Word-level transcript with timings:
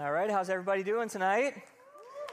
All 0.00 0.10
right, 0.10 0.30
how's 0.30 0.48
everybody 0.48 0.82
doing 0.82 1.10
tonight? 1.10 1.62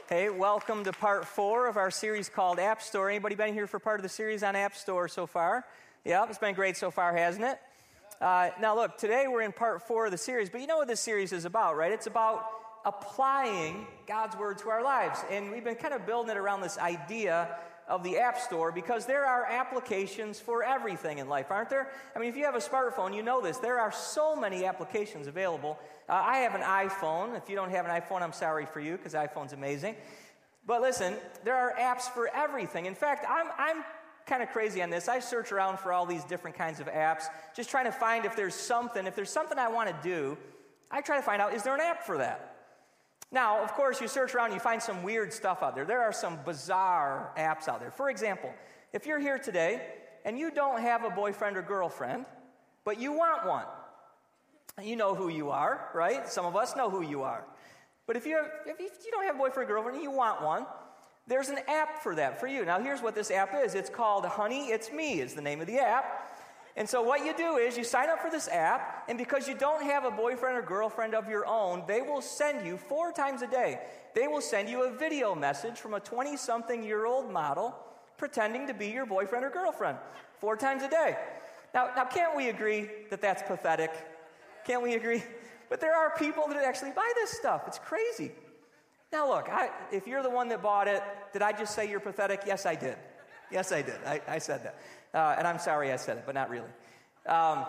Hey, 0.08 0.30
welcome 0.30 0.84
to 0.84 0.92
part 0.92 1.26
four 1.26 1.66
of 1.66 1.76
our 1.76 1.90
series 1.90 2.30
called 2.30 2.58
App 2.58 2.80
Store. 2.80 3.10
Anybody 3.10 3.34
been 3.34 3.52
here 3.52 3.66
for 3.66 3.78
part 3.78 4.00
of 4.00 4.02
the 4.02 4.08
series 4.08 4.42
on 4.42 4.56
App 4.56 4.74
Store 4.74 5.06
so 5.06 5.26
far? 5.26 5.66
Yep, 6.06 6.30
it's 6.30 6.38
been 6.38 6.54
great 6.54 6.78
so 6.78 6.90
far, 6.90 7.14
hasn't 7.14 7.44
it? 7.44 7.60
Uh, 8.22 8.48
now, 8.58 8.74
look, 8.74 8.96
today 8.96 9.26
we're 9.28 9.42
in 9.42 9.52
part 9.52 9.86
four 9.86 10.06
of 10.06 10.12
the 10.12 10.16
series, 10.16 10.48
but 10.48 10.62
you 10.62 10.66
know 10.66 10.78
what 10.78 10.88
this 10.88 11.00
series 11.00 11.30
is 11.30 11.44
about, 11.44 11.76
right? 11.76 11.92
It's 11.92 12.06
about 12.06 12.46
applying 12.86 13.86
God's 14.06 14.34
Word 14.34 14.56
to 14.60 14.70
our 14.70 14.82
lives. 14.82 15.22
And 15.30 15.50
we've 15.50 15.62
been 15.62 15.74
kind 15.74 15.92
of 15.92 16.06
building 16.06 16.30
it 16.30 16.38
around 16.38 16.62
this 16.62 16.78
idea 16.78 17.54
of 17.88 18.02
the 18.02 18.18
App 18.18 18.38
Store 18.38 18.70
because 18.70 19.06
there 19.06 19.24
are 19.24 19.44
applications 19.44 20.38
for 20.38 20.62
everything 20.62 21.18
in 21.18 21.28
life, 21.28 21.50
aren't 21.50 21.70
there? 21.70 21.90
I 22.14 22.18
mean, 22.18 22.28
if 22.28 22.36
you 22.36 22.44
have 22.44 22.54
a 22.54 22.58
smartphone, 22.58 23.14
you 23.14 23.22
know 23.22 23.40
this. 23.40 23.58
There 23.58 23.80
are 23.80 23.90
so 23.90 24.36
many 24.36 24.64
applications 24.64 25.26
available. 25.26 25.78
Uh, 26.08 26.12
I 26.12 26.38
have 26.38 26.54
an 26.54 26.60
iPhone. 26.60 27.36
If 27.36 27.48
you 27.48 27.56
don't 27.56 27.70
have 27.70 27.86
an 27.86 27.90
iPhone, 27.90 28.22
I'm 28.22 28.32
sorry 28.32 28.66
for 28.66 28.80
you 28.80 28.96
because 28.96 29.14
iPhone's 29.14 29.54
amazing. 29.54 29.96
But 30.66 30.82
listen, 30.82 31.14
there 31.44 31.56
are 31.56 31.74
apps 31.80 32.02
for 32.02 32.28
everything. 32.34 32.86
In 32.86 32.94
fact, 32.94 33.24
I'm, 33.28 33.46
I'm 33.56 33.84
kind 34.26 34.42
of 34.42 34.50
crazy 34.50 34.82
on 34.82 34.90
this. 34.90 35.08
I 35.08 35.20
search 35.20 35.50
around 35.50 35.78
for 35.78 35.92
all 35.92 36.04
these 36.04 36.24
different 36.24 36.58
kinds 36.58 36.80
of 36.80 36.86
apps, 36.88 37.24
just 37.56 37.70
trying 37.70 37.86
to 37.86 37.92
find 37.92 38.26
if 38.26 38.36
there's 38.36 38.54
something, 38.54 39.06
if 39.06 39.16
there's 39.16 39.30
something 39.30 39.58
I 39.58 39.68
want 39.68 39.88
to 39.88 39.96
do, 40.06 40.36
I 40.90 41.00
try 41.00 41.16
to 41.16 41.22
find 41.22 41.40
out 41.40 41.54
is 41.54 41.62
there 41.62 41.74
an 41.74 41.80
app 41.80 42.04
for 42.04 42.18
that? 42.18 42.57
Now, 43.30 43.62
of 43.62 43.74
course, 43.74 44.00
you 44.00 44.08
search 44.08 44.34
around, 44.34 44.52
you 44.52 44.58
find 44.58 44.82
some 44.82 45.02
weird 45.02 45.32
stuff 45.32 45.62
out 45.62 45.74
there. 45.74 45.84
There 45.84 46.00
are 46.00 46.12
some 46.12 46.38
bizarre 46.44 47.32
apps 47.36 47.68
out 47.68 47.80
there. 47.80 47.90
For 47.90 48.08
example, 48.08 48.52
if 48.92 49.06
you're 49.06 49.18
here 49.18 49.38
today 49.38 49.82
and 50.24 50.38
you 50.38 50.50
don't 50.50 50.80
have 50.80 51.04
a 51.04 51.10
boyfriend 51.10 51.56
or 51.56 51.62
girlfriend, 51.62 52.24
but 52.84 52.98
you 52.98 53.12
want 53.12 53.46
one, 53.46 53.66
you 54.82 54.96
know 54.96 55.14
who 55.14 55.28
you 55.28 55.50
are, 55.50 55.90
right? 55.94 56.28
Some 56.28 56.46
of 56.46 56.56
us 56.56 56.74
know 56.74 56.88
who 56.88 57.02
you 57.02 57.22
are. 57.22 57.44
But 58.06 58.16
if, 58.16 58.24
you 58.24 58.42
if 58.64 58.80
you 58.80 59.10
don't 59.10 59.24
have 59.26 59.34
a 59.34 59.38
boyfriend 59.38 59.68
or 59.70 59.74
girlfriend 59.74 59.96
and 59.96 60.04
you 60.04 60.10
want 60.10 60.42
one, 60.42 60.64
there's 61.26 61.50
an 61.50 61.58
app 61.68 62.02
for 62.02 62.14
that 62.14 62.40
for 62.40 62.46
you. 62.46 62.64
Now, 62.64 62.80
here's 62.80 63.02
what 63.02 63.14
this 63.14 63.30
app 63.30 63.54
is 63.54 63.74
it's 63.74 63.90
called 63.90 64.24
Honey 64.24 64.68
It's 64.68 64.90
Me, 64.90 65.20
is 65.20 65.34
the 65.34 65.42
name 65.42 65.60
of 65.60 65.66
the 65.66 65.78
app. 65.78 66.37
And 66.78 66.88
so, 66.88 67.02
what 67.02 67.26
you 67.26 67.36
do 67.36 67.56
is 67.56 67.76
you 67.76 67.82
sign 67.82 68.08
up 68.08 68.22
for 68.22 68.30
this 68.30 68.46
app, 68.46 69.02
and 69.08 69.18
because 69.18 69.48
you 69.48 69.54
don't 69.54 69.82
have 69.82 70.04
a 70.04 70.12
boyfriend 70.12 70.56
or 70.56 70.62
girlfriend 70.62 71.12
of 71.12 71.28
your 71.28 71.44
own, 71.44 71.82
they 71.88 72.02
will 72.02 72.22
send 72.22 72.64
you 72.64 72.76
four 72.76 73.10
times 73.10 73.42
a 73.42 73.48
day, 73.48 73.80
they 74.14 74.28
will 74.28 74.40
send 74.40 74.68
you 74.68 74.84
a 74.84 74.96
video 74.96 75.34
message 75.34 75.76
from 75.76 75.94
a 75.94 76.00
20 76.00 76.36
something 76.36 76.84
year 76.84 77.04
old 77.04 77.32
model 77.32 77.74
pretending 78.16 78.68
to 78.68 78.74
be 78.74 78.86
your 78.86 79.06
boyfriend 79.06 79.44
or 79.44 79.50
girlfriend 79.50 79.98
four 80.38 80.56
times 80.56 80.84
a 80.84 80.88
day. 80.88 81.16
Now, 81.74 81.90
now, 81.96 82.04
can't 82.04 82.36
we 82.36 82.48
agree 82.48 82.88
that 83.10 83.20
that's 83.20 83.42
pathetic? 83.42 83.90
Can't 84.64 84.82
we 84.82 84.94
agree? 84.94 85.24
But 85.68 85.80
there 85.80 85.96
are 85.96 86.16
people 86.16 86.46
that 86.46 86.62
actually 86.62 86.92
buy 86.92 87.10
this 87.16 87.30
stuff. 87.32 87.64
It's 87.66 87.80
crazy. 87.80 88.30
Now, 89.12 89.28
look, 89.28 89.48
I, 89.48 89.70
if 89.90 90.06
you're 90.06 90.22
the 90.22 90.30
one 90.30 90.48
that 90.50 90.62
bought 90.62 90.86
it, 90.86 91.02
did 91.32 91.42
I 91.42 91.50
just 91.50 91.74
say 91.74 91.90
you're 91.90 91.98
pathetic? 91.98 92.42
Yes, 92.46 92.66
I 92.66 92.76
did. 92.76 92.96
Yes, 93.50 93.72
I 93.72 93.82
did. 93.82 93.98
I, 94.06 94.20
I 94.28 94.38
said 94.38 94.62
that. 94.64 94.78
Uh, 95.14 95.34
and 95.38 95.46
I'm 95.46 95.58
sorry 95.58 95.92
I 95.92 95.96
said 95.96 96.18
it, 96.18 96.24
but 96.26 96.34
not 96.34 96.50
really. 96.50 96.68
Um, 97.26 97.64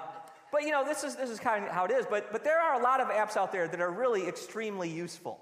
but 0.51 0.63
you 0.63 0.71
know, 0.71 0.83
this 0.83 1.03
is, 1.03 1.15
this 1.15 1.29
is 1.29 1.39
kind 1.39 1.65
of 1.65 1.71
how 1.71 1.85
it 1.85 1.91
is. 1.91 2.05
But, 2.09 2.31
but 2.31 2.43
there 2.43 2.59
are 2.59 2.79
a 2.79 2.83
lot 2.83 3.01
of 3.01 3.07
apps 3.09 3.37
out 3.37 3.51
there 3.51 3.67
that 3.67 3.79
are 3.79 3.91
really 3.91 4.27
extremely 4.27 4.89
useful. 4.89 5.39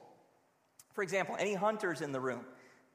For 0.94 1.04
example, 1.04 1.36
any 1.40 1.54
hunters 1.54 2.02
in 2.02 2.12
the 2.12 2.20
room? 2.20 2.42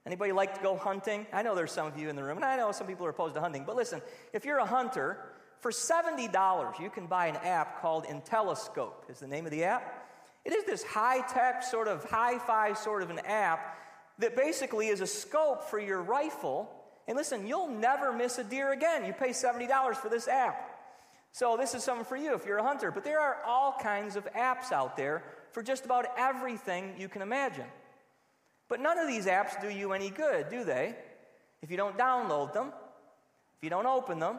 Anybody 0.04 0.32
like 0.32 0.54
to 0.56 0.62
go 0.62 0.76
hunting? 0.76 1.26
I 1.32 1.42
know 1.42 1.54
there's 1.54 1.70
some 1.70 1.86
of 1.86 1.96
you 1.96 2.08
in 2.08 2.16
the 2.16 2.24
room, 2.24 2.36
and 2.36 2.44
I 2.44 2.56
know 2.56 2.72
some 2.72 2.88
people 2.88 3.06
are 3.06 3.10
opposed 3.10 3.34
to 3.34 3.40
hunting. 3.40 3.64
But 3.64 3.76
listen, 3.76 4.02
if 4.32 4.44
you're 4.44 4.58
a 4.58 4.66
hunter, 4.66 5.18
for 5.60 5.70
$70, 5.70 6.80
you 6.80 6.90
can 6.90 7.06
buy 7.06 7.28
an 7.28 7.36
app 7.36 7.80
called 7.80 8.06
IntelliScope, 8.06 9.08
is 9.08 9.20
the 9.20 9.28
name 9.28 9.44
of 9.44 9.52
the 9.52 9.62
app. 9.62 10.08
It 10.44 10.52
is 10.52 10.64
this 10.64 10.82
high 10.82 11.20
tech, 11.28 11.62
sort 11.62 11.86
of 11.86 12.04
hi 12.04 12.38
fi 12.38 12.72
sort 12.72 13.04
of 13.04 13.10
an 13.10 13.20
app 13.20 13.78
that 14.18 14.34
basically 14.34 14.88
is 14.88 15.00
a 15.00 15.06
scope 15.06 15.62
for 15.62 15.78
your 15.78 16.02
rifle 16.02 16.68
and 17.08 17.16
listen, 17.16 17.46
you'll 17.46 17.68
never 17.68 18.12
miss 18.12 18.38
a 18.38 18.44
deer 18.44 18.72
again. 18.72 19.04
You 19.04 19.12
pay 19.12 19.30
$70 19.30 19.96
for 19.96 20.08
this 20.08 20.28
app. 20.28 20.68
So, 21.32 21.56
this 21.56 21.74
is 21.74 21.82
something 21.82 22.04
for 22.04 22.16
you 22.16 22.34
if 22.34 22.44
you're 22.44 22.58
a 22.58 22.62
hunter. 22.62 22.90
But 22.90 23.04
there 23.04 23.18
are 23.18 23.38
all 23.46 23.74
kinds 23.80 24.16
of 24.16 24.30
apps 24.34 24.70
out 24.70 24.96
there 24.96 25.24
for 25.50 25.62
just 25.62 25.84
about 25.84 26.06
everything 26.16 26.94
you 26.98 27.08
can 27.08 27.22
imagine. 27.22 27.64
But 28.68 28.80
none 28.80 28.98
of 28.98 29.08
these 29.08 29.26
apps 29.26 29.60
do 29.60 29.70
you 29.70 29.92
any 29.92 30.10
good, 30.10 30.48
do 30.50 30.62
they? 30.64 30.94
If 31.62 31.70
you 31.70 31.76
don't 31.76 31.96
download 31.96 32.52
them, 32.52 32.72
if 33.56 33.64
you 33.64 33.70
don't 33.70 33.86
open 33.86 34.18
them, 34.18 34.38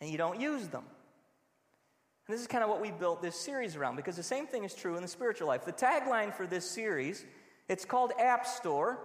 and 0.00 0.10
you 0.10 0.18
don't 0.18 0.40
use 0.40 0.66
them. 0.68 0.84
And 2.26 2.34
this 2.34 2.40
is 2.40 2.46
kind 2.46 2.64
of 2.64 2.70
what 2.70 2.80
we 2.80 2.90
built 2.90 3.22
this 3.22 3.36
series 3.36 3.76
around 3.76 3.96
because 3.96 4.16
the 4.16 4.22
same 4.22 4.46
thing 4.46 4.64
is 4.64 4.74
true 4.74 4.96
in 4.96 5.02
the 5.02 5.08
spiritual 5.08 5.48
life. 5.48 5.64
The 5.64 5.72
tagline 5.72 6.34
for 6.34 6.46
this 6.46 6.68
series, 6.68 7.24
it's 7.68 7.84
called 7.84 8.12
App 8.18 8.46
Store. 8.46 8.98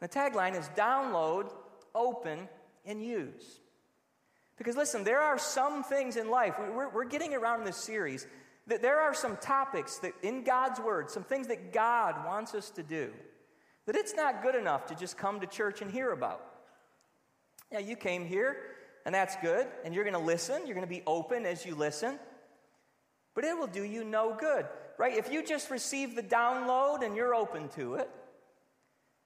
The 0.00 0.08
tagline 0.08 0.58
is 0.58 0.68
download 0.76 1.50
open, 1.94 2.48
and 2.84 3.02
use. 3.02 3.60
Because 4.56 4.76
listen, 4.76 5.04
there 5.04 5.20
are 5.20 5.38
some 5.38 5.82
things 5.82 6.16
in 6.16 6.28
life, 6.28 6.54
we're, 6.58 6.88
we're 6.88 7.04
getting 7.04 7.34
around 7.34 7.64
this 7.64 7.76
series, 7.76 8.26
that 8.66 8.82
there 8.82 9.00
are 9.00 9.14
some 9.14 9.36
topics 9.38 9.98
that 9.98 10.12
in 10.22 10.44
God's 10.44 10.80
Word, 10.80 11.10
some 11.10 11.24
things 11.24 11.48
that 11.48 11.72
God 11.72 12.24
wants 12.24 12.54
us 12.54 12.70
to 12.70 12.82
do, 12.82 13.12
that 13.86 13.96
it's 13.96 14.14
not 14.14 14.42
good 14.42 14.54
enough 14.54 14.86
to 14.86 14.94
just 14.94 15.18
come 15.18 15.40
to 15.40 15.46
church 15.46 15.82
and 15.82 15.90
hear 15.90 16.12
about. 16.12 16.44
Now, 17.72 17.80
you 17.80 17.96
came 17.96 18.24
here, 18.24 18.56
and 19.04 19.14
that's 19.14 19.36
good, 19.42 19.66
and 19.84 19.94
you're 19.94 20.04
going 20.04 20.14
to 20.14 20.20
listen, 20.20 20.66
you're 20.66 20.74
going 20.74 20.86
to 20.86 20.94
be 20.94 21.02
open 21.06 21.44
as 21.44 21.66
you 21.66 21.74
listen, 21.74 22.18
but 23.34 23.44
it 23.44 23.58
will 23.58 23.66
do 23.66 23.82
you 23.82 24.04
no 24.04 24.36
good, 24.38 24.66
right? 24.98 25.16
If 25.16 25.32
you 25.32 25.44
just 25.44 25.70
receive 25.70 26.14
the 26.14 26.22
download 26.22 27.04
and 27.04 27.16
you're 27.16 27.34
open 27.34 27.68
to 27.70 27.94
it, 27.94 28.08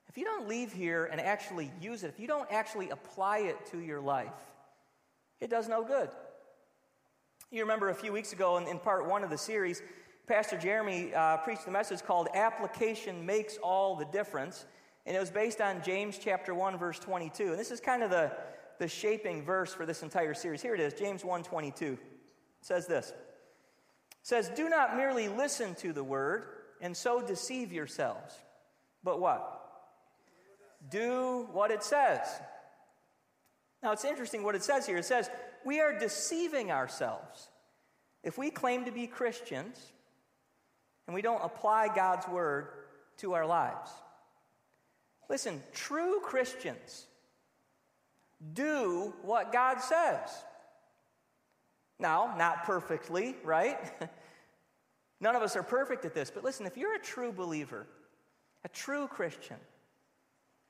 if 0.09 0.17
you 0.17 0.25
don't 0.25 0.49
leave 0.49 0.73
here 0.73 1.05
and 1.05 1.21
actually 1.21 1.71
use 1.81 2.05
it, 2.05 2.09
if 2.09 2.19
you 2.19 2.27
don't 2.27 2.51
actually 2.51 2.91
apply 2.91 3.39
it 3.39 3.67
to 3.73 3.79
your 3.79 4.01
life, 4.01 4.33
it 5.41 5.51
does 5.51 5.69
no 5.69 5.85
good. 5.85 6.09
You 7.51 7.63
remember 7.63 7.91
a 7.91 7.95
few 7.95 8.13
weeks 8.13 8.33
ago 8.33 8.57
in, 8.57 8.67
in 8.67 8.79
part 8.79 9.07
one 9.09 9.25
of 9.25 9.31
the 9.31 9.39
series, 9.39 9.83
Pastor 10.27 10.59
Jeremy 10.59 11.15
uh, 11.15 11.39
preached 11.39 11.67
a 11.67 11.71
message 11.71 12.03
called 12.03 12.29
Application 12.35 13.25
Makes 13.25 13.57
All 13.63 13.97
the 13.97 14.05
Difference. 14.07 14.67
And 15.07 15.17
it 15.17 15.21
was 15.21 15.31
based 15.31 15.63
on 15.63 15.83
James 15.83 16.19
chapter 16.23 16.55
1, 16.55 16.77
verse 16.77 16.99
22. 16.99 17.51
And 17.51 17.59
this 17.59 17.71
is 17.71 17.81
kind 17.81 18.03
of 18.03 18.11
the, 18.11 18.33
the 18.79 18.89
shaping 18.89 19.43
verse 19.43 19.73
for 19.73 19.87
this 19.87 20.03
entire 20.03 20.35
series. 20.35 20.61
Here 20.61 20.75
it 20.75 20.81
is, 20.81 20.93
James 20.93 21.25
1 21.25 21.45
22. 21.45 21.93
It 21.93 21.99
says 22.61 22.87
this. 22.87 23.09
It 23.09 23.17
says, 24.23 24.51
Do 24.55 24.69
not 24.69 24.97
merely 24.97 25.29
listen 25.29 25.75
to 25.77 25.95
the 25.95 26.05
word 26.05 26.45
and 26.83 26.95
so 26.95 27.23
deceive 27.23 27.73
yourselves. 27.73 28.35
But 29.03 29.21
what? 29.21 29.58
Do 30.91 31.49
what 31.53 31.71
it 31.71 31.83
says. 31.83 32.21
Now, 33.83 33.93
it's 33.93 34.05
interesting 34.05 34.43
what 34.43 34.55
it 34.55 34.63
says 34.63 34.87
here. 34.87 34.97
It 34.97 35.05
says, 35.05 35.31
We 35.65 35.81
are 35.81 35.99
deceiving 35.99 36.71
ourselves. 36.71 37.49
If 38.23 38.37
we 38.37 38.51
claim 38.51 38.85
to 38.85 38.91
be 38.91 39.07
Christians 39.07 39.79
and 41.07 41.15
we 41.15 41.23
don't 41.23 41.43
apply 41.43 41.89
God's 41.95 42.29
word 42.29 42.69
to 43.19 43.33
our 43.33 43.47
lives. 43.47 43.91
Listen, 45.29 45.63
true 45.73 46.21
Christians 46.21 47.07
do 48.53 49.13
what 49.23 49.53
God 49.53 49.81
says. 49.81 50.31
Now, 51.99 52.35
not 52.39 52.65
perfectly, 52.65 53.37
right? 53.43 53.79
None 55.21 55.35
of 55.35 55.43
us 55.43 55.57
are 55.57 55.63
perfect 55.63 56.05
at 56.05 56.15
this, 56.15 56.31
but 56.31 56.45
listen, 56.45 56.67
if 56.67 56.77
you're 56.77 56.95
a 56.95 57.01
true 57.01 57.33
believer, 57.33 57.87
a 58.65 58.69
true 58.69 59.09
Christian, 59.09 59.57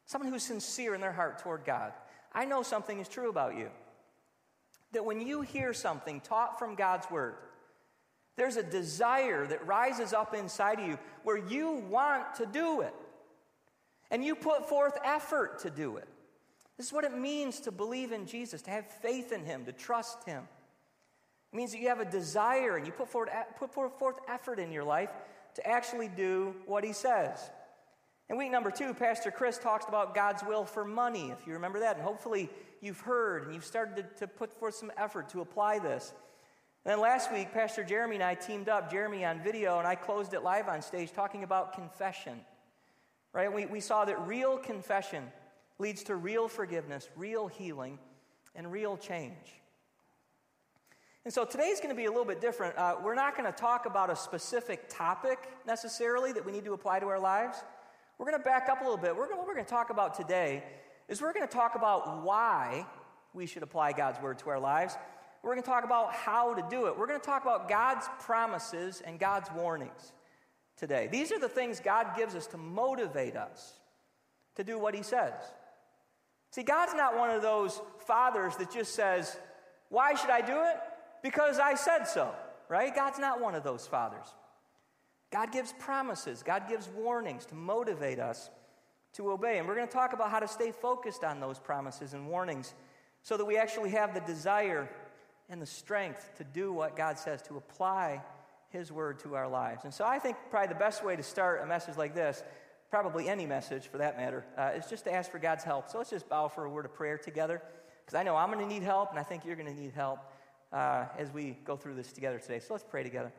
someone 0.08 0.32
who's 0.32 0.42
sincere 0.42 0.94
in 0.94 1.02
their 1.02 1.12
heart 1.12 1.38
toward 1.38 1.66
God, 1.66 1.92
I 2.32 2.46
know 2.46 2.62
something 2.62 2.98
is 2.98 3.08
true 3.08 3.28
about 3.28 3.56
you. 3.56 3.68
That 4.92 5.04
when 5.04 5.20
you 5.20 5.42
hear 5.42 5.74
something 5.74 6.22
taught 6.22 6.58
from 6.58 6.74
God's 6.74 7.10
word, 7.10 7.34
there's 8.36 8.56
a 8.56 8.62
desire 8.62 9.46
that 9.46 9.66
rises 9.66 10.14
up 10.14 10.34
inside 10.34 10.80
of 10.80 10.86
you 10.86 10.98
where 11.24 11.36
you 11.36 11.72
want 11.90 12.36
to 12.36 12.46
do 12.46 12.80
it. 12.80 12.94
And 14.10 14.24
you 14.24 14.34
put 14.34 14.66
forth 14.66 14.96
effort 15.04 15.58
to 15.60 15.70
do 15.70 15.98
it. 15.98 16.08
This 16.78 16.86
is 16.86 16.92
what 16.92 17.04
it 17.04 17.14
means 17.14 17.60
to 17.60 17.70
believe 17.70 18.10
in 18.10 18.24
Jesus, 18.24 18.62
to 18.62 18.70
have 18.70 18.86
faith 18.86 19.30
in 19.30 19.44
Him, 19.44 19.66
to 19.66 19.72
trust 19.72 20.24
Him. 20.24 20.48
It 21.52 21.56
means 21.56 21.72
that 21.72 21.80
you 21.80 21.88
have 21.88 22.00
a 22.00 22.10
desire 22.10 22.76
and 22.76 22.86
you 22.86 22.92
put 22.92 23.08
forth, 23.08 23.28
put 23.58 23.74
forth 23.74 24.16
effort 24.26 24.58
in 24.58 24.72
your 24.72 24.84
life 24.84 25.10
to 25.56 25.66
actually 25.66 26.08
do 26.08 26.54
what 26.64 26.82
He 26.82 26.94
says. 26.94 27.50
In 28.30 28.36
week 28.36 28.50
number 28.50 28.70
two, 28.70 28.92
Pastor 28.92 29.30
Chris 29.30 29.56
talks 29.56 29.86
about 29.88 30.14
God's 30.14 30.42
will 30.42 30.64
for 30.64 30.84
money, 30.84 31.30
if 31.30 31.46
you 31.46 31.54
remember 31.54 31.80
that. 31.80 31.96
And 31.96 32.04
hopefully 32.04 32.50
you've 32.82 33.00
heard 33.00 33.44
and 33.44 33.54
you've 33.54 33.64
started 33.64 33.96
to, 33.96 34.02
to 34.20 34.26
put 34.26 34.52
forth 34.52 34.74
some 34.74 34.92
effort 34.98 35.30
to 35.30 35.40
apply 35.40 35.78
this. 35.78 36.12
And 36.84 36.92
then 36.92 37.00
last 37.00 37.32
week, 37.32 37.54
Pastor 37.54 37.82
Jeremy 37.82 38.16
and 38.16 38.24
I 38.24 38.34
teamed 38.34 38.68
up, 38.68 38.90
Jeremy 38.90 39.24
on 39.24 39.40
video, 39.40 39.78
and 39.78 39.88
I 39.88 39.94
closed 39.94 40.34
it 40.34 40.42
live 40.42 40.68
on 40.68 40.82
stage 40.82 41.12
talking 41.12 41.42
about 41.42 41.72
confession. 41.72 42.38
Right? 43.32 43.52
We, 43.52 43.64
we 43.64 43.80
saw 43.80 44.04
that 44.04 44.20
real 44.26 44.58
confession 44.58 45.24
leads 45.78 46.02
to 46.04 46.16
real 46.16 46.48
forgiveness, 46.48 47.08
real 47.16 47.46
healing, 47.46 47.98
and 48.54 48.70
real 48.70 48.98
change. 48.98 49.34
And 51.24 51.32
so 51.32 51.44
today's 51.44 51.78
going 51.78 51.90
to 51.90 51.94
be 51.94 52.06
a 52.06 52.10
little 52.10 52.24
bit 52.26 52.40
different. 52.42 52.76
Uh, 52.76 52.96
we're 53.02 53.14
not 53.14 53.36
going 53.36 53.50
to 53.50 53.58
talk 53.58 53.86
about 53.86 54.10
a 54.10 54.16
specific 54.16 54.88
topic 54.88 55.38
necessarily 55.66 56.32
that 56.32 56.44
we 56.44 56.52
need 56.52 56.64
to 56.64 56.74
apply 56.74 57.00
to 57.00 57.06
our 57.06 57.20
lives. 57.20 57.62
We're 58.18 58.26
going 58.26 58.38
to 58.38 58.44
back 58.44 58.68
up 58.68 58.80
a 58.80 58.84
little 58.84 58.98
bit. 58.98 59.16
We're 59.16 59.28
gonna, 59.28 59.38
what 59.38 59.46
we're 59.46 59.54
going 59.54 59.64
to 59.64 59.70
talk 59.70 59.90
about 59.90 60.14
today 60.14 60.64
is 61.08 61.22
we're 61.22 61.32
going 61.32 61.46
to 61.46 61.52
talk 61.52 61.76
about 61.76 62.24
why 62.24 62.84
we 63.32 63.46
should 63.46 63.62
apply 63.62 63.92
God's 63.92 64.20
word 64.20 64.38
to 64.40 64.50
our 64.50 64.58
lives. 64.58 64.96
We're 65.42 65.52
going 65.52 65.62
to 65.62 65.68
talk 65.68 65.84
about 65.84 66.12
how 66.12 66.54
to 66.54 66.64
do 66.68 66.86
it. 66.86 66.98
We're 66.98 67.06
going 67.06 67.20
to 67.20 67.24
talk 67.24 67.42
about 67.42 67.68
God's 67.68 68.06
promises 68.20 69.02
and 69.06 69.20
God's 69.20 69.48
warnings 69.52 70.12
today. 70.76 71.08
These 71.10 71.30
are 71.30 71.38
the 71.38 71.48
things 71.48 71.78
God 71.78 72.16
gives 72.16 72.34
us 72.34 72.48
to 72.48 72.58
motivate 72.58 73.36
us 73.36 73.74
to 74.56 74.64
do 74.64 74.78
what 74.78 74.94
He 74.94 75.02
says. 75.02 75.34
See, 76.50 76.64
God's 76.64 76.94
not 76.94 77.16
one 77.16 77.30
of 77.30 77.40
those 77.40 77.80
fathers 78.06 78.56
that 78.56 78.72
just 78.72 78.94
says, 78.94 79.36
Why 79.90 80.14
should 80.14 80.30
I 80.30 80.40
do 80.40 80.62
it? 80.64 80.76
Because 81.22 81.58
I 81.60 81.74
said 81.74 82.04
so, 82.04 82.34
right? 82.68 82.92
God's 82.92 83.18
not 83.18 83.40
one 83.40 83.54
of 83.54 83.62
those 83.62 83.86
fathers. 83.86 84.26
God 85.30 85.52
gives 85.52 85.72
promises, 85.78 86.42
God 86.42 86.68
gives 86.68 86.88
warnings 86.88 87.44
to 87.46 87.54
motivate 87.54 88.18
us 88.18 88.50
to 89.14 89.30
obey. 89.30 89.58
And 89.58 89.66
we're 89.66 89.74
going 89.74 89.86
to 89.86 89.92
talk 89.92 90.12
about 90.12 90.30
how 90.30 90.40
to 90.40 90.48
stay 90.48 90.72
focused 90.72 91.24
on 91.24 91.40
those 91.40 91.58
promises 91.58 92.14
and 92.14 92.28
warnings 92.28 92.74
so 93.22 93.36
that 93.36 93.44
we 93.44 93.56
actually 93.56 93.90
have 93.90 94.14
the 94.14 94.20
desire 94.20 94.88
and 95.50 95.60
the 95.60 95.66
strength 95.66 96.30
to 96.36 96.44
do 96.44 96.72
what 96.72 96.96
God 96.96 97.18
says, 97.18 97.42
to 97.42 97.56
apply 97.56 98.22
His 98.70 98.92
word 98.92 99.18
to 99.20 99.34
our 99.34 99.48
lives. 99.48 99.84
And 99.84 99.92
so 99.92 100.04
I 100.04 100.18
think 100.18 100.36
probably 100.50 100.68
the 100.68 100.78
best 100.78 101.04
way 101.04 101.16
to 101.16 101.22
start 101.22 101.62
a 101.62 101.66
message 101.66 101.96
like 101.96 102.14
this, 102.14 102.42
probably 102.90 103.28
any 103.28 103.46
message 103.46 103.88
for 103.88 103.98
that 103.98 104.16
matter, 104.16 104.44
uh, 104.56 104.70
is 104.76 104.86
just 104.86 105.04
to 105.04 105.12
ask 105.12 105.30
for 105.30 105.38
God's 105.38 105.64
help. 105.64 105.90
So 105.90 105.98
let's 105.98 106.10
just 106.10 106.28
bow 106.28 106.48
for 106.48 106.64
a 106.64 106.70
word 106.70 106.84
of 106.84 106.94
prayer 106.94 107.18
together, 107.18 107.62
because 108.04 108.18
I 108.18 108.22
know 108.22 108.36
I'm 108.36 108.50
going 108.52 108.66
to 108.66 108.72
need 108.72 108.82
help, 108.82 109.10
and 109.10 109.18
I 109.18 109.22
think 109.22 109.44
you're 109.44 109.56
going 109.56 109.74
to 109.74 109.80
need 109.80 109.92
help 109.92 110.20
uh, 110.72 111.06
as 111.18 111.32
we 111.32 111.56
go 111.64 111.76
through 111.76 111.94
this 111.94 112.12
together 112.12 112.38
today. 112.38 112.60
So 112.60 112.74
let's 112.74 112.84
pray 112.84 113.02
together. 113.02 113.32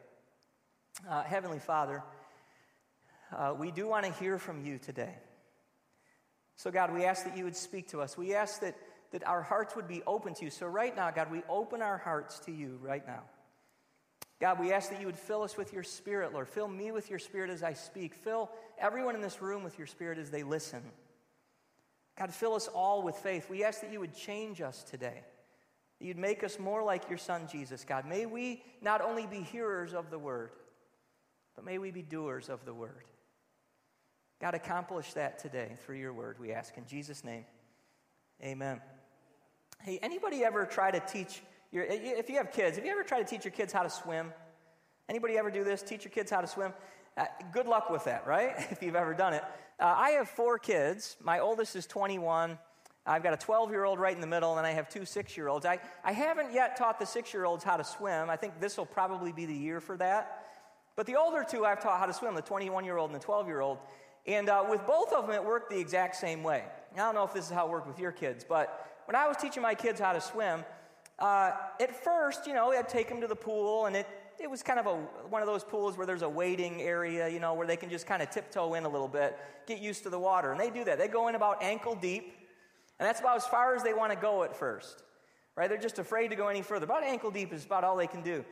Uh, 1.08 1.24
Heavenly 1.24 1.60
Father, 1.60 2.04
uh, 3.36 3.54
we 3.58 3.72
do 3.72 3.88
want 3.88 4.06
to 4.06 4.12
hear 4.14 4.38
from 4.38 4.66
you 4.66 4.78
today. 4.78 5.16
So, 6.56 6.72
God, 6.72 6.94
we 6.94 7.06
ask 7.06 7.24
that 7.24 7.38
you 7.38 7.46
would 7.46 7.56
speak 7.56 7.90
to 7.90 8.02
us. 8.02 8.18
We 8.18 8.34
ask 8.36 8.60
that, 8.62 8.76
that 9.12 9.26
our 9.26 9.42
hearts 9.42 9.76
would 9.76 9.88
be 9.88 10.04
open 10.06 10.34
to 10.36 10.46
you. 10.46 10.52
So, 10.52 10.68
right 10.68 10.94
now, 10.94 11.10
God, 11.12 11.32
we 11.32 11.42
open 11.48 11.82
our 11.82 11.98
hearts 11.98 12.40
to 12.40 12.52
you 12.52 12.80
right 12.82 13.06
now. 13.08 13.24
God, 14.42 14.60
we 14.60 14.72
ask 14.72 14.90
that 14.90 15.00
you 15.00 15.06
would 15.06 15.18
fill 15.18 15.44
us 15.44 15.58
with 15.58 15.74
your 15.74 15.84
spirit, 15.84 16.34
Lord. 16.34 16.48
Fill 16.48 16.68
me 16.68 16.92
with 16.92 17.10
your 17.10 17.20
spirit 17.20 17.50
as 17.50 17.64
I 17.64 17.74
speak. 17.74 18.14
Fill 18.14 18.50
everyone 18.78 19.16
in 19.16 19.22
this 19.22 19.42
room 19.42 19.64
with 19.64 19.78
your 19.78 19.88
spirit 19.88 20.18
as 20.18 20.30
they 20.30 20.44
listen. 20.44 20.82
God, 22.18 22.34
fill 22.34 22.56
us 22.56 22.68
all 22.68 23.04
with 23.04 23.16
faith. 23.16 23.50
We 23.50 23.64
ask 23.64 23.82
that 23.82 23.92
you 23.92 24.00
would 24.02 24.16
change 24.16 24.60
us 24.60 24.84
today. 24.84 25.24
That 26.00 26.06
you'd 26.06 26.18
make 26.18 26.44
us 26.44 26.60
more 26.60 26.84
like 26.84 27.08
your 27.10 27.18
son, 27.18 27.48
Jesus, 27.50 27.86
God. 27.86 28.06
May 28.06 28.26
we 28.26 28.64
not 28.82 29.02
only 29.02 29.26
be 29.26 29.42
hearers 29.42 29.94
of 29.94 30.10
the 30.10 30.20
word, 30.20 30.52
but 31.60 31.66
may 31.66 31.78
we 31.78 31.92
be 31.92 32.02
doers 32.02 32.48
of 32.48 32.64
the 32.64 32.74
word. 32.74 33.04
God, 34.40 34.54
accomplish 34.54 35.12
that 35.12 35.40
today 35.40 35.76
through 35.84 35.98
your 35.98 36.14
word, 36.14 36.38
we 36.40 36.54
ask 36.54 36.78
in 36.78 36.86
Jesus' 36.86 37.22
name. 37.22 37.44
Amen. 38.42 38.80
Hey, 39.82 40.00
anybody 40.02 40.46
ever 40.46 40.66
try 40.66 40.90
to 40.90 41.02
teach 41.02 41.42
your, 41.74 41.84
if 41.84 42.30
you 42.30 42.38
have 42.38 42.54
kids, 42.54 42.78
have 42.78 42.86
you 42.86 42.94
ever 42.94 43.04
tried 43.04 43.24
to 43.24 43.26
teach 43.26 43.44
your 43.44 43.52
kids 43.52 43.74
how 43.74 43.84
to 43.84 43.90
swim? 43.90 44.32
Anybody 45.10 45.38
ever 45.38 45.52
do 45.52 45.66
this? 45.66 45.82
Teach 45.82 46.06
your 46.06 46.12
kids 46.12 46.32
how 46.32 46.40
to 46.40 46.48
swim? 46.48 46.72
Uh, 47.18 47.26
good 47.52 47.68
luck 47.68 47.90
with 47.90 48.06
that, 48.06 48.26
right? 48.26 48.54
if 48.72 48.82
you've 48.82 48.96
ever 48.96 49.14
done 49.14 49.34
it. 49.34 49.44
Uh, 49.82 49.94
I 49.98 50.12
have 50.12 50.30
four 50.30 50.60
kids. 50.60 51.18
My 51.22 51.40
oldest 51.40 51.76
is 51.76 51.86
21. 51.88 52.58
I've 53.06 53.22
got 53.22 53.34
a 53.34 53.38
12 53.38 53.72
year 53.72 53.84
old 53.84 54.00
right 54.00 54.16
in 54.16 54.22
the 54.22 54.28
middle, 54.28 54.58
and 54.58 54.66
I 54.66 54.72
have 54.72 54.88
two 54.88 55.04
six 55.04 55.36
year 55.36 55.50
olds. 55.50 55.66
I, 55.66 55.80
I 56.06 56.14
haven't 56.14 56.54
yet 56.54 56.78
taught 56.78 57.00
the 57.00 57.06
six 57.06 57.34
year 57.34 57.44
olds 57.44 57.66
how 57.66 57.76
to 57.76 57.84
swim. 57.84 58.30
I 58.30 58.38
think 58.38 58.62
this 58.62 58.78
will 58.78 58.86
probably 58.86 59.34
be 59.34 59.46
the 59.46 59.54
year 59.54 59.82
for 59.82 59.98
that. 59.98 60.39
But 61.00 61.06
the 61.06 61.16
older 61.16 61.46
two 61.50 61.64
I've 61.64 61.82
taught 61.82 61.98
how 61.98 62.08
to 62.08 62.12
swim, 62.12 62.36
the 62.36 62.42
21 62.42 62.84
year 62.84 62.98
old 62.98 63.10
and 63.10 63.16
the 63.18 63.24
12 63.24 63.48
year 63.48 63.62
old. 63.62 63.78
And 64.28 64.50
uh, 64.50 64.66
with 64.70 64.86
both 64.86 65.14
of 65.14 65.28
them, 65.28 65.34
it 65.34 65.42
worked 65.42 65.70
the 65.70 65.80
exact 65.80 66.18
same 66.18 66.44
way. 66.44 66.66
I 66.94 66.98
don't 66.98 67.16
know 67.16 67.24
if 67.24 67.34
this 67.34 67.46
is 67.46 67.52
how 67.52 67.68
it 67.68 67.72
worked 67.72 67.88
with 67.88 68.00
your 68.00 68.12
kids, 68.12 68.44
but 68.44 68.86
when 69.06 69.16
I 69.16 69.26
was 69.26 69.38
teaching 69.38 69.64
my 69.64 69.76
kids 69.76 70.02
how 70.02 70.12
to 70.12 70.20
swim, 70.20 70.66
uh, 71.18 71.52
at 71.80 72.04
first, 72.04 72.46
you 72.46 72.54
know, 72.54 72.74
I'd 72.74 72.90
take 72.90 73.08
them 73.08 73.22
to 73.22 73.28
the 73.28 73.36
pool, 73.36 73.86
and 73.86 73.96
it, 73.96 74.08
it 74.42 74.52
was 74.52 74.62
kind 74.62 74.78
of 74.78 74.88
a, 74.88 74.96
one 75.30 75.42
of 75.42 75.48
those 75.48 75.64
pools 75.64 75.96
where 75.96 76.06
there's 76.06 76.22
a 76.22 76.28
waiting 76.28 76.82
area, 76.82 77.30
you 77.30 77.40
know, 77.40 77.54
where 77.54 77.66
they 77.66 77.78
can 77.78 77.90
just 77.90 78.06
kind 78.06 78.22
of 78.22 78.30
tiptoe 78.30 78.74
in 78.74 78.84
a 78.84 78.90
little 78.90 79.08
bit, 79.08 79.38
get 79.68 79.80
used 79.80 80.04
to 80.04 80.10
the 80.10 80.20
water. 80.20 80.52
And 80.52 80.60
they 80.60 80.70
do 80.70 80.84
that. 80.84 80.98
They 80.98 81.08
go 81.08 81.30
in 81.30 81.36
about 81.36 81.64
ankle 81.64 81.96
deep, 81.96 82.34
and 83.00 83.08
that's 83.08 83.22
about 83.22 83.38
as 83.38 83.46
far 83.46 83.74
as 83.74 83.84
they 83.84 83.94
want 83.94 84.12
to 84.12 84.20
go 84.20 84.44
at 84.44 84.54
first, 84.54 85.02
right? 85.56 85.70
They're 85.70 85.78
just 85.78 85.98
afraid 85.98 86.28
to 86.32 86.36
go 86.36 86.50
any 86.50 86.62
further. 86.62 86.84
About 86.84 87.06
ankle 87.06 87.32
deep 87.32 87.54
is 87.54 87.64
about 87.64 87.86
all 87.86 87.96
they 87.96 88.06
can 88.06 88.22
do. 88.22 88.44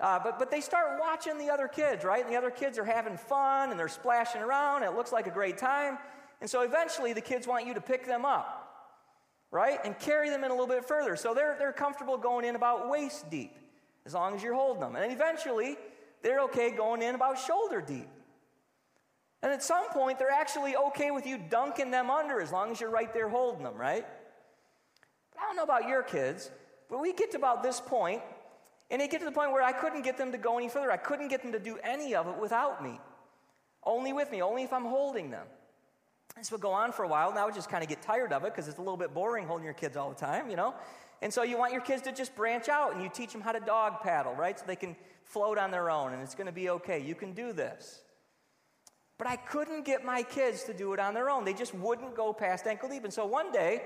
Uh, 0.00 0.18
but, 0.22 0.38
but 0.38 0.50
they 0.50 0.60
start 0.60 1.00
watching 1.00 1.38
the 1.38 1.50
other 1.50 1.66
kids, 1.66 2.04
right? 2.04 2.22
And 2.22 2.32
the 2.32 2.36
other 2.36 2.50
kids 2.50 2.78
are 2.78 2.84
having 2.84 3.16
fun 3.16 3.70
and 3.70 3.78
they're 3.78 3.88
splashing 3.88 4.40
around. 4.40 4.84
It 4.84 4.94
looks 4.94 5.10
like 5.10 5.26
a 5.26 5.30
great 5.30 5.58
time. 5.58 5.98
And 6.40 6.48
so 6.48 6.62
eventually 6.62 7.12
the 7.12 7.20
kids 7.20 7.48
want 7.48 7.66
you 7.66 7.74
to 7.74 7.80
pick 7.80 8.06
them 8.06 8.24
up, 8.24 8.94
right? 9.50 9.78
And 9.84 9.98
carry 9.98 10.30
them 10.30 10.44
in 10.44 10.50
a 10.50 10.54
little 10.54 10.68
bit 10.68 10.86
further. 10.86 11.16
So 11.16 11.34
they're, 11.34 11.56
they're 11.58 11.72
comfortable 11.72 12.16
going 12.16 12.44
in 12.44 12.54
about 12.54 12.88
waist 12.88 13.28
deep 13.28 13.56
as 14.06 14.14
long 14.14 14.36
as 14.36 14.42
you're 14.42 14.54
holding 14.54 14.80
them. 14.80 14.94
And 14.94 15.12
eventually 15.12 15.76
they're 16.22 16.42
okay 16.42 16.70
going 16.70 17.02
in 17.02 17.16
about 17.16 17.38
shoulder 17.38 17.80
deep. 17.80 18.08
And 19.42 19.52
at 19.52 19.64
some 19.64 19.88
point 19.90 20.20
they're 20.20 20.30
actually 20.30 20.76
okay 20.76 21.10
with 21.10 21.26
you 21.26 21.38
dunking 21.38 21.90
them 21.90 22.08
under 22.08 22.40
as 22.40 22.52
long 22.52 22.70
as 22.70 22.80
you're 22.80 22.90
right 22.90 23.12
there 23.12 23.28
holding 23.28 23.64
them, 23.64 23.74
right? 23.74 24.06
But 25.32 25.42
I 25.42 25.46
don't 25.46 25.56
know 25.56 25.64
about 25.64 25.88
your 25.88 26.04
kids, 26.04 26.52
but 26.88 27.00
we 27.00 27.12
get 27.12 27.32
to 27.32 27.36
about 27.36 27.64
this 27.64 27.80
point 27.80 28.22
and 28.90 29.02
it 29.02 29.10
get 29.10 29.18
to 29.20 29.24
the 29.24 29.32
point 29.32 29.52
where 29.52 29.62
I 29.62 29.72
couldn't 29.72 30.02
get 30.02 30.16
them 30.16 30.32
to 30.32 30.38
go 30.38 30.56
any 30.56 30.68
further. 30.68 30.90
I 30.90 30.96
couldn't 30.96 31.28
get 31.28 31.42
them 31.42 31.52
to 31.52 31.58
do 31.58 31.78
any 31.82 32.14
of 32.14 32.26
it 32.26 32.36
without 32.38 32.82
me. 32.82 32.98
Only 33.84 34.12
with 34.12 34.30
me, 34.30 34.42
only 34.42 34.62
if 34.62 34.72
I'm 34.72 34.84
holding 34.84 35.30
them. 35.30 35.46
This 36.36 36.52
would 36.52 36.60
go 36.60 36.70
on 36.70 36.92
for 36.92 37.04
a 37.04 37.08
while. 37.08 37.32
Now 37.32 37.42
I 37.42 37.44
would 37.46 37.54
just 37.54 37.68
kind 37.68 37.82
of 37.82 37.88
get 37.88 38.02
tired 38.02 38.32
of 38.32 38.44
it 38.44 38.54
because 38.54 38.68
it's 38.68 38.78
a 38.78 38.82
little 38.82 38.96
bit 38.96 39.12
boring 39.12 39.46
holding 39.46 39.64
your 39.64 39.74
kids 39.74 39.96
all 39.96 40.08
the 40.08 40.16
time, 40.16 40.50
you 40.50 40.56
know? 40.56 40.74
And 41.20 41.32
so 41.32 41.42
you 41.42 41.58
want 41.58 41.72
your 41.72 41.80
kids 41.82 42.02
to 42.02 42.12
just 42.12 42.36
branch 42.36 42.68
out 42.68 42.94
and 42.94 43.02
you 43.02 43.10
teach 43.12 43.32
them 43.32 43.40
how 43.40 43.52
to 43.52 43.60
dog 43.60 44.00
paddle, 44.02 44.34
right? 44.34 44.58
So 44.58 44.64
they 44.66 44.76
can 44.76 44.94
float 45.24 45.58
on 45.58 45.70
their 45.70 45.90
own 45.90 46.12
and 46.12 46.22
it's 46.22 46.34
going 46.34 46.46
to 46.46 46.52
be 46.52 46.70
okay. 46.70 47.00
You 47.00 47.14
can 47.14 47.32
do 47.32 47.52
this. 47.52 48.02
But 49.18 49.26
I 49.26 49.34
couldn't 49.34 49.84
get 49.84 50.04
my 50.04 50.22
kids 50.22 50.62
to 50.64 50.74
do 50.74 50.92
it 50.92 51.00
on 51.00 51.12
their 51.12 51.28
own. 51.28 51.44
They 51.44 51.54
just 51.54 51.74
wouldn't 51.74 52.14
go 52.14 52.32
past 52.32 52.66
ankle 52.66 52.88
deep. 52.88 53.02
And 53.02 53.12
so 53.12 53.26
one 53.26 53.50
day, 53.50 53.82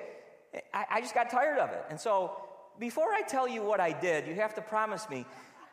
I, 0.75 0.85
I 0.91 1.01
just 1.01 1.15
got 1.15 1.31
tired 1.31 1.59
of 1.59 1.71
it. 1.71 1.85
And 1.89 1.99
so 1.99 2.37
before 2.79 3.13
I 3.13 3.23
tell 3.23 3.47
you 3.47 3.63
what 3.63 3.81
I 3.81 3.93
did, 3.93 4.27
you 4.27 4.35
have 4.35 4.55
to 4.55 4.63
promise 4.63 5.09
me 5.09 5.27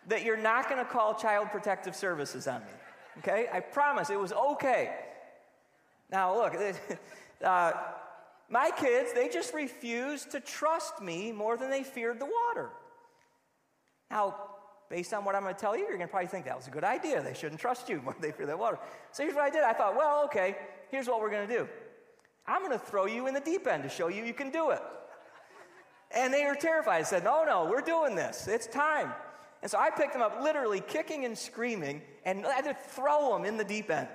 that 0.08 0.24
you're 0.24 0.38
not 0.38 0.70
going 0.70 0.84
to 0.84 0.90
call 0.90 1.16
Child 1.16 1.50
Protective 1.52 1.96
Services 1.96 2.48
on 2.48 2.62
me. 2.62 2.72
Okay? 3.20 3.48
I 3.52 3.60
promise 3.60 4.10
it 4.10 4.20
was 4.20 4.34
okay. 4.34 4.96
Now, 6.12 6.36
look, 6.36 6.56
uh, 7.44 7.72
my 8.50 8.72
kids, 8.78 9.14
they 9.14 9.30
just 9.30 9.54
refused 9.54 10.32
to 10.32 10.40
trust 10.40 11.02
me 11.02 11.32
more 11.32 11.58
than 11.58 11.70
they 11.70 11.84
feared 11.84 12.20
the 12.20 12.26
water. 12.26 12.70
Now, 14.10 14.36
based 14.90 15.14
on 15.14 15.24
what 15.24 15.36
I'm 15.36 15.44
going 15.44 15.54
to 15.54 15.60
tell 15.60 15.76
you, 15.76 15.84
you're 15.84 15.98
going 15.98 16.08
to 16.08 16.08
probably 16.08 16.28
think 16.28 16.46
that 16.46 16.58
was 16.58 16.68
a 16.68 16.72
good 16.72 16.84
idea. 16.84 17.22
They 17.22 17.36
shouldn't 17.36 17.62
trust 17.62 17.90
you 17.90 18.02
more 18.04 18.14
than 18.14 18.22
they 18.22 18.32
fear 18.32 18.48
the 18.48 18.58
water. 18.58 18.80
So 19.12 19.24
here's 19.24 19.36
what 19.36 19.44
I 19.44 19.50
did. 19.50 19.64
I 19.64 19.74
thought, 19.74 19.96
well, 19.96 20.24
okay, 20.26 20.58
here's 20.90 21.08
what 21.08 21.22
we're 21.22 21.30
going 21.30 21.48
to 21.48 21.54
do. 21.54 21.68
I'm 22.48 22.62
going 22.62 22.78
to 22.78 22.84
throw 22.84 23.06
you 23.06 23.28
in 23.28 23.36
the 23.36 23.40
deep 23.40 23.68
end 23.68 23.84
to 23.84 23.90
show 23.90 24.08
you 24.08 24.24
you 24.24 24.34
can 24.34 24.50
do 24.50 24.72
it. 24.72 24.82
And 26.12 26.34
they 26.34 26.46
were 26.46 26.56
terrified. 26.56 27.02
I 27.02 27.04
said, 27.04 27.24
No, 27.24 27.44
no, 27.44 27.66
we're 27.66 27.82
doing 27.82 28.16
this. 28.16 28.48
It's 28.48 28.68
time. 28.68 29.14
And 29.62 29.70
so 29.70 29.78
I 29.78 29.90
picked 29.90 30.14
them 30.14 30.22
up, 30.22 30.42
literally 30.42 30.80
kicking 30.80 31.26
and 31.26 31.38
screaming, 31.38 32.02
and 32.24 32.46
I 32.46 32.54
had 32.54 32.66
to 32.66 32.74
throw 32.74 33.34
them 33.34 33.46
in 33.46 33.58
the 33.58 33.64
deep 33.64 33.92
end. 33.92 34.08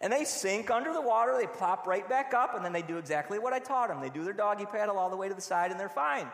And 0.00 0.12
they 0.12 0.24
sink 0.24 0.70
under 0.70 0.92
the 0.92 1.00
water, 1.00 1.36
they 1.38 1.46
plop 1.46 1.86
right 1.86 2.08
back 2.08 2.32
up, 2.32 2.54
and 2.54 2.64
then 2.64 2.72
they 2.72 2.82
do 2.82 2.98
exactly 2.98 3.38
what 3.38 3.52
I 3.52 3.58
taught 3.58 3.88
them. 3.88 4.00
They 4.00 4.10
do 4.10 4.24
their 4.24 4.32
doggy 4.32 4.64
paddle 4.64 4.96
all 4.96 5.10
the 5.10 5.16
way 5.16 5.28
to 5.28 5.34
the 5.34 5.40
side, 5.40 5.70
and 5.70 5.78
they're 5.78 5.88
fine. 5.88 6.28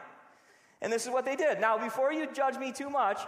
And 0.83 0.93
this 0.93 1.07
is 1.07 1.11
what 1.11 1.25
they 1.25 1.35
did. 1.35 1.61
Now, 1.61 1.79
before 1.79 2.13
you 2.13 2.29
judge 2.33 2.59
me 2.59 2.73
too 2.73 2.91
much, 2.91 3.19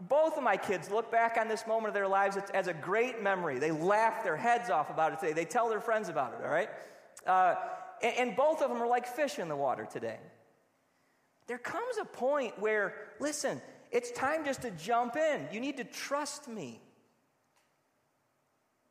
both 0.00 0.36
of 0.36 0.42
my 0.42 0.56
kids 0.56 0.90
look 0.90 1.12
back 1.12 1.36
on 1.38 1.48
this 1.48 1.66
moment 1.66 1.88
of 1.88 1.94
their 1.94 2.08
lives 2.08 2.36
as 2.52 2.66
a 2.66 2.74
great 2.74 3.22
memory. 3.22 3.58
They 3.58 3.70
laugh 3.70 4.24
their 4.24 4.36
heads 4.36 4.68
off 4.68 4.90
about 4.90 5.12
it 5.12 5.20
today. 5.20 5.32
They 5.32 5.44
tell 5.44 5.68
their 5.68 5.80
friends 5.80 6.08
about 6.08 6.34
it, 6.34 6.44
all 6.44 6.50
right? 6.50 6.68
Uh, 7.24 7.54
and, 8.02 8.16
and 8.16 8.36
both 8.36 8.62
of 8.62 8.70
them 8.70 8.82
are 8.82 8.88
like 8.88 9.06
fish 9.06 9.38
in 9.38 9.48
the 9.48 9.56
water 9.56 9.86
today. 9.90 10.18
There 11.46 11.58
comes 11.58 11.98
a 12.00 12.04
point 12.04 12.58
where, 12.58 12.94
listen, 13.20 13.60
it's 13.90 14.10
time 14.10 14.44
just 14.44 14.62
to 14.62 14.70
jump 14.70 15.16
in. 15.16 15.46
You 15.52 15.60
need 15.60 15.76
to 15.76 15.84
trust 15.84 16.48
me. 16.48 16.80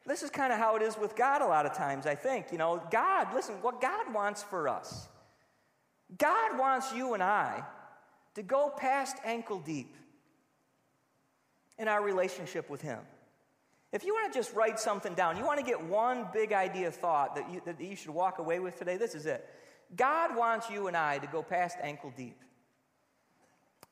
This 0.06 0.22
is 0.22 0.30
kind 0.30 0.52
of 0.52 0.60
how 0.60 0.76
it 0.76 0.82
is 0.82 0.98
with 0.98 1.16
God 1.16 1.42
a 1.42 1.46
lot 1.46 1.66
of 1.66 1.74
times, 1.74 2.06
I 2.06 2.16
think. 2.16 2.52
You 2.52 2.58
know, 2.58 2.82
God, 2.92 3.34
listen, 3.34 3.56
what 3.62 3.82
God 3.82 4.14
wants 4.14 4.44
for 4.44 4.68
us, 4.68 5.08
God 6.18 6.60
wants 6.60 6.94
you 6.94 7.14
and 7.14 7.24
I 7.24 7.64
to 8.36 8.44
go 8.44 8.72
past 8.76 9.18
ankle 9.24 9.60
deep 9.60 9.96
in 11.78 11.88
our 11.88 12.04
relationship 12.04 12.70
with 12.70 12.82
Him. 12.82 13.00
If 13.92 14.04
you 14.04 14.14
want 14.14 14.34
to 14.34 14.38
just 14.38 14.54
write 14.56 14.80
something 14.80 15.14
down, 15.14 15.38
you 15.38 15.46
want 15.46 15.60
to 15.60 15.66
get 15.66 15.82
one 15.84 16.28
big 16.34 16.52
idea 16.52 16.92
thought 16.92 17.36
that 17.36 17.52
you, 17.52 17.62
that 17.66 17.80
you 17.80 17.96
should 17.96 18.10
walk 18.10 18.40
away 18.40 18.60
with 18.60 18.78
today, 18.78 18.98
this 18.98 19.16
is 19.16 19.26
it. 19.26 19.48
God 19.96 20.36
wants 20.36 20.70
you 20.70 20.88
and 20.88 20.98
I 20.98 21.20
to 21.20 21.28
go 21.28 21.44
past 21.44 21.78
ankle 21.82 22.14
deep. 22.16 22.38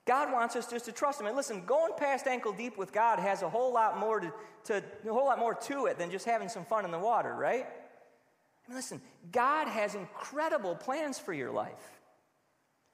God 0.05 0.31
wants 0.31 0.55
us 0.55 0.67
just 0.67 0.85
to 0.85 0.91
trust 0.91 1.21
Him. 1.21 1.27
And 1.27 1.35
listen, 1.35 1.63
going 1.65 1.93
past 1.95 2.27
ankle 2.27 2.53
deep 2.53 2.77
with 2.77 2.91
God 2.91 3.19
has 3.19 3.43
a 3.43 3.49
whole 3.49 3.71
lot 3.73 3.99
more 3.99 4.19
to, 4.19 4.31
to 4.65 4.83
a 5.07 5.13
whole 5.13 5.25
lot 5.25 5.39
more 5.39 5.53
to 5.53 5.85
it 5.85 5.97
than 5.97 6.09
just 6.09 6.25
having 6.25 6.49
some 6.49 6.65
fun 6.65 6.85
in 6.85 6.91
the 6.91 6.99
water, 6.99 7.33
right? 7.33 7.65
I 7.65 8.69
mean, 8.69 8.75
listen, 8.75 9.01
God 9.31 9.67
has 9.67 9.95
incredible 9.95 10.75
plans 10.75 11.19
for 11.19 11.33
your 11.33 11.51
life. 11.51 12.01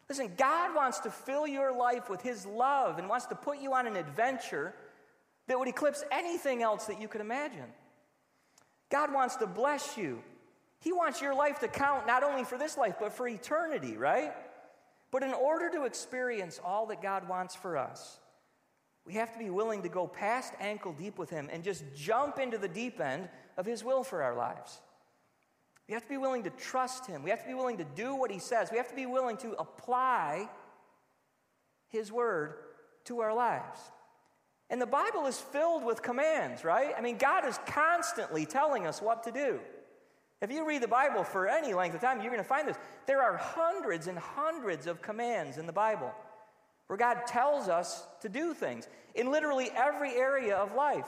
Listen, 0.10 0.32
God 0.38 0.76
wants 0.76 1.00
to 1.02 1.10
fill 1.10 1.48
your 1.48 1.76
life 1.76 2.10
with 2.10 2.22
His 2.22 2.46
love 2.46 2.98
and 2.98 3.10
wants 3.10 3.26
to 3.28 3.36
put 3.36 3.60
you 3.60 3.74
on 3.74 3.88
an 3.88 3.96
adventure 3.96 4.74
that 5.48 5.58
would 5.58 5.68
eclipse 5.68 6.04
anything 6.12 6.62
else 6.62 6.86
that 6.86 7.00
you 7.02 7.08
could 7.08 7.22
imagine. 7.22 7.66
God 8.90 9.14
wants 9.14 9.38
to 9.38 9.48
bless 9.48 9.98
you. 9.98 10.22
He 10.80 10.94
wants 10.94 11.22
your 11.22 11.36
life 11.36 11.60
to 11.60 11.68
count 11.68 12.06
not 12.06 12.24
only 12.24 12.44
for 12.44 12.58
this 12.58 12.78
life, 12.78 12.96
but 13.00 13.14
for 13.14 13.28
eternity, 13.28 13.98
right? 13.98 14.34
But 15.12 15.24
in 15.24 15.34
order 15.34 15.70
to 15.72 15.86
experience 15.86 16.60
all 16.64 16.86
that 16.88 17.02
God 17.02 17.28
wants 17.28 17.56
for 17.56 17.78
us, 17.78 18.20
we 19.06 19.14
have 19.14 19.32
to 19.34 19.40
be 19.40 19.50
willing 19.50 19.84
to 19.84 19.90
go 19.90 20.06
past 20.06 20.54
ankle 20.60 20.94
deep 20.94 21.18
with 21.18 21.30
Him 21.30 21.50
and 21.52 21.64
just 21.64 21.84
jump 21.96 22.40
into 22.40 22.58
the 22.58 22.68
deep 22.68 23.00
end 23.00 23.30
of 23.56 23.66
His 23.66 23.84
will 23.84 24.04
for 24.04 24.22
our 24.22 24.36
lives. 24.36 24.80
We 25.88 25.94
have 25.94 26.04
to 26.04 26.10
be 26.10 26.18
willing 26.18 26.44
to 26.44 26.50
trust 26.50 27.08
Him. 27.08 27.24
We 27.24 27.30
have 27.30 27.42
to 27.42 27.48
be 27.48 27.54
willing 27.54 27.78
to 27.78 27.86
do 27.96 28.14
what 28.16 28.30
He 28.30 28.40
says. 28.40 28.70
We 28.70 28.78
have 28.78 28.90
to 28.90 28.96
be 28.96 29.06
willing 29.06 29.38
to 29.38 29.54
apply 29.54 30.50
His 31.88 32.12
Word 32.12 32.56
to 33.06 33.22
our 33.22 33.34
lives. 33.34 33.80
And 34.70 34.82
the 34.82 34.86
Bible 34.86 35.26
is 35.28 35.40
filled 35.40 35.86
with 35.86 36.02
commands, 36.02 36.66
right? 36.66 36.94
I 36.98 37.00
mean, 37.00 37.18
God 37.18 37.48
is 37.48 37.58
constantly 37.66 38.46
telling 38.46 38.86
us 38.86 39.02
what 39.02 39.24
to 39.24 39.32
do. 39.32 39.62
If 40.42 40.52
you 40.52 40.68
read 40.68 40.84
the 40.84 40.88
Bible 40.88 41.24
for 41.24 41.48
any 41.48 41.74
length 41.74 41.96
of 41.96 42.02
time, 42.02 42.22
you're 42.22 42.32
going 42.32 42.44
to 42.44 42.48
find 42.48 42.68
this. 42.68 42.78
There 43.08 43.22
are 43.22 43.38
hundreds 43.38 44.08
and 44.08 44.18
hundreds 44.20 44.86
of 44.86 45.02
commands 45.02 45.58
in 45.58 45.66
the 45.66 45.74
Bible 45.74 46.14
where 46.88 46.98
God 46.98 47.26
tells 47.26 47.68
us 47.68 48.06
to 48.22 48.30
do 48.30 48.54
things 48.54 48.88
in 49.16 49.32
literally 49.32 49.70
every 49.76 50.14
area 50.16 50.56
of 50.56 50.74
life. 50.74 51.08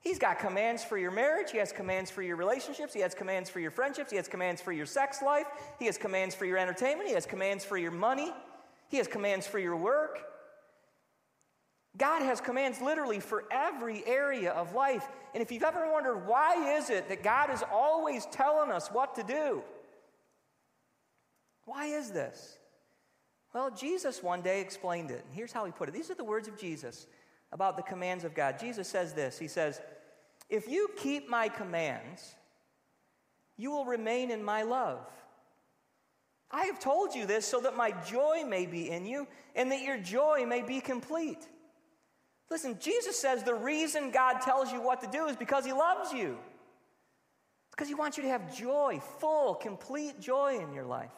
He's 0.00 0.18
got 0.18 0.38
commands 0.38 0.84
for 0.84 0.98
your 0.98 1.10
marriage. 1.10 1.50
He 1.50 1.58
has 1.58 1.72
commands 1.72 2.10
for 2.10 2.22
your 2.22 2.36
relationships. 2.36 2.94
He 2.94 3.00
has 3.00 3.14
commands 3.14 3.50
for 3.50 3.58
your 3.58 3.72
friendships. 3.72 4.10
He 4.10 4.16
has 4.16 4.28
commands 4.28 4.60
for 4.60 4.70
your 4.70 4.86
sex 4.86 5.22
life. 5.22 5.46
He 5.78 5.86
has 5.86 5.98
commands 5.98 6.34
for 6.34 6.44
your 6.44 6.58
entertainment. 6.58 7.08
He 7.08 7.14
has 7.14 7.26
commands 7.26 7.64
for 7.64 7.76
your 7.76 7.90
money. 7.90 8.32
He 8.88 8.98
has 8.98 9.08
commands 9.08 9.46
for 9.46 9.58
your 9.58 9.76
work. 9.76 10.20
God 11.96 12.22
has 12.22 12.40
commands 12.40 12.80
literally 12.80 13.20
for 13.20 13.44
every 13.50 14.06
area 14.06 14.52
of 14.52 14.74
life. 14.74 15.08
And 15.34 15.42
if 15.42 15.50
you've 15.50 15.62
ever 15.62 15.90
wondered 15.90 16.26
why 16.26 16.76
is 16.76 16.90
it 16.90 17.08
that 17.08 17.22
God 17.22 17.50
is 17.50 17.62
always 17.72 18.26
telling 18.26 18.70
us 18.70 18.88
what 18.88 19.14
to 19.14 19.22
do? 19.22 19.62
Why 21.64 21.86
is 21.86 22.10
this? 22.10 22.58
Well, 23.54 23.70
Jesus 23.70 24.22
one 24.22 24.42
day 24.42 24.60
explained 24.60 25.10
it. 25.10 25.24
And 25.26 25.34
here's 25.34 25.52
how 25.52 25.64
he 25.64 25.72
put 25.72 25.88
it. 25.88 25.92
These 25.92 26.10
are 26.10 26.14
the 26.14 26.24
words 26.24 26.48
of 26.48 26.58
Jesus 26.58 27.06
about 27.52 27.76
the 27.76 27.82
commands 27.82 28.24
of 28.24 28.34
God. 28.34 28.58
Jesus 28.60 28.88
says 28.88 29.14
this. 29.14 29.38
He 29.38 29.48
says, 29.48 29.80
if 30.50 30.68
you 30.68 30.90
keep 30.96 31.28
my 31.28 31.48
commands, 31.48 32.34
you 33.56 33.70
will 33.70 33.86
remain 33.86 34.30
in 34.30 34.44
my 34.44 34.62
love. 34.62 35.00
I 36.50 36.66
have 36.66 36.78
told 36.78 37.14
you 37.14 37.26
this 37.26 37.46
so 37.46 37.60
that 37.60 37.76
my 37.76 37.92
joy 38.06 38.44
may 38.46 38.66
be 38.66 38.90
in 38.90 39.06
you 39.06 39.26
and 39.54 39.72
that 39.72 39.82
your 39.82 39.98
joy 39.98 40.44
may 40.46 40.62
be 40.62 40.80
complete. 40.80 41.48
Listen, 42.50 42.78
Jesus 42.78 43.18
says 43.18 43.42
the 43.42 43.54
reason 43.54 44.10
God 44.10 44.40
tells 44.40 44.72
you 44.72 44.80
what 44.80 45.00
to 45.00 45.06
do 45.06 45.26
is 45.26 45.36
because 45.36 45.64
he 45.64 45.72
loves 45.72 46.12
you. 46.12 46.38
It's 47.66 47.74
because 47.74 47.88
he 47.88 47.94
wants 47.94 48.16
you 48.16 48.22
to 48.22 48.28
have 48.28 48.56
joy, 48.56 49.00
full, 49.18 49.54
complete 49.54 50.20
joy 50.20 50.58
in 50.60 50.72
your 50.72 50.84
life. 50.84 51.10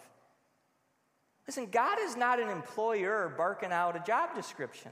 Listen, 1.47 1.66
God 1.70 1.99
is 2.00 2.16
not 2.16 2.40
an 2.40 2.49
employer 2.49 3.32
barking 3.37 3.73
out 3.73 3.97
a 3.97 4.00
job 4.00 4.35
description. 4.35 4.90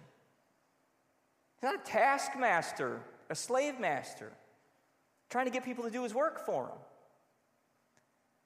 He's 1.61 1.71
not 1.71 1.81
a 1.81 1.91
taskmaster 1.91 3.01
a 3.29 3.35
slave 3.35 3.81
master, 3.81 4.33
trying 5.31 5.47
to 5.47 5.51
get 5.51 5.65
people 5.65 5.85
to 5.85 5.91
do 5.91 6.03
his 6.03 6.15
work 6.15 6.45
for 6.45 6.67
him. 6.67 6.79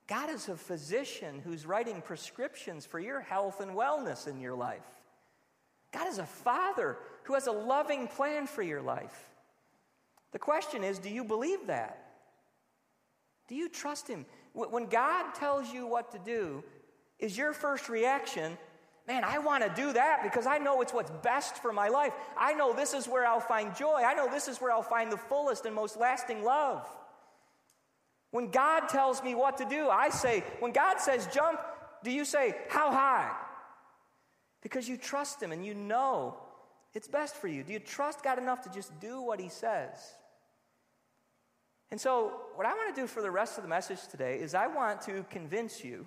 God 0.06 0.30
is 0.30 0.48
a 0.48 0.56
physician 0.56 1.40
who's 1.44 1.66
writing 1.66 2.02
prescriptions 2.02 2.84
for 2.84 2.98
your 2.98 3.20
health 3.20 3.60
and 3.60 3.72
wellness 3.72 4.26
in 4.26 4.40
your 4.40 4.54
life. 4.54 4.82
God 5.92 6.08
is 6.08 6.18
a 6.18 6.26
father 6.26 6.96
who 7.24 7.34
has 7.34 7.46
a 7.46 7.52
loving 7.52 8.08
plan 8.08 8.46
for 8.46 8.62
your 8.62 8.82
life. 8.82 9.28
The 10.32 10.38
question 10.38 10.84
is 10.84 10.98
do 10.98 11.08
you 11.10 11.24
believe 11.24 11.66
that? 11.66 12.06
Do 13.48 13.54
you 13.54 13.68
trust 13.68 14.08
Him? 14.08 14.26
When 14.52 14.86
God 14.86 15.34
tells 15.34 15.72
you 15.72 15.86
what 15.86 16.12
to 16.12 16.18
do, 16.18 16.64
is 17.18 17.36
your 17.36 17.52
first 17.52 17.88
reaction, 17.88 18.56
Man, 19.10 19.24
I 19.24 19.38
want 19.38 19.64
to 19.64 19.70
do 19.74 19.92
that 19.94 20.22
because 20.22 20.46
I 20.46 20.58
know 20.58 20.82
it's 20.82 20.92
what's 20.92 21.10
best 21.10 21.56
for 21.56 21.72
my 21.72 21.88
life. 21.88 22.12
I 22.38 22.52
know 22.54 22.72
this 22.72 22.94
is 22.94 23.08
where 23.08 23.26
I'll 23.26 23.40
find 23.40 23.74
joy. 23.74 24.02
I 24.06 24.14
know 24.14 24.30
this 24.30 24.46
is 24.46 24.60
where 24.60 24.70
I'll 24.70 24.82
find 24.82 25.10
the 25.10 25.16
fullest 25.16 25.66
and 25.66 25.74
most 25.74 25.96
lasting 25.96 26.44
love. 26.44 26.86
When 28.30 28.50
God 28.50 28.88
tells 28.88 29.20
me 29.22 29.34
what 29.34 29.56
to 29.58 29.64
do, 29.64 29.88
I 29.88 30.10
say, 30.10 30.44
when 30.60 30.70
God 30.70 31.00
says 31.00 31.28
jump, 31.34 31.58
do 32.04 32.12
you 32.12 32.24
say, 32.24 32.54
how 32.68 32.92
high? 32.92 33.32
Because 34.62 34.88
you 34.88 34.96
trust 34.96 35.42
Him 35.42 35.50
and 35.50 35.66
you 35.66 35.74
know 35.74 36.36
it's 36.94 37.08
best 37.08 37.36
for 37.36 37.48
you. 37.48 37.62
Do 37.62 37.72
you 37.72 37.78
trust 37.78 38.22
God 38.22 38.38
enough 38.38 38.62
to 38.62 38.70
just 38.70 38.98
do 39.00 39.20
what 39.22 39.40
He 39.40 39.48
says? 39.48 40.14
And 41.90 42.00
so, 42.00 42.32
what 42.54 42.66
I 42.66 42.74
want 42.74 42.94
to 42.94 43.00
do 43.00 43.06
for 43.06 43.20
the 43.22 43.30
rest 43.30 43.58
of 43.58 43.64
the 43.64 43.68
message 43.68 44.06
today 44.08 44.38
is 44.38 44.54
I 44.54 44.66
want 44.66 45.00
to 45.02 45.24
convince 45.30 45.84
you 45.84 46.06